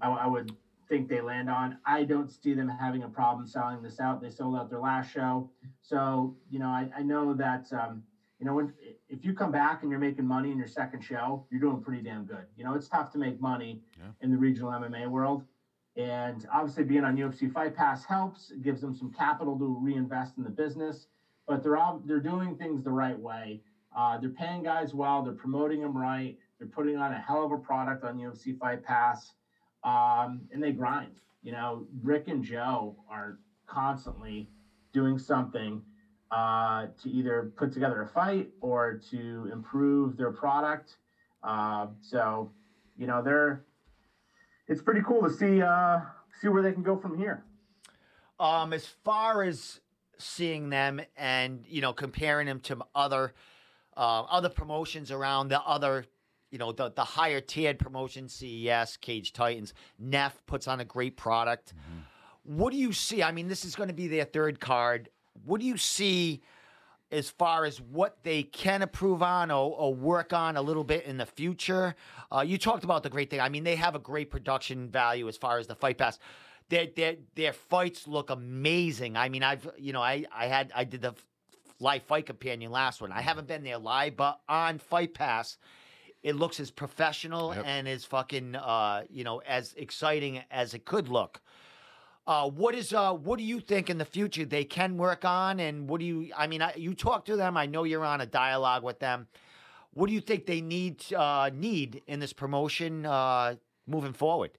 [0.01, 0.53] I, I would
[0.89, 1.75] think they land on.
[1.85, 4.21] I don't see them having a problem selling this out.
[4.21, 5.47] They sold out their last show,
[5.81, 8.01] so you know I, I know that um,
[8.39, 8.71] you know when
[9.09, 12.01] if you come back and you're making money in your second show, you're doing pretty
[12.01, 12.45] damn good.
[12.57, 14.11] You know it's tough to make money Yeah.
[14.21, 15.43] in the regional MMA world.
[15.97, 18.51] And obviously, being on UFC Fight Pass helps.
[18.51, 21.07] It gives them some capital to reinvest in the business.
[21.47, 23.61] But they're all, they're doing things the right way.
[23.95, 25.23] Uh, they're paying guys well.
[25.23, 26.37] They're promoting them right.
[26.59, 29.33] They're putting on a hell of a product on UFC Fight Pass,
[29.87, 31.21] um, and they grind.
[31.43, 34.51] You know, Rick and Joe are constantly
[34.93, 35.81] doing something
[36.31, 40.97] uh, to either put together a fight or to improve their product.
[41.43, 42.51] Uh, so,
[42.99, 43.65] you know, they're
[44.67, 46.01] it's pretty cool to see uh,
[46.41, 47.45] see where they can go from here.
[48.41, 49.81] Um, as far as
[50.19, 53.35] seeing them and you know comparing them to other
[53.97, 56.07] uh, other promotions around the other
[56.51, 61.17] you know the the higher tiered promotion CES, Cage Titans, Neff puts on a great
[61.17, 61.75] product.
[62.45, 63.23] What do you see?
[63.23, 65.09] I mean, this is going to be their third card.
[65.45, 66.43] What do you see
[67.11, 71.05] as far as what they can improve on or, or work on a little bit
[71.05, 71.97] in the future?
[72.31, 73.41] Uh, you talked about the great thing.
[73.41, 76.19] I mean, they have a great production value as far as the fight pass.
[76.69, 79.17] Their their their fights look amazing.
[79.17, 81.15] I mean, I've you know I I had I did the
[81.81, 83.13] live fight companion last one.
[83.13, 85.59] I haven't been there live, but on Fight Pass,
[86.27, 87.65] it looks as professional Yep.
[87.67, 91.41] and as fucking uh you know as exciting as it could look.
[92.27, 95.61] Uh, what is uh, what do you think in the future they can work on,
[95.61, 96.19] and what do you?
[96.37, 97.57] I mean, I, you talk to them.
[97.57, 99.29] I know you're on a dialogue with them.
[99.95, 103.55] What do you think they need uh, need in this promotion uh,
[103.87, 104.51] moving forward?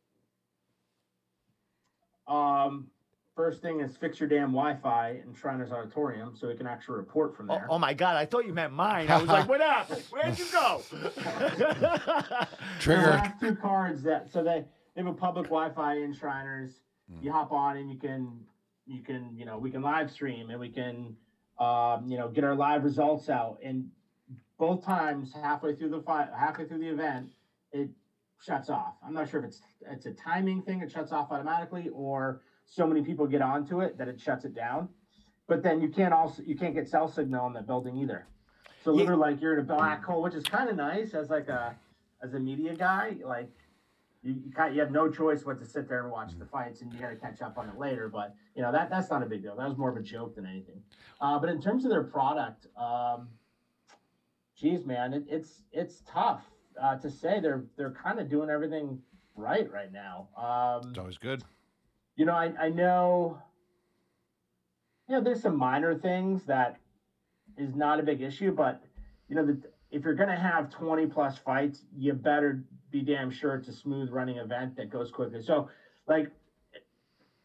[2.26, 2.88] Um,
[3.38, 7.38] first thing is fix your damn Wi-Fi in Shriners Auditorium so we can actually report
[7.38, 7.68] from Oh, there.
[7.70, 8.16] oh my God!
[8.18, 9.10] I thought you meant mine.
[9.10, 10.04] I was like, what happened?
[10.10, 10.82] Where'd you go?
[10.90, 12.48] The
[12.80, 13.02] Trigger.
[13.04, 14.66] last two cards that so they,
[14.96, 16.82] they have a public Wi-Fi in Shriners.
[17.22, 18.40] You hop on and you can
[18.86, 21.16] you can you know we can live stream and we can
[21.60, 23.88] um, you know get our live results out and
[24.58, 27.30] both times halfway through the fight halfway through the event
[27.72, 27.90] it
[28.44, 28.96] shuts off.
[29.06, 32.86] I'm not sure if it's it's a timing thing it shuts off automatically or so
[32.86, 34.90] many people get onto it that it shuts it down.
[35.48, 38.28] But then you can't also you can't get cell signal in that building either.
[38.84, 38.98] So Yeah.
[39.02, 41.76] literally, like you're in a black hole, which is kind of nice as like a
[42.22, 43.16] as a media guy.
[43.24, 43.50] Like
[44.24, 46.82] you you, kind you have no choice but to sit there and watch the fights,
[46.82, 48.10] and you got to catch up on it later.
[48.10, 49.56] But you know that that's not a big deal.
[49.56, 50.84] That was more of a joke than anything.
[51.22, 53.30] Uh, but in terms of their product, um,
[54.56, 56.44] geez, man, it, it's it's tough
[56.82, 59.00] uh, to say they're they're kind of doing everything
[59.36, 60.28] right right now.
[60.36, 61.44] Um, It's always good.
[62.18, 63.40] You know, I, I know,
[65.08, 66.80] you know, there's some minor things that
[67.56, 68.84] is not a big issue, but
[69.30, 69.58] you know, the,
[69.92, 73.74] if you're going to have 20 plus fights, you better be damn sure it's a
[73.74, 75.40] smooth running event that goes quickly.
[75.40, 75.70] So,
[76.08, 76.32] like,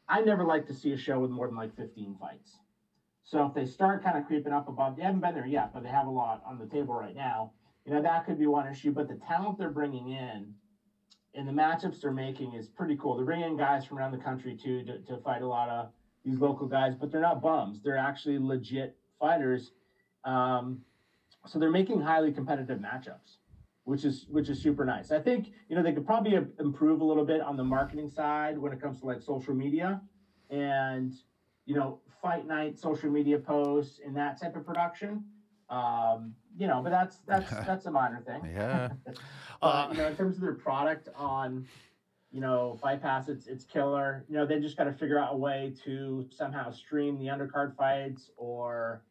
[0.09, 2.59] I never like to see a show with more than like 15 fights.
[3.23, 5.83] So if they start kind of creeping up above, they haven't been there yet, but
[5.85, 7.53] they have a lot on the table right now.
[7.85, 10.55] You know, that could be one issue, but the talent they're bringing in
[11.35, 13.17] and the matchups they're making is pretty cool.
[13.17, 15.89] They're bringing in guys from around the country too to, to fight a lot of
[16.25, 17.83] these local guys, but they're not bums.
[17.83, 19.73] They're actually legit fighters.
[20.25, 20.79] Um,
[21.47, 23.39] so they're making highly competitive matchups,
[23.85, 25.11] which is which is super nice.
[25.11, 28.59] I think you know they could probably improve a little bit on the marketing side
[28.59, 30.01] when it comes to like social media
[30.51, 31.13] and
[31.65, 35.25] you know fight night social media posts and that type of production.
[35.73, 38.43] Um, you know, but that's that's that's a minor thing.
[38.55, 38.91] Yeah.
[39.63, 41.65] Uh, you know, in terms of their product on,
[42.33, 44.25] you know, Fight Pass, it's it's killer.
[44.29, 47.77] You know, they just got to figure out a way to somehow stream the undercard
[47.77, 49.05] fights or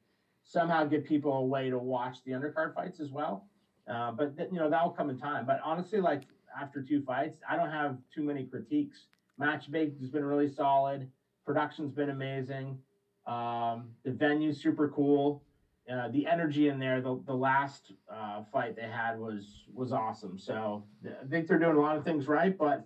[0.44, 3.48] somehow give people a way to watch the undercard fights as well.
[3.88, 5.46] Uh, but th- you know, that'll come in time.
[5.46, 6.24] But honestly, like
[6.62, 9.06] after two fights, I don't have too many critiques.
[9.38, 11.10] Match baked has been really solid.
[11.46, 12.78] Production's been amazing.
[13.26, 15.42] Um, the venue's super cool
[15.90, 20.38] uh, the energy in there, the, the last uh, fight they had was was awesome.
[20.38, 22.86] So I think they're doing a lot of things right, but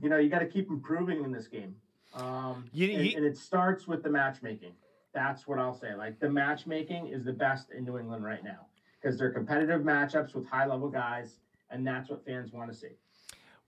[0.00, 1.74] you know you got to keep improving in this game.
[2.14, 4.72] Um, You- and, you- and it starts with the matchmaking.
[5.12, 5.94] That's what I'll say.
[5.94, 8.66] Like the matchmaking is the best in New England right now
[9.00, 12.96] because they're competitive matchups with high level guys, and that's what fans want to see.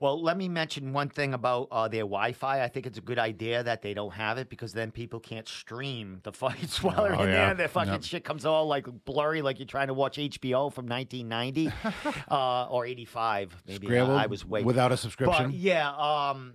[0.01, 2.63] Well, let me mention one thing about uh, their Wi-Fi.
[2.63, 5.49] I think it's a good idea that they don't have it because then people can't
[5.49, 7.47] stream the fights while they're Oh, in yeah.
[7.47, 7.55] there.
[7.55, 8.03] Their fucking Yep.
[8.05, 11.73] shit comes all like blurry, like you're trying to watch HBO from 1990
[12.31, 13.57] uh, or 85.
[13.67, 15.47] Maybe uh, Scrambled I was way without a subscription.
[15.51, 16.55] But yeah, um,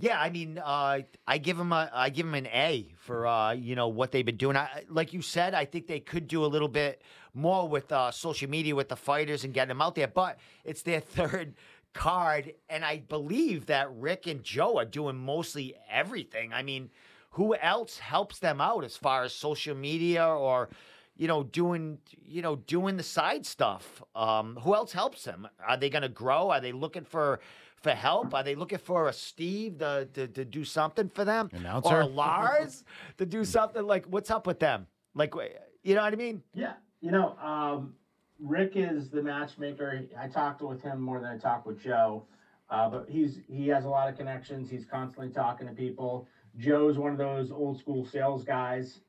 [0.00, 0.20] yeah.
[0.20, 3.76] I mean, uh, I give them a, I give them an A for uh, you
[3.76, 4.56] know what they've been doing.
[4.56, 7.02] I, like you said, I think they could do a little bit
[7.34, 10.08] more with uh, social media with the fighters and getting them out there.
[10.08, 11.54] But it's their third
[11.94, 16.52] card, and I believe that Rick and Joe are doing mostly everything.
[16.52, 16.90] I mean,
[17.30, 20.68] who else helps them out as far as social media or?
[21.16, 24.02] you know, doing you know doing the side stuff.
[24.14, 25.46] Um, who else helps them?
[25.64, 26.50] Are they going to grow?
[26.50, 27.40] Are they looking for
[27.76, 28.34] for help?
[28.34, 32.00] Are they looking for a Steve to to, to do something for them, or Announcer?
[32.00, 32.84] a Lars
[33.18, 33.86] to do something?
[33.86, 34.86] Like, what's up with them?
[35.14, 35.34] Like,
[35.82, 36.42] you know what I mean?
[36.52, 37.94] Yeah, you know, um,
[38.38, 40.02] Rick is the matchmaker.
[40.16, 42.24] I talked with him more than I talked with Joe,
[42.68, 44.68] uh, but he's he has a lot of connections.
[44.68, 46.24] He's constantly talking to people.
[46.56, 49.00] Joe's one of those old school sales guys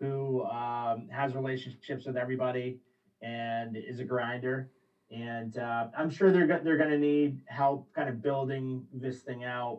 [0.00, 2.76] who um, has relationships with everybody
[3.22, 4.66] and is a grinder.
[5.10, 9.44] And uh, I'm sure they're they're going to need help kind of building this thing
[9.44, 9.78] out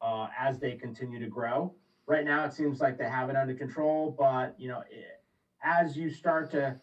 [0.00, 1.72] uh, as they continue to grow.
[2.06, 5.18] Right now, it seems like they have it under control, but you know, it,
[5.62, 6.74] as you start to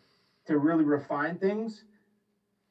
[0.49, 1.85] to really refine things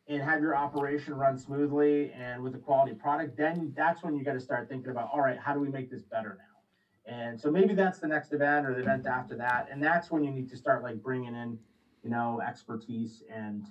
[0.09, 4.25] and have your operation run smoothly and with a quality product, then that's when you
[4.25, 7.13] got to start thinking about, all right, how do we make this better now?
[7.13, 10.25] And so maybe that's the next event or the event after that, and that's when
[10.25, 11.57] you need to start like bringing in,
[12.03, 13.65] you know, expertise and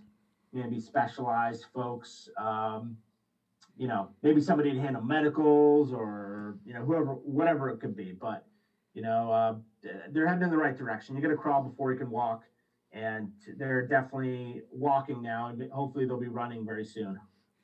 [0.53, 2.29] maybe specialized folks.
[2.37, 2.95] Um,
[3.77, 8.11] you know, maybe somebody to handle medicals or you know whoever, whatever it could be.
[8.11, 8.41] But
[8.93, 9.53] you know, uh,
[10.09, 11.15] they're heading in the right direction.
[11.15, 12.46] You got to crawl before you can walk,
[12.97, 17.19] and they're definitely walking now, and hopefully they'll be running very soon.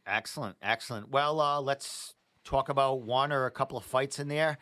[0.05, 1.09] Excellent, excellent.
[1.09, 4.57] Well, uh, let's talk about one or a couple of fights in there.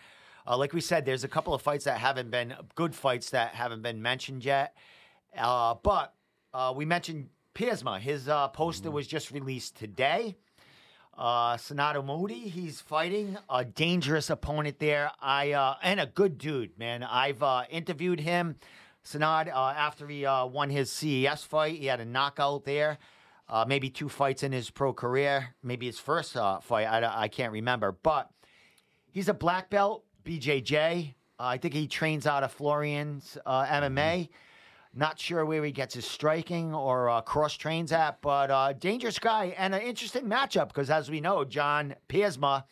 [0.48, 3.54] Uh, like we said, there's a couple of fights that haven't been good fights that
[3.54, 4.76] haven't been mentioned yet.
[5.38, 6.14] Uh, but
[6.54, 8.00] uh, we mentioned Piersma.
[8.00, 10.36] His uh, poster was just released today.
[11.18, 15.12] Uh, Sanad Armudi, he's fighting a dangerous opponent there.
[15.20, 17.04] I uh, and a good dude, man.
[17.04, 18.56] I've uh, interviewed him,
[19.06, 21.80] Sanad, uh, after he uh, won his CES fight.
[21.80, 22.98] He had a knockout there.
[23.50, 26.86] Uh, maybe two fights in his pro career, maybe his first uh, fight.
[26.86, 28.30] I, I can't remember, but
[29.12, 31.14] he's a black belt, BJJ.
[31.38, 34.30] Uh, I think he trains out of Florian's uh, MMA.
[34.94, 39.20] Not sure where he gets his striking or uh, cross trains at, but uh, dangerous
[39.20, 42.64] guy and an interesting matchup because, as we know, John Piersma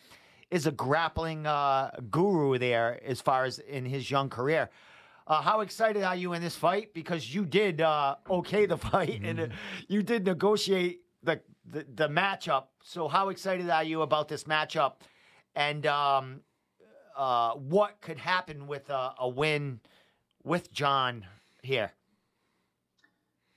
[0.50, 4.68] is a grappling uh, guru there as far as in his young career.
[5.30, 6.92] Uh, how excited are you in this fight?
[6.92, 9.46] Because you did uh, okay the fight and uh,
[9.86, 12.64] you did negotiate the, the the matchup.
[12.82, 14.94] So how excited are you about this matchup?
[15.54, 16.40] And um,
[17.16, 19.78] uh, what could happen with a, a win
[20.42, 21.24] with John
[21.62, 21.92] here?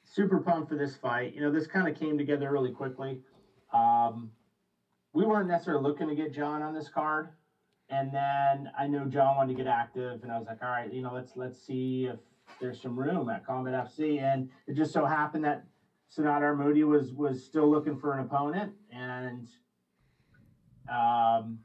[0.06, 1.34] super pumped for this fight.
[1.34, 3.20] You know, this kind of came together really quickly.
[3.74, 4.30] Um,
[5.12, 7.30] we weren't necessarily looking to get John on this card,
[7.94, 10.92] and then I knew John wanted to get active, and I was like, all right,
[10.92, 12.18] you know, let's let's see if
[12.60, 15.62] there's some room at Combat FC, and it just so happened that
[16.10, 19.48] Sanad Armudi was was still looking for an opponent, and
[20.90, 21.60] um,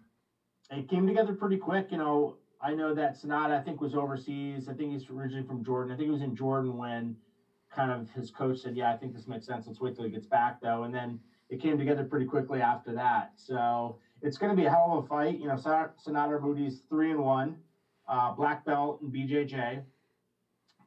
[0.71, 1.91] it came together pretty quick.
[1.91, 4.69] You know, I know that Sanad I think was overseas.
[4.69, 5.91] I think he's originally from Jordan.
[5.91, 7.15] I think he was in Jordan when
[7.71, 9.67] kind of his coach said, "Yeah, I think this makes sense.
[9.67, 11.17] Let's wait till he gets back, though." And then
[11.49, 13.31] it came together pretty quickly after that.
[13.35, 15.39] So it's going to be a hell of a fight.
[15.39, 17.57] You know, Sanad Armudi's three and one,
[18.09, 19.83] uh, black belt in BJJ.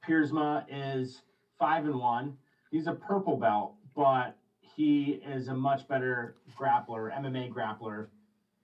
[0.07, 1.21] Piersma is
[1.59, 2.35] five and one.
[2.71, 8.07] He's a purple belt, but he is a much better grappler, MMA grappler,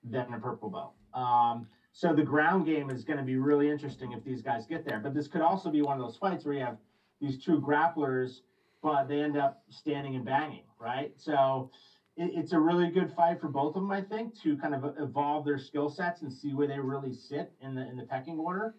[0.03, 0.93] than a purple belt.
[1.13, 4.85] Um, so the ground game is going to be really interesting if these guys get
[4.85, 4.99] there.
[4.99, 6.77] But this could also be one of those fights where you have
[7.19, 8.41] these two grapplers,
[8.81, 11.11] but they end up standing and banging, right?
[11.17, 11.71] So
[12.17, 14.91] it, it's a really good fight for both of them, I think, to kind of
[14.97, 18.37] evolve their skill sets and see where they really sit in the in the pecking
[18.37, 18.73] order.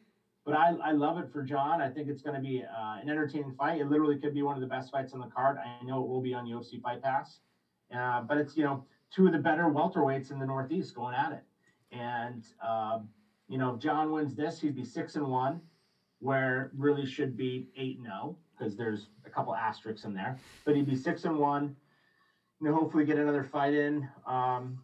[0.45, 1.80] But I, I love it for John.
[1.80, 3.78] I think it's going to be uh, an entertaining fight.
[3.78, 5.57] It literally could be one of the best fights on the card.
[5.59, 7.41] I know it will be on UFC Fight Pass,
[7.95, 11.32] uh, but it's you know two of the better welterweights in the Northeast going at
[11.32, 11.43] it.
[11.91, 13.09] And um,
[13.47, 15.61] you know, if John wins this, he'd be six and one
[16.20, 20.34] where really should be eight and zero because there's a couple asterisks in there.
[20.64, 21.70] But he'd be six and one.
[22.61, 24.78] You know, hopefully get another fight in um,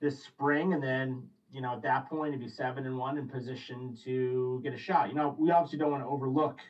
[0.00, 3.26] this spring, and then you know at that point he'd be seven and one in
[3.26, 5.08] position to get a shot.
[5.08, 6.62] You know, we obviously don't want to overlook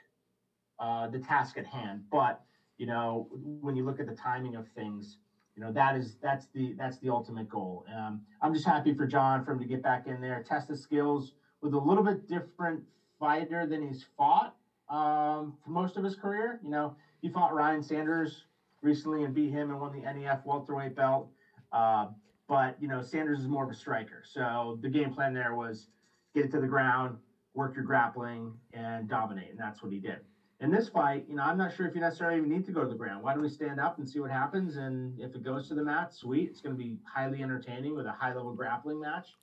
[0.81, 2.41] uh, the task at hand, but
[2.77, 3.27] you know
[3.61, 5.19] when you look at the timing of things.
[5.55, 7.85] You know that is that's the that's the ultimate goal.
[7.87, 10.81] Um, I'm just happy for John for him to get back in there, test his
[10.81, 12.83] skills with a little bit different
[13.19, 14.55] fighter than he's fought
[14.89, 16.59] um, for most of his career.
[16.63, 18.47] You know, he fought Ryan Sanders
[18.83, 21.29] recently and beat him and won the NEF welterweight belt.
[21.73, 22.07] Uh,
[22.49, 24.23] but you know, Sanders is more of a striker.
[24.25, 25.89] So the game plan there was
[26.35, 27.17] get it to the ground,
[27.55, 30.21] work your grappling, and dominate, and that's what he did.
[30.61, 32.83] In this fight, you know, I'm not sure if you necessarily even need to go
[32.83, 33.23] to the ground.
[33.23, 34.77] Why don't we stand up and see what happens?
[34.77, 36.49] And if it goes to the mat, sweet.
[36.49, 39.35] It's going to be highly entertaining with a high level grappling match.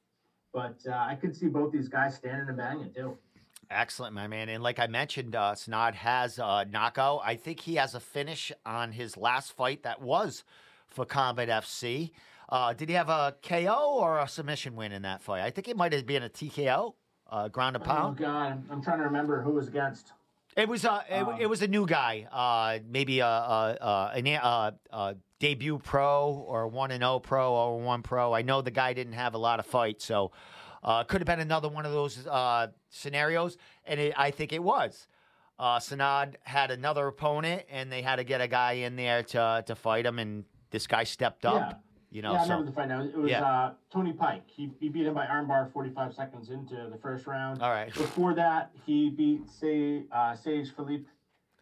[0.54, 3.16] But uh, I could see both these guys standing and banging too.
[3.72, 4.50] Excellent, my man.
[4.50, 7.22] And like I mentioned, uh, Sanad has a knockout.
[7.24, 10.44] I think he has a finish on his last fight that was
[10.88, 12.12] for Combat FC.
[12.50, 15.42] Uh, did he have a KO or a submission win in that fight?
[15.42, 16.94] I think it might have been a TKO,
[17.30, 18.20] uh, ground and pound.
[18.20, 20.14] Oh God, I'm trying to remember who was against.
[20.58, 23.78] It was a it, um, it was a new guy, uh, maybe a, a,
[24.16, 28.34] a, a, a debut pro or one and zero oh pro or one pro.
[28.34, 30.32] I know the guy didn't have a lot of fights, so
[30.84, 34.64] uh, could have been another one of those uh, scenarios, and it, I think it
[34.64, 35.08] was.
[35.58, 39.64] Uh, Sanad had another opponent, and they had to get a guy in there to
[39.68, 41.72] to fight him, and this guy stepped up.
[41.72, 41.78] Yeah.
[42.12, 43.04] You know, yeah, I so, remember the fight now.
[43.04, 43.44] It was Yeah.
[43.46, 44.42] uh, Tony Pike.
[44.48, 47.62] He, he beat him by armbar 45 seconds into the first round.
[47.62, 47.94] all right.
[47.94, 51.06] Before that, he beat Say, uh, Sage Philippe.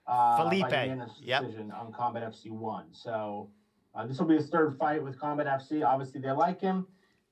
[0.07, 1.41] Uh, Felipe, By yep.
[1.43, 2.85] decision on Combat FC 1.
[2.93, 3.49] So
[3.93, 5.85] uh, this will be his third fight with Combat FC.
[5.85, 6.87] Obviously, they like him.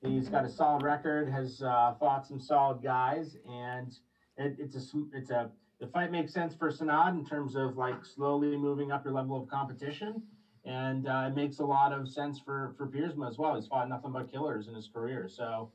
[0.06, 3.92] He's got a solid record, has uh, fought some solid guys, and
[4.36, 5.50] it, it's a it's a
[5.80, 9.36] the fight makes sense for Sanad in terms of like slowly moving up your level
[9.36, 10.22] of competition,
[10.64, 13.54] and uh, it makes a lot of sense for for Piersma as well.
[13.56, 15.68] He's fought nothing but killers in his career, so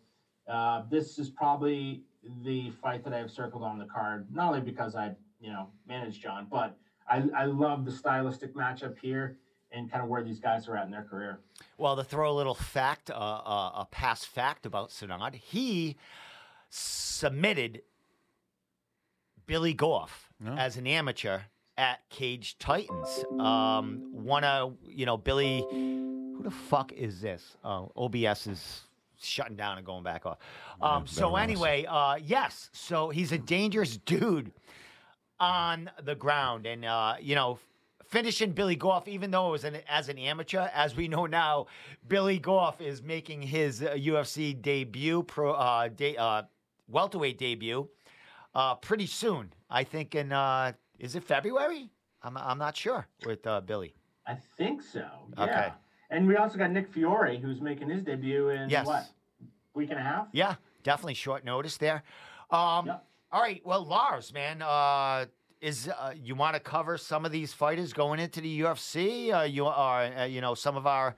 [0.47, 2.01] uh, this is probably
[2.43, 4.25] the fight that I have circled on the card.
[4.29, 6.71] Not only because I you know manage John, but
[7.07, 9.33] I I love the stylistic matchup here
[9.71, 11.39] and kind of where these guys are at in their career.
[11.77, 15.95] Well, to throw a little fact, uh, uh, a past fact about Sanad, he
[16.69, 17.81] submitted
[19.45, 20.53] Billy Goff No.
[20.53, 21.39] as an amateur
[21.77, 23.23] at Cage Titans.
[23.39, 27.57] Um, one of you know Billy, who the fuck is this?
[27.63, 28.81] Oh, OBS is
[29.21, 30.37] shutting down and going back off.
[30.81, 34.51] Um, better so anyway, uh, yes, so he's a dangerous dude
[35.39, 37.59] on the ground, and uh, you know.
[38.15, 41.67] Finishing Billy Goff, even though it was an, as an amateur, as we know now,
[42.09, 46.43] Billy Goff is making his uh, UFC debut, pro uh, de- uh,
[46.89, 47.87] welterweight debut,
[48.53, 49.53] uh, pretty soon.
[49.69, 51.89] I think in uh, is it February?
[52.21, 53.95] I'm I'm not sure with uh, Billy.
[54.27, 55.05] I think so.
[55.37, 55.43] Yeah.
[55.45, 55.73] Okay.
[56.09, 58.85] And we also got Nick Fiore, who's making his debut in Yes.
[58.85, 59.05] what
[59.73, 60.27] week and a half.
[60.33, 62.03] Yeah, definitely short notice there.
[62.49, 63.05] Um, Yep.
[63.31, 65.25] All right, well, Lars, man, uh,
[65.61, 69.33] is uh, you want to cover some of these fighters going into the UFC?
[69.33, 71.15] Uh, you are, uh, you know, some of our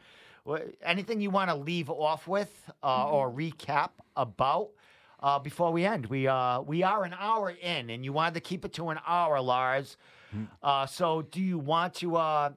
[0.84, 4.72] anything you want to leave off with uh, or recap about
[5.22, 6.06] uh, before we end.
[6.08, 9.00] We uh, we are an hour in, and you wanted to keep it to an
[9.08, 9.98] hour, Lars.
[10.64, 12.50] Uh, so, do you want to uh,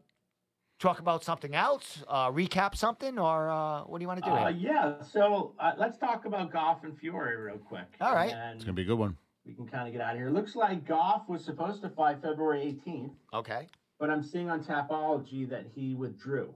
[0.79, 4.35] talk about something else, uh, recap something, or uh, what do you want to do?
[4.35, 5.03] Uh, yeah.
[5.03, 7.85] So uh, let's talk about Goff and Fiore real quick.
[8.01, 8.33] All right.
[8.33, 9.17] And It's gonna be a good one.
[9.47, 10.31] We can kind of get out of here.
[10.31, 13.69] Looks like Goff was supposed to fight February 18th, Okay.
[13.99, 16.53] but I'm seeing on Tapology that he withdrew.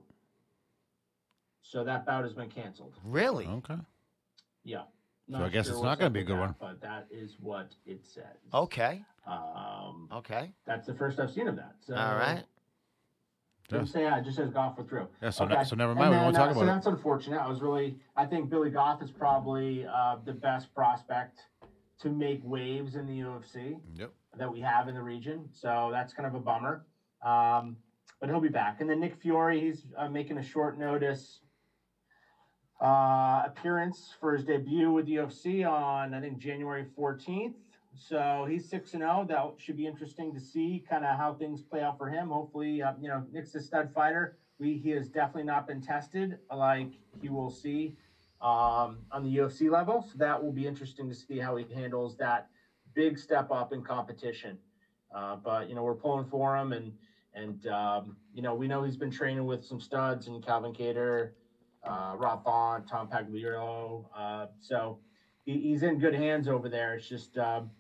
[1.62, 2.94] So that bout has been canceled.
[3.04, 3.46] Really?
[3.46, 3.76] Okay.
[4.64, 4.82] Yeah.
[5.30, 6.54] So I guess it's not gonna be a good that, one.
[6.58, 8.24] But that is what it says.
[8.52, 9.04] Okay.
[9.24, 10.50] Um, Okay.
[10.66, 11.76] that's the first I've seen of that.
[11.80, 12.42] So All right.
[13.68, 13.92] Didn't Yes.
[13.92, 15.06] say yeah, it just says Goff withdrew.
[15.22, 15.62] Yeah, so, ne- Okay.
[15.64, 16.10] so never And mind.
[16.10, 16.74] We won't talk uh, so about it.
[16.74, 17.38] that's unfortunate.
[17.40, 21.46] I was really, I think Billy Goff is probably uh, the best prospect
[22.00, 24.12] to make waves in the UFC Yep.
[24.38, 25.48] that we have in the region.
[25.52, 26.84] So that's kind of a bummer.
[27.24, 27.76] Um,
[28.20, 28.80] but he'll be back.
[28.80, 31.40] And then Nick Fiore, he's uh, making a short notice
[32.82, 37.54] uh, appearance for his debut with the UFC on, I think, January 14th.
[37.94, 39.26] So he's 6 and 0.
[39.28, 42.28] That should be interesting to see kind of how things play out for him.
[42.28, 44.36] Hopefully, uh, you know, Nick's a stud fighter.
[44.58, 47.96] We, he has definitely not been tested like he will see
[48.40, 50.02] um, on the UFC level.
[50.02, 52.48] So that will be interesting to see how he handles that
[52.94, 54.58] big step up in competition.
[55.14, 56.92] Uh, but you know, we're pulling for him, and
[57.34, 61.30] and um, you know, we know he's been training with some studs and Calvin Kattar,
[61.84, 64.04] uh, Rob Font, Tom Pagliaro.
[64.16, 64.98] Uh, so
[65.44, 66.94] he, he's in good hands over there.
[66.94, 67.70] It's just, um,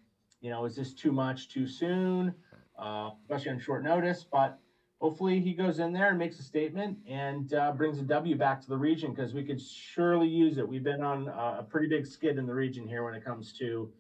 [0.40, 2.34] you know, is this too much too soon,
[2.78, 4.24] uh, especially on short notice?
[4.30, 4.58] But
[5.00, 8.60] hopefully he goes in there and makes a statement and uh, brings a W back
[8.60, 10.68] to the region because we could surely use it.
[10.68, 13.52] We've been on uh, a pretty big skid in the region here when it comes
[13.54, 13.90] to,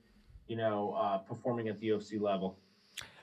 [0.46, 2.56] you know, uh, performing at the UFC level.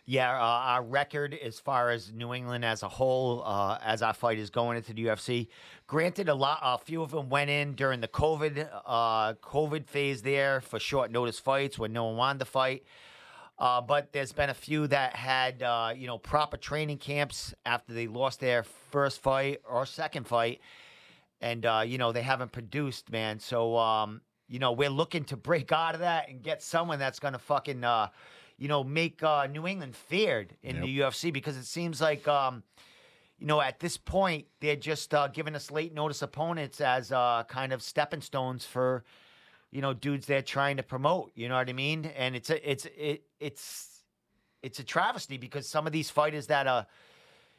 [0.10, 4.14] Yeah, uh, our record as far as New England as a whole, uh, as our
[4.14, 5.50] fight is going into the UFC.
[5.86, 10.22] Granted, a lot, a few of them went in during the COVID, uh, COVID phase
[10.22, 12.86] there for short notice fights when no one wanted to fight.
[13.60, 17.92] Uh, but there's been a few that had, uh, you know, proper training camps after
[17.92, 20.62] they lost their first fight or second fight,
[21.42, 23.40] and uh, you know they haven't produced, man.
[23.40, 27.20] So, um, you know, we're looking to break out of that and get someone that's
[27.20, 28.10] gonna fucking, uh,
[28.58, 32.62] you know, make uh, New England feared in the UFC because it seems like, um,
[33.40, 37.44] you know, at this point they're just uh, giving us late notice opponents as uh,
[37.48, 39.04] kind of stepping stones for
[39.72, 41.32] you know, dudes they're trying to promote.
[41.36, 42.06] You know what I mean?
[42.06, 44.04] And it's a, it's it it's
[44.64, 46.88] it's a travesty because some of these fighters that are,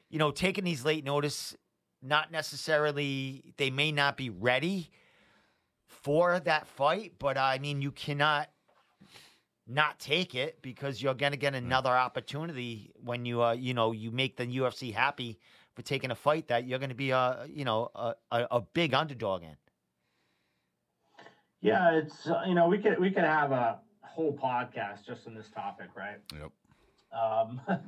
[0.08, 1.56] you know, taking these late notice,
[2.02, 4.90] not necessarily they may not be ready
[5.86, 8.48] for that fight, but uh, I mean you cannot
[9.66, 11.58] not take it because you're gonna get mm.
[11.58, 15.38] another opportunity when you uh you know you make the UFC happy
[15.74, 18.94] for taking a fight that you're gonna be a you know a, a, a big
[18.94, 19.56] underdog in.
[21.60, 25.34] Yeah, it's uh, you know we could we could have a whole podcast just on
[25.34, 26.18] this topic, right?
[26.32, 26.50] Yep.
[27.12, 27.60] Um,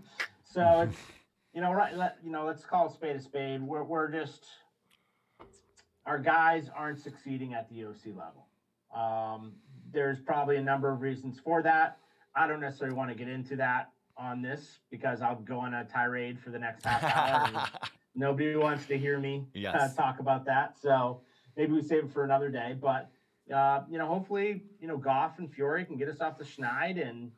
[0.45, 0.97] so it's
[1.55, 3.62] you know right let you know let's call a spade a spade.
[3.62, 4.45] We're we're just
[6.07, 8.47] our guys aren't succeeding at the OC level.
[8.95, 9.53] Um,
[9.93, 11.99] there's probably a number of reasons for that.
[12.35, 15.85] I don't necessarily want to get into that on this because I'll go on a
[15.85, 17.49] tirade for the next half hour.
[17.49, 20.77] and nobody wants to hear me uh, talk about that.
[20.81, 21.21] So
[21.57, 22.77] maybe we save it for another day.
[22.81, 23.11] But
[23.53, 27.01] uh, you know, hopefully, you know, Goff and Fiore can get us off the schneid,
[27.07, 27.30] and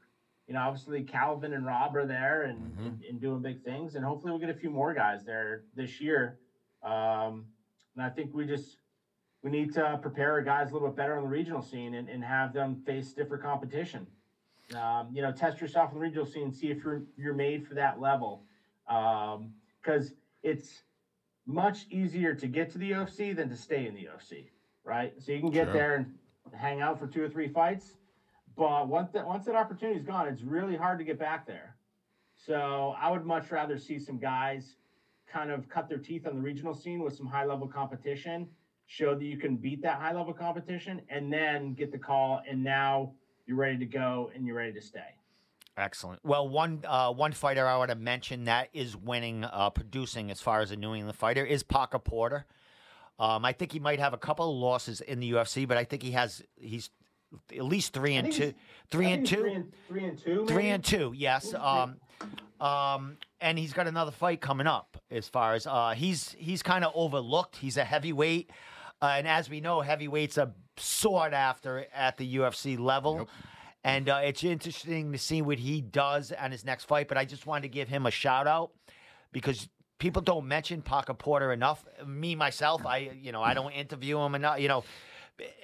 [0.46, 2.86] you know, obviously Calvin and Rob are there and, Mhm.
[2.86, 6.00] and, and doing big things, and hopefully we'll get a few more guys there this
[6.00, 6.38] year.
[6.82, 7.46] Um,
[7.94, 8.78] and I think we just
[9.42, 12.08] we need to prepare our guys a little bit better on the regional scene and,
[12.08, 14.06] and have them face stiffer competition.
[14.76, 17.74] Um, you know, test yourself in the regional scene, see if you're you're made for
[17.74, 18.44] that level,
[18.86, 20.82] because it's
[21.46, 24.48] much easier to get to the UFC than to stay in the UFC,
[24.84, 25.12] right?
[25.20, 25.72] So you can get Sure.
[25.72, 26.18] there and
[26.54, 27.96] hang out for two or three fights,
[28.56, 31.76] but once that once that opportunity's gone, it's really hard to get back there.
[32.34, 34.76] So I would much rather see some guys
[35.26, 38.48] kind of cut their teeth on the regional scene with some high level competition,
[38.86, 42.62] show that you can beat that high level competition, and then get the call, and
[42.62, 43.12] now
[43.46, 45.16] you're ready to go and you're ready to stay.
[45.76, 46.20] Excellent.
[46.22, 50.40] Well, one uh, one fighter I want to mention that is winning, uh, producing as
[50.40, 52.44] far as a New England fighter is Parker Porter.
[53.22, 55.84] Um, I think he might have a couple of losses in the UFC, but I
[55.84, 56.90] think he has he's
[57.56, 58.52] at least three and two,
[58.90, 60.46] three and two, Three and, three and two.
[60.46, 61.12] three and two.
[61.16, 61.54] Yes.
[61.54, 61.98] Um,
[62.60, 64.96] um, and he's got another fight coming up.
[65.08, 67.56] As far as uh, he's he's kind of overlooked.
[67.56, 68.50] He's a heavyweight,
[69.00, 73.18] uh, and as we know, heavyweights are sought after at the UFC level.
[73.18, 73.28] Yep.
[73.84, 77.06] And uh, it's interesting to see what he does on his next fight.
[77.06, 78.72] But I just wanted to give him a shout out
[79.32, 79.68] because
[80.02, 81.84] people don't mention Parker Porter enough.
[82.04, 84.58] Me myself, I you know I don't interview him enough.
[84.58, 84.84] You know,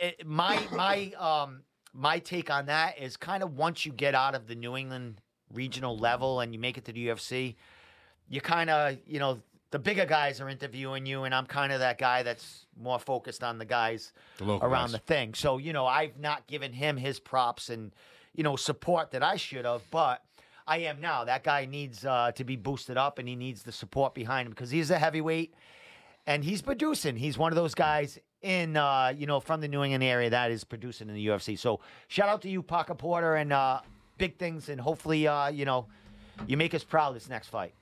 [0.00, 1.62] it, my my um
[1.92, 5.20] my take on that is kind of once you get out of the New England
[5.52, 7.56] regional level and you make it to the UFC,
[8.28, 9.40] you kind of you know
[9.72, 13.42] the bigger guys are interviewing you, and I'm kind of that guy that's more focused
[13.42, 14.92] on the guys The around guys.
[14.92, 15.34] the thing.
[15.34, 17.92] So you know I've not given him his props and
[18.36, 20.22] you know support that I should have, but.
[20.68, 21.24] I am now.
[21.24, 24.52] That guy needs uh, to be boosted up, and he needs the support behind him
[24.52, 25.54] because he's a heavyweight,
[26.26, 27.16] and he's producing.
[27.16, 30.50] He's one of those guys in, uh, you know, from the New England area that
[30.50, 31.58] is producing in the UFC.
[31.58, 33.80] So shout out to you, Parker Porter, and uh,
[34.18, 35.86] big things, and hopefully, uh, you know,
[36.46, 37.72] you make us proud this next fight.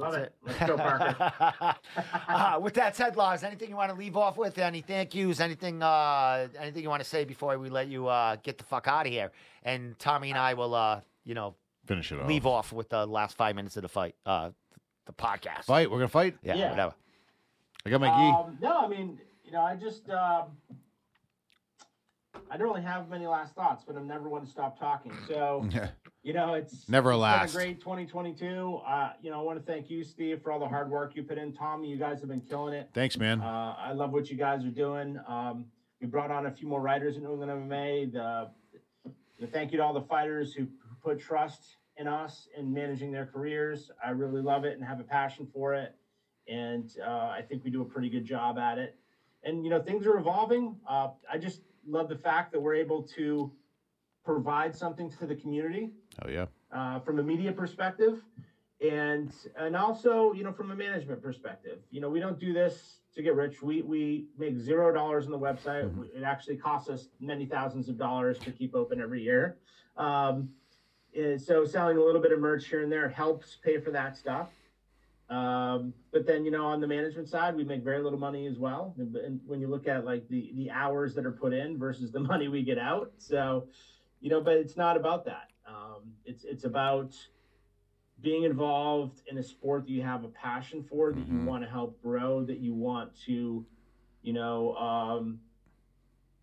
[0.00, 0.34] Love That's it.
[0.46, 1.76] Let's go, Parker.
[2.28, 4.56] uh, with that said, Lars, anything you want to leave off with?
[4.58, 5.40] Any thank yous?
[5.40, 5.82] Anything?
[5.82, 9.06] Uh, anything you want to say before we let you uh, get the fuck out
[9.06, 9.30] of here?
[9.62, 11.54] And Tommy and I will, uh, you know,
[11.86, 12.26] Finish it off.
[12.28, 14.50] leave off with the last five minutes of the fight, uh,
[15.06, 15.64] the podcast.
[15.64, 15.90] Fight.
[15.90, 16.36] We're gonna fight.
[16.42, 16.70] Yeah, Yeah.
[16.70, 16.94] whatever.
[17.84, 18.36] I got my gi.
[18.48, 20.44] Um, no, I mean, you know, I just, um,
[22.50, 25.12] I don't really have many last thoughts, but I'm never one to stop talking.
[25.28, 25.66] So,
[26.22, 27.54] you know, it's Never it's been last.
[27.54, 28.80] a great 2022.
[28.86, 31.22] Uh, you know, I want to thank you, Steve, for all the hard work you
[31.22, 31.52] put in.
[31.52, 32.88] Tommy, you guys have been killing it.
[32.94, 33.40] Thanks, man.
[33.40, 35.18] Uh, I love what you guys are doing.
[35.28, 35.66] Um,
[36.00, 38.12] we brought on a few more writers in New England MMA.
[38.12, 38.50] The,
[39.38, 43.12] the thank you to all the fighters who, who put trust in us in managing
[43.12, 43.90] their careers.
[44.04, 45.94] I really love it and have a passion for it,
[46.48, 48.96] and uh, I think we do a pretty good job at it.
[49.42, 50.76] And you know, things are evolving.
[50.88, 51.60] Uh, I just
[51.90, 53.50] love the fact that we're able to
[54.24, 55.90] provide something to the community
[56.24, 56.46] oh yeah.
[56.72, 58.20] uh, from a media perspective
[58.80, 61.78] and and also you know from a management perspective.
[61.90, 63.62] You know we don't do this to get rich.
[63.62, 65.90] We we make zero dollars on the website.
[65.90, 66.16] Mhm.
[66.16, 69.58] it actually costs us many thousands of dollars to keep open every year.
[69.96, 70.50] Um,
[71.36, 74.48] so selling a little bit of merch here and there helps pay for that stuff
[75.30, 78.58] um, but then you know on the management side we make very little money as
[78.58, 78.94] well.
[78.98, 82.12] And, and when you look at like the the hours that are put in versus
[82.12, 83.10] the money we get out.
[83.18, 83.66] So
[84.20, 85.48] you know but it's not about that.
[85.66, 87.14] Um, it's it's about
[88.20, 91.44] being involved in a sport that you have a passion for that you Mhm.
[91.46, 93.64] want to help grow that you want to
[94.22, 95.38] you know um,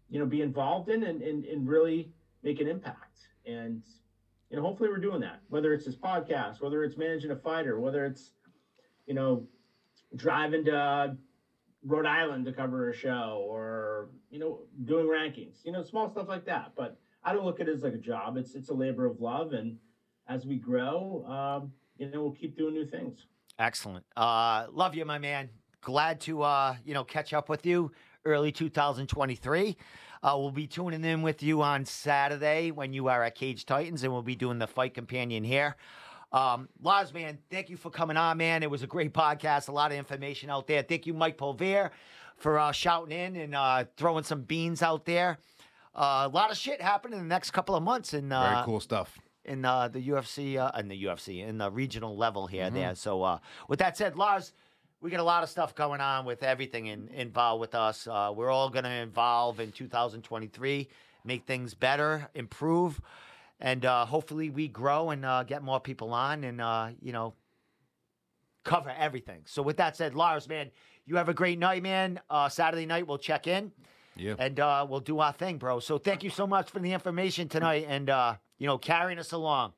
[0.09, 2.09] you know be involved in and, and, and really
[2.43, 3.29] make an impact.
[3.45, 3.81] And
[4.49, 5.41] you know hopefully we're doing that.
[5.49, 8.33] Whether it's this podcast whether it's managing a fighter whether it's
[9.07, 9.43] you know
[10.15, 11.17] driving to
[11.85, 16.27] rhode island to cover a show or you know doing rankings you know small stuff
[16.27, 18.73] like that but i don't look at it as like a job it's it's a
[18.73, 19.77] labor of love and
[20.27, 23.25] as we grow um, you know we'll keep doing new things
[23.59, 24.05] Excellent.
[24.15, 25.49] Uh, love you, my man.
[25.81, 27.91] Glad to uh, you know catch up with you
[28.25, 29.75] early 2023.
[30.21, 34.03] Uh, we'll be tuning in with you on Saturday when you are at Cage Titans,
[34.03, 35.75] and we'll be doing the fight companion here.
[36.31, 38.63] Um, Lars, man, thank you for coming on, man.
[38.63, 40.81] It was a great podcast, a lot of information out there.
[40.83, 41.91] Thank you, Mike Pulver,
[42.37, 45.37] for uh, shouting in and uh, throwing some beans out there.
[45.95, 48.65] Uh, a lot of shit happened in the next couple of months, and uh, Very
[48.65, 49.17] cool stuff.
[49.45, 52.75] in uh, the UFC, uh, in the UFC, in the regional level here, Mm-hmm.
[52.75, 52.95] there.
[52.95, 54.53] So, uh, with that said, Lars,
[55.01, 58.05] we got a lot of stuff going on with everything in, involved with us.
[58.07, 60.87] Uh, we're all going to involve in 2023,
[61.23, 62.99] make things better, improve,
[63.59, 67.33] and uh, hopefully we grow and uh, get more people on and, uh, you know,
[68.63, 69.41] cover everything.
[69.45, 70.71] So, with that said, Lars, man,
[71.05, 72.19] you have a great night, man.
[72.29, 73.71] Uh, Saturday night, we'll check in
[74.15, 74.35] Yeah.
[74.39, 75.79] and uh, we'll do our thing, bro.
[75.79, 79.31] So thank you so much for the information tonight, and uh, you know, carrying us
[79.31, 79.73] along.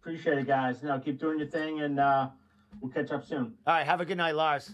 [0.00, 2.28] appreciate it guys now keep doing your thing and uh,
[2.80, 4.70] we'll catch up soon All right, have a good night, Lars.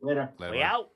[0.00, 0.90] later Later, we out.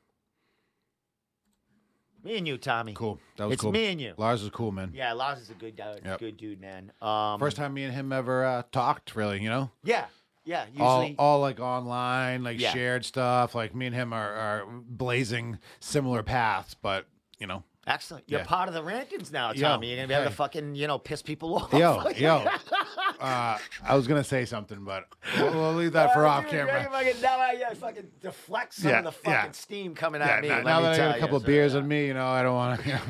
[2.24, 2.92] Me and you, Tommy.
[2.94, 3.18] Cool.
[3.36, 3.72] That was It's cool.
[3.72, 4.14] me and you.
[4.16, 4.90] Lars is cool, man.
[4.94, 6.00] Yeah, Lars is a good dude.
[6.04, 6.18] Yep.
[6.18, 6.92] Good dude, man.
[7.00, 9.40] Um, First time me and him ever uh, talked, really.
[9.40, 10.06] You know, Yeah,
[10.44, 10.66] yeah.
[10.80, 12.72] all Usually, all like online, like Yeah.
[12.72, 13.54] shared stuff.
[13.54, 17.06] Like me and him are, are blazing similar paths, but
[17.38, 18.24] you know, excellent.
[18.28, 18.46] You're yeah.
[18.46, 19.88] part of the rankings now, Yo, Tommy.
[19.88, 21.72] You're gonna be able to fucking, you know, piss people off.
[21.72, 22.44] yo, yo.
[23.20, 25.06] Uh, I was gonna say something, but
[25.38, 26.82] we'll, we'll leave that for Uh, off camera.
[26.84, 29.50] you Fucking, now I yeah, fucking deflect some Yeah, of the fucking yeah.
[29.50, 30.48] steam coming Yeah, at me.
[30.50, 31.20] now, let now me that I got a you.
[31.22, 31.80] couple So, beers yeah.
[31.80, 32.86] on me, you know, I don't want to.
[32.86, 33.00] You know.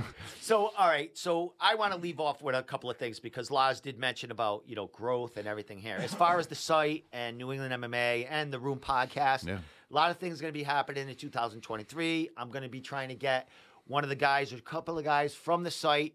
[0.41, 1.11] So, all right.
[1.19, 4.31] So, I want to leave off with a couple of things because Lars did mention
[4.31, 5.99] about you know growth and everything here.
[6.01, 9.59] As far as the site and New England MMA and the Room podcast, Yeah.
[9.91, 12.31] a lot of things going to be happening in 2023.
[12.35, 13.49] I'm going to be trying to get
[13.89, 16.15] one of the guys or a couple of guys from the site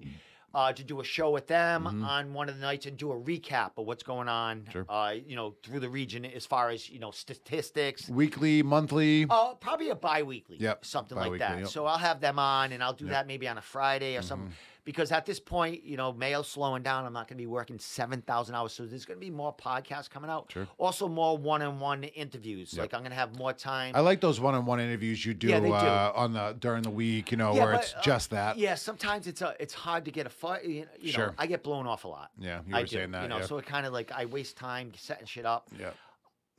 [0.56, 3.16] uh, to do a show with them on one of the nights and do a
[3.20, 4.72] recap of what's going on, Mm-hmm.
[4.72, 4.86] Sure.
[4.88, 8.08] uh, you know, through the region as far as you know statistics.
[8.08, 9.26] Weekly, monthly.
[9.30, 11.60] Oh, probably a bi-weekly, Yep, something bi-weekly, like that.
[11.62, 11.68] yep.
[11.70, 13.10] So I'll have them on, and I'll do Yep.
[13.10, 13.14] Mm-hmm.
[13.14, 14.52] that maybe on a Friday or something.
[14.86, 17.06] Because at this point, you know, Mayo's slowing down.
[17.06, 19.56] I'm not going to be working seven thousand hours, so there's going to be more
[19.56, 20.52] podcasts coming out.
[20.52, 20.68] Sure.
[20.78, 22.74] Also, more one-on-one interviews.
[22.74, 22.82] Yep.
[22.82, 23.96] Like I'm going to have more time.
[23.96, 25.72] I like those one-on-one interviews you do, Yeah, do.
[25.72, 27.32] Uh, on the during the week.
[27.32, 28.58] You know, Yeah, where but, it's uh, just that.
[28.58, 30.66] Yeah, sometimes it's a, it's hard to get a fight.
[30.66, 31.36] You know, Sure.
[31.38, 32.32] I get blown off a lot.
[32.38, 33.24] Yeah, you I were do, saying that.
[33.24, 33.46] You know, yeah.
[33.46, 35.70] so it kind of like I waste time setting shit up.
[35.80, 35.92] yeah.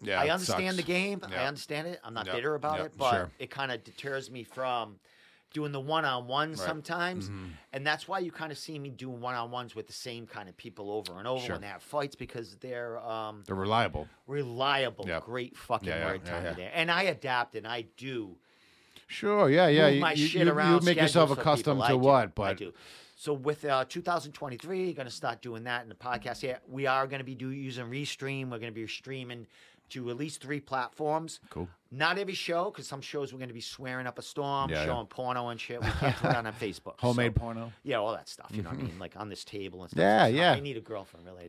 [0.00, 0.20] Yeah.
[0.20, 0.86] I understand sucks.
[0.86, 1.22] the game.
[1.28, 2.00] I understand it.
[2.04, 3.30] I'm not Yep, bitter about yep, it, but sure.
[3.38, 4.96] it kind of deters me from
[5.54, 6.58] doing the one-on-one Right.
[6.58, 7.50] sometimes, Mhm.
[7.72, 10.56] and that's why you kind of see me doing one-on-ones with the same kind of
[10.58, 11.54] people over and over Sure.
[11.54, 14.06] when they have fights because they're um, They're reliable.
[14.26, 15.06] reliable.
[15.08, 15.22] Yep.
[15.24, 16.52] Great fucking Yeah, yeah, word, yeah, yeah.
[16.52, 18.36] There, and I adapt and I do
[19.06, 19.50] Sure.
[19.50, 19.68] Yeah.
[19.68, 19.88] Yeah.
[19.88, 21.98] You, you, you- make yourself accustomed to I do.
[21.98, 22.72] what, I but do.
[23.16, 26.42] So with uh, 2023, going to start doing that in the podcast.
[26.42, 28.44] Yeah, we are going to be do, using Restream.
[28.50, 29.46] We're going to be streaming
[29.90, 31.40] to at least three platforms.
[31.50, 31.68] cool.
[31.90, 34.80] Not every show, because some shows we're going to be swearing up a storm, Yeah,
[34.80, 34.84] yeah.
[34.86, 35.80] showing porno and shit.
[35.80, 36.98] We can't put that on Facebook.
[36.98, 37.72] Homemade So- porno.
[37.84, 38.50] yeah, all that stuff.
[38.52, 38.98] You know what I mean?
[38.98, 40.00] Like on this table and stuff.
[40.00, 40.52] Yeah, yeah.
[40.52, 41.48] I need a girlfriend, really.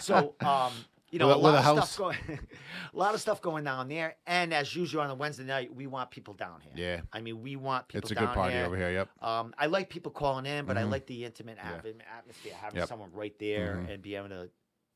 [0.00, 0.72] So, um,
[1.10, 1.92] you know, With a lot of house.
[1.92, 2.18] stuff going,
[2.92, 4.16] a lot of stuff going down there.
[4.26, 6.72] And as usual on a Wednesday night, we want people down here.
[6.76, 7.00] Yeah.
[7.10, 8.66] I mean, we want people It's a good party here.
[8.66, 8.90] over here.
[8.90, 9.08] Yep.
[9.22, 10.90] Um, I like people calling in, but I Mhm.
[10.90, 11.80] like the intimate Yeah.
[12.18, 12.88] atmosphere, having Yep.
[12.88, 13.94] someone right there Mhm.
[13.94, 14.50] and be able to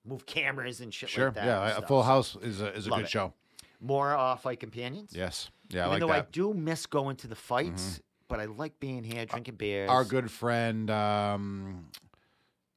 [0.04, 1.26] move cameras and shit Sure.
[1.26, 1.46] like that.
[1.46, 1.66] yeah.
[1.68, 1.88] A stuff.
[1.88, 3.10] full So, house is a is a Love good it.
[3.10, 3.32] show.
[3.80, 5.12] More uh, fight companions.
[5.14, 5.50] Yes.
[5.68, 5.80] Yeah.
[5.80, 6.12] I Even like though that.
[6.24, 6.28] Mm-hmm.
[6.28, 9.90] I do miss going to the fights, but I like being here, drinking beers.
[9.90, 10.90] Our good friend.
[10.90, 11.86] Um,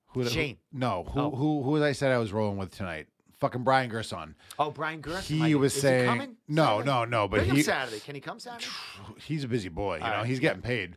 [0.07, 0.57] who, who- Shane.
[0.71, 1.03] no.
[1.11, 1.29] Who Oh.
[1.31, 3.07] who who was I said I was rolling with tonight?
[3.39, 4.33] Fucking Brian Gerson.
[4.57, 5.35] Oh, Brian Gerson.
[5.35, 6.37] He like, was is saying coming?
[6.47, 6.85] no, Saturday?
[6.89, 7.27] no, no.
[7.27, 7.99] But Bring him he Saturday.
[7.99, 8.65] Can he come Saturday?
[9.25, 9.95] he's a busy boy.
[9.95, 10.95] You know, right, he's getting paid.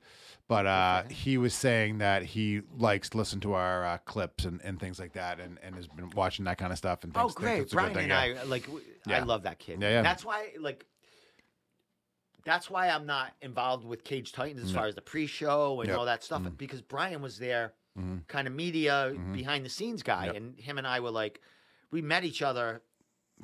[0.48, 1.10] But uh, him.
[1.10, 4.98] he was saying that he likes to listen to our uh, clips and, and things
[4.98, 7.04] like that, and, and has been watching that kind of stuff.
[7.04, 7.62] And Oh, thinks, thinks great.
[7.62, 8.38] it's a good Brian thing, and.
[8.38, 8.64] I like.
[8.64, 9.24] w- I Yeah.
[9.24, 9.80] love that kid.
[9.82, 10.02] Yeah, yeah.
[10.02, 10.86] That's why, like,
[12.44, 15.98] that's why I'm not involved with Cage Titans as far as the pre-show and Yep.
[15.98, 16.56] all that stuff Mhm.
[16.56, 18.26] because Brian was there, Mhm.
[18.26, 19.34] kind of media Mhm.
[19.34, 20.34] behind the scenes guy, Yep.
[20.36, 21.42] and him and I were like,
[21.90, 22.80] we met each other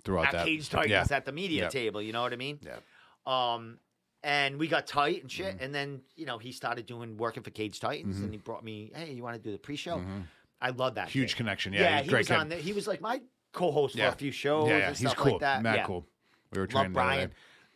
[0.04, 0.46] throughout at that.
[0.46, 1.16] Cage Titans yeah.
[1.16, 1.70] at the media Yep.
[1.72, 2.00] table.
[2.02, 2.60] You know what I mean?
[2.62, 2.78] Yeah.
[3.26, 3.78] Um,
[4.24, 5.42] and we got tight and Mm-hmm.
[5.44, 5.56] shit.
[5.60, 8.24] And then you know he started doing working for Cage Titans, Mhm.
[8.24, 9.98] and he brought me, hey, you want to do the pre-show?
[9.98, 10.24] Mhm.
[10.60, 11.10] I love that.
[11.10, 11.36] Huge kid.
[11.36, 11.72] connection.
[11.72, 12.36] Yeah, Yeah, he great was kid.
[12.36, 12.48] on.
[12.48, 13.20] The, he was like my
[13.52, 14.08] co-host Yeah.
[14.10, 15.32] for a few shows yeah, yeah, and he's stuff cool.
[15.32, 15.62] like that.
[15.62, 15.84] Mad yeah.
[15.86, 16.06] cool.
[16.52, 17.32] We were the Brian.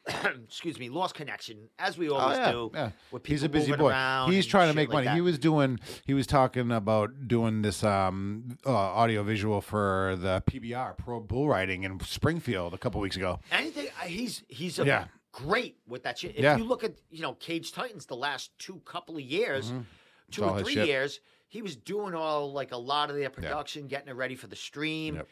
[0.44, 2.70] Excuse me, lost connection as we Oh, yeah, do.
[2.72, 2.90] yeah.
[3.10, 3.92] with He's a busy boy.
[4.28, 5.04] He's trying to make money.
[5.04, 5.14] that.
[5.14, 5.78] He was doing.
[6.06, 11.48] He was talking about doing this um, uh, audio visual for the PBR Pro Bull
[11.48, 13.40] Riding in Springfield a couple weeks ago.
[13.52, 13.88] anything.
[14.00, 15.04] uh, He's he's a Yeah.
[15.32, 16.36] Great with that shit.
[16.36, 16.56] If Yeah.
[16.56, 19.84] you look at you know Cage Titans the last two couple of years, Mhm.
[20.30, 24.09] two or three years, he was doing all like a lot of their production, getting
[24.09, 25.16] it ready for the stream.
[25.16, 25.28] Yep.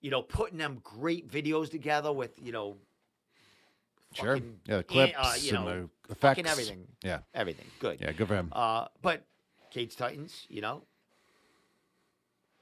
[0.00, 2.78] You know, putting them great videos together with you know.
[4.12, 4.36] Sure.
[4.66, 6.48] Yeah, the clips uh, you and know, the effects.
[6.48, 6.86] everything.
[7.02, 7.20] Yeah.
[7.34, 8.00] Everything good.
[8.00, 8.48] Yeah, good for him.
[8.52, 9.26] Uh, but
[9.70, 10.86] Cage Titans, you know,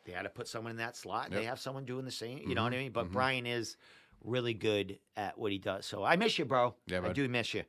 [0.04, 1.30] they had to put someone in that slot.
[1.30, 2.38] They have someone doing the same.
[2.48, 2.92] You know what I Mhm, mean?
[2.92, 3.12] But mhm.
[3.12, 3.76] Brian is
[4.24, 5.86] really good at what he does.
[5.86, 6.74] So I miss you, bro.
[6.86, 7.14] Yeah, I bud.
[7.14, 7.62] do miss you.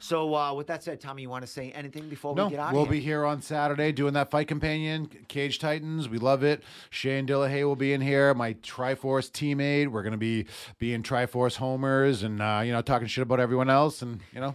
[0.00, 2.60] So uh, with that said, Tommy, you want to say anything before No, we get
[2.60, 2.72] out?
[2.74, 2.92] we'll of here?
[2.92, 6.08] be here on Saturday doing that fight companion, Cage Titans.
[6.08, 6.62] We love it.
[6.90, 9.88] Shane Dillahay will be in here, my Triforce teammate.
[9.88, 10.46] We're gonna be
[10.78, 14.54] being Triforce homers and uh, you know talking shit about everyone else and you know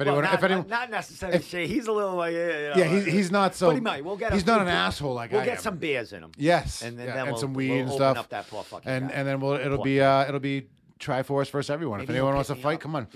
[0.00, 1.38] if Well, anyone not, if anyone not necessarily.
[1.38, 1.66] if- Shay.
[1.66, 2.78] He's a little like yeah, yeah.
[2.78, 4.04] yeah he's, he's not so but he might.
[4.04, 4.32] We'll get.
[4.32, 5.62] he's a not an asshole like We'll I get am.
[5.62, 6.32] some beers in him.
[6.36, 8.62] yes and then, yeah, then and we'll, some weed we'll and stuff Up that poor
[8.62, 9.14] fucking and guy.
[9.14, 10.66] and then we'll it'll Poor be uh it'll be
[10.98, 11.98] Triforce versus everyone.
[12.00, 13.06] Maybe if anyone wants to fight, up, come on.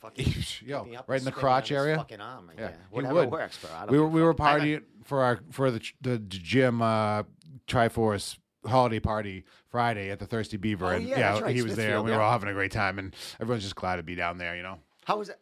[0.00, 0.26] fucking-
[0.66, 1.96] Yo, pick me up right in the spin me on crotch area?
[1.96, 2.50] Fucking arm.
[2.56, 3.30] Yeah, Yeah, whatever would.
[3.30, 3.70] works, bro.
[3.74, 4.46] I don't We were we were fuck.
[4.46, 7.24] I got- partying for our for the the gym uh
[7.66, 11.96] Triforce holiday party Friday at the Thirsty Beaver Oh, and yeah, right, he was there
[11.96, 14.38] and we were all having a great time and everyone's just glad to be down
[14.38, 14.78] there, you know.
[15.04, 15.40] How was it?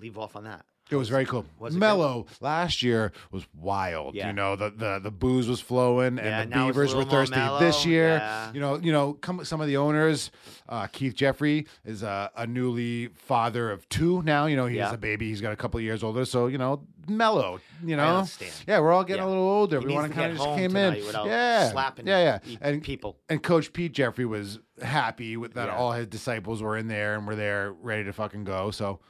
[0.00, 0.64] Leave off on that.
[0.90, 1.44] It was very cool.
[1.58, 1.80] was it good?
[1.80, 4.14] Mellow last year was wild.
[4.14, 4.28] Yeah.
[4.28, 7.04] You know, the, the the booze was flowing Yeah, and the it's a beavers were
[7.04, 8.16] thirsty this year.
[8.16, 8.50] yeah.
[8.54, 10.30] You know, you know, come, some of the owners,
[10.66, 14.46] uh, Keith Jeffrey is a, a newly father of two now.
[14.46, 15.28] You know, he has a baby.
[15.28, 17.60] He's got a couple of years older, so you know, mellow.
[17.84, 18.24] You know,
[18.66, 19.28] yeah, we're all getting Yeah.
[19.28, 19.80] a little older.
[19.80, 20.94] He we want to kind of just came in,
[21.26, 23.18] yeah, slapping yeah, yeah, and people.
[23.28, 25.76] and Coach Pete Jeffrey was happy with that Yeah.
[25.76, 28.70] all his disciples were in there and were there ready to fucking go.
[28.70, 29.00] So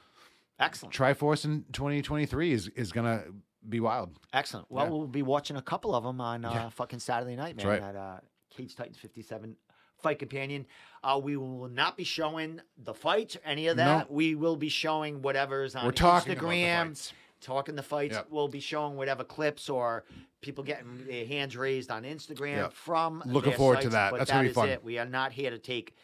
[0.58, 0.94] Excellent.
[0.94, 3.24] Triforce in 2023 is is gonna
[3.68, 4.18] be wild.
[4.32, 4.66] Excellent.
[4.70, 4.90] Well, Yeah.
[4.90, 6.68] we'll be watching a couple of them on uh, Yeah.
[6.70, 7.66] fucking Saturday night, man.
[7.66, 7.82] Right.
[7.82, 8.18] At uh,
[8.50, 9.56] Cage Titans 57
[9.98, 10.66] Fight Companion.
[11.02, 14.08] Uh, we will not be showing the fights or any of that.
[14.08, 14.14] No.
[14.14, 16.56] We will be showing whatever's on We're talking about the
[16.94, 17.12] fights.
[17.40, 18.14] talking the fights.
[18.16, 18.26] Yep.
[18.30, 20.04] We'll be showing whatever clips or
[20.40, 22.72] people getting their hands raised on Instagram Yep.
[22.74, 23.22] from.
[23.26, 24.14] Looking forward to that.
[24.14, 24.68] That's gonna be fun.
[24.68, 24.84] It.
[24.84, 25.96] We are not here to take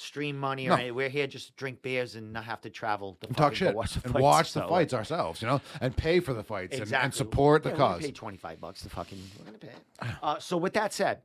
[0.00, 0.94] stream money or No.
[0.94, 3.74] We're here just to drink beers and not have to travel to And talk shit
[3.74, 4.22] watch the and fights.
[4.22, 7.04] watch the So, fights ourselves, you know, and pay for the fights and, Exactly.
[7.06, 8.00] and support the Yeah, cause.
[8.02, 9.18] pay twenty five bucks to fucking.
[9.38, 9.68] We're gonna pay.
[9.68, 10.08] it.
[10.22, 11.22] Uh, so with that said,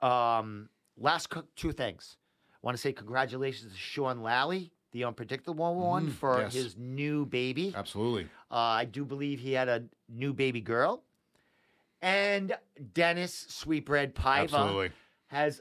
[0.00, 2.16] um, last co- two things.
[2.54, 6.40] I want to say congratulations to Sean Lally, the unpredictable one, for Mm-hmm.
[6.44, 6.54] yes.
[6.54, 7.74] his new baby.
[7.76, 8.24] Absolutely.
[8.50, 11.02] Uh, I do believe he had a new baby girl.
[12.00, 12.56] And
[12.92, 14.90] Dennis Sweetbread Paiva Absolutely.
[15.28, 15.60] has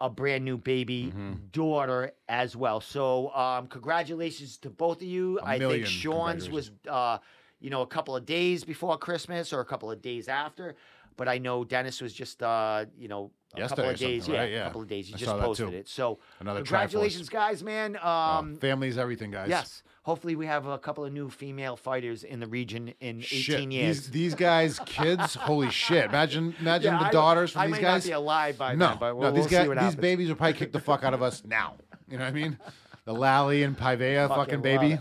[0.00, 1.12] a brand new baby
[1.52, 2.80] daughter as well.
[2.80, 5.38] So um, congratulations to both of you.
[5.40, 7.18] A I think Sean's was uh,
[7.60, 10.76] you know a couple of days before Christmas or a couple of days after.
[11.16, 14.28] But I know Dennis was just uh, you know a couple Yesterday or of days.
[14.28, 14.52] Yeah, right?
[14.52, 15.08] a couple of days.
[15.08, 15.88] You I just posted it.
[15.88, 16.64] So Another Triforce.
[16.66, 17.96] congratulations, guys, man.
[17.96, 19.48] Uh, Um, family's everything, guys.
[19.48, 19.82] Yes.
[20.02, 23.72] Hopefully, we have a couple of new female fighters in the region in 18 Shit.
[23.72, 23.96] years.
[24.04, 26.06] These, these guys, kids, holy shit!
[26.06, 28.04] Imagine, imagine Yeah, the I- daughters from I these might guys.
[28.04, 29.82] not be alive by no, then, but we'll, no, these we'll guys, see what these
[29.84, 30.00] happens.
[30.00, 31.74] babies will probably kick the fuck out of us now.
[32.08, 32.58] You know what I mean?
[33.04, 34.98] The Lally and Paiva fucking, love baby.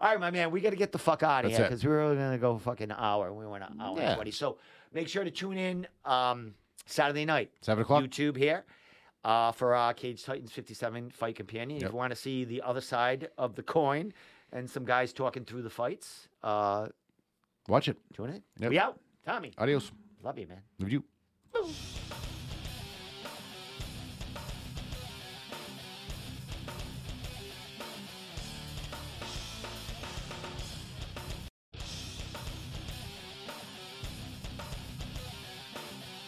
[0.00, 1.82] All right, my man, we got to get the fuck out of That's here because
[1.84, 3.32] we were going to go fucking an hour.
[3.32, 4.08] We went an hour Yeah.
[4.10, 4.30] and 20.
[4.30, 4.58] So
[4.92, 6.54] make sure to tune in um,
[6.86, 7.50] Saturday night.
[7.60, 8.02] Seven o'clock.
[8.02, 8.64] YouTube here
[9.24, 11.82] uh, for uh, Cage Titans 57 Fight Companion.
[11.82, 14.12] If you want to see the other side of the coin
[14.52, 16.86] and some guys talking through the fights, uh,
[17.68, 17.96] Watch it.
[18.14, 18.42] tune in.
[18.60, 18.70] Yep.
[18.70, 19.00] We out.
[19.24, 19.90] Tommy, Adios.
[20.22, 20.60] love you, man.
[20.78, 22.15] Love you.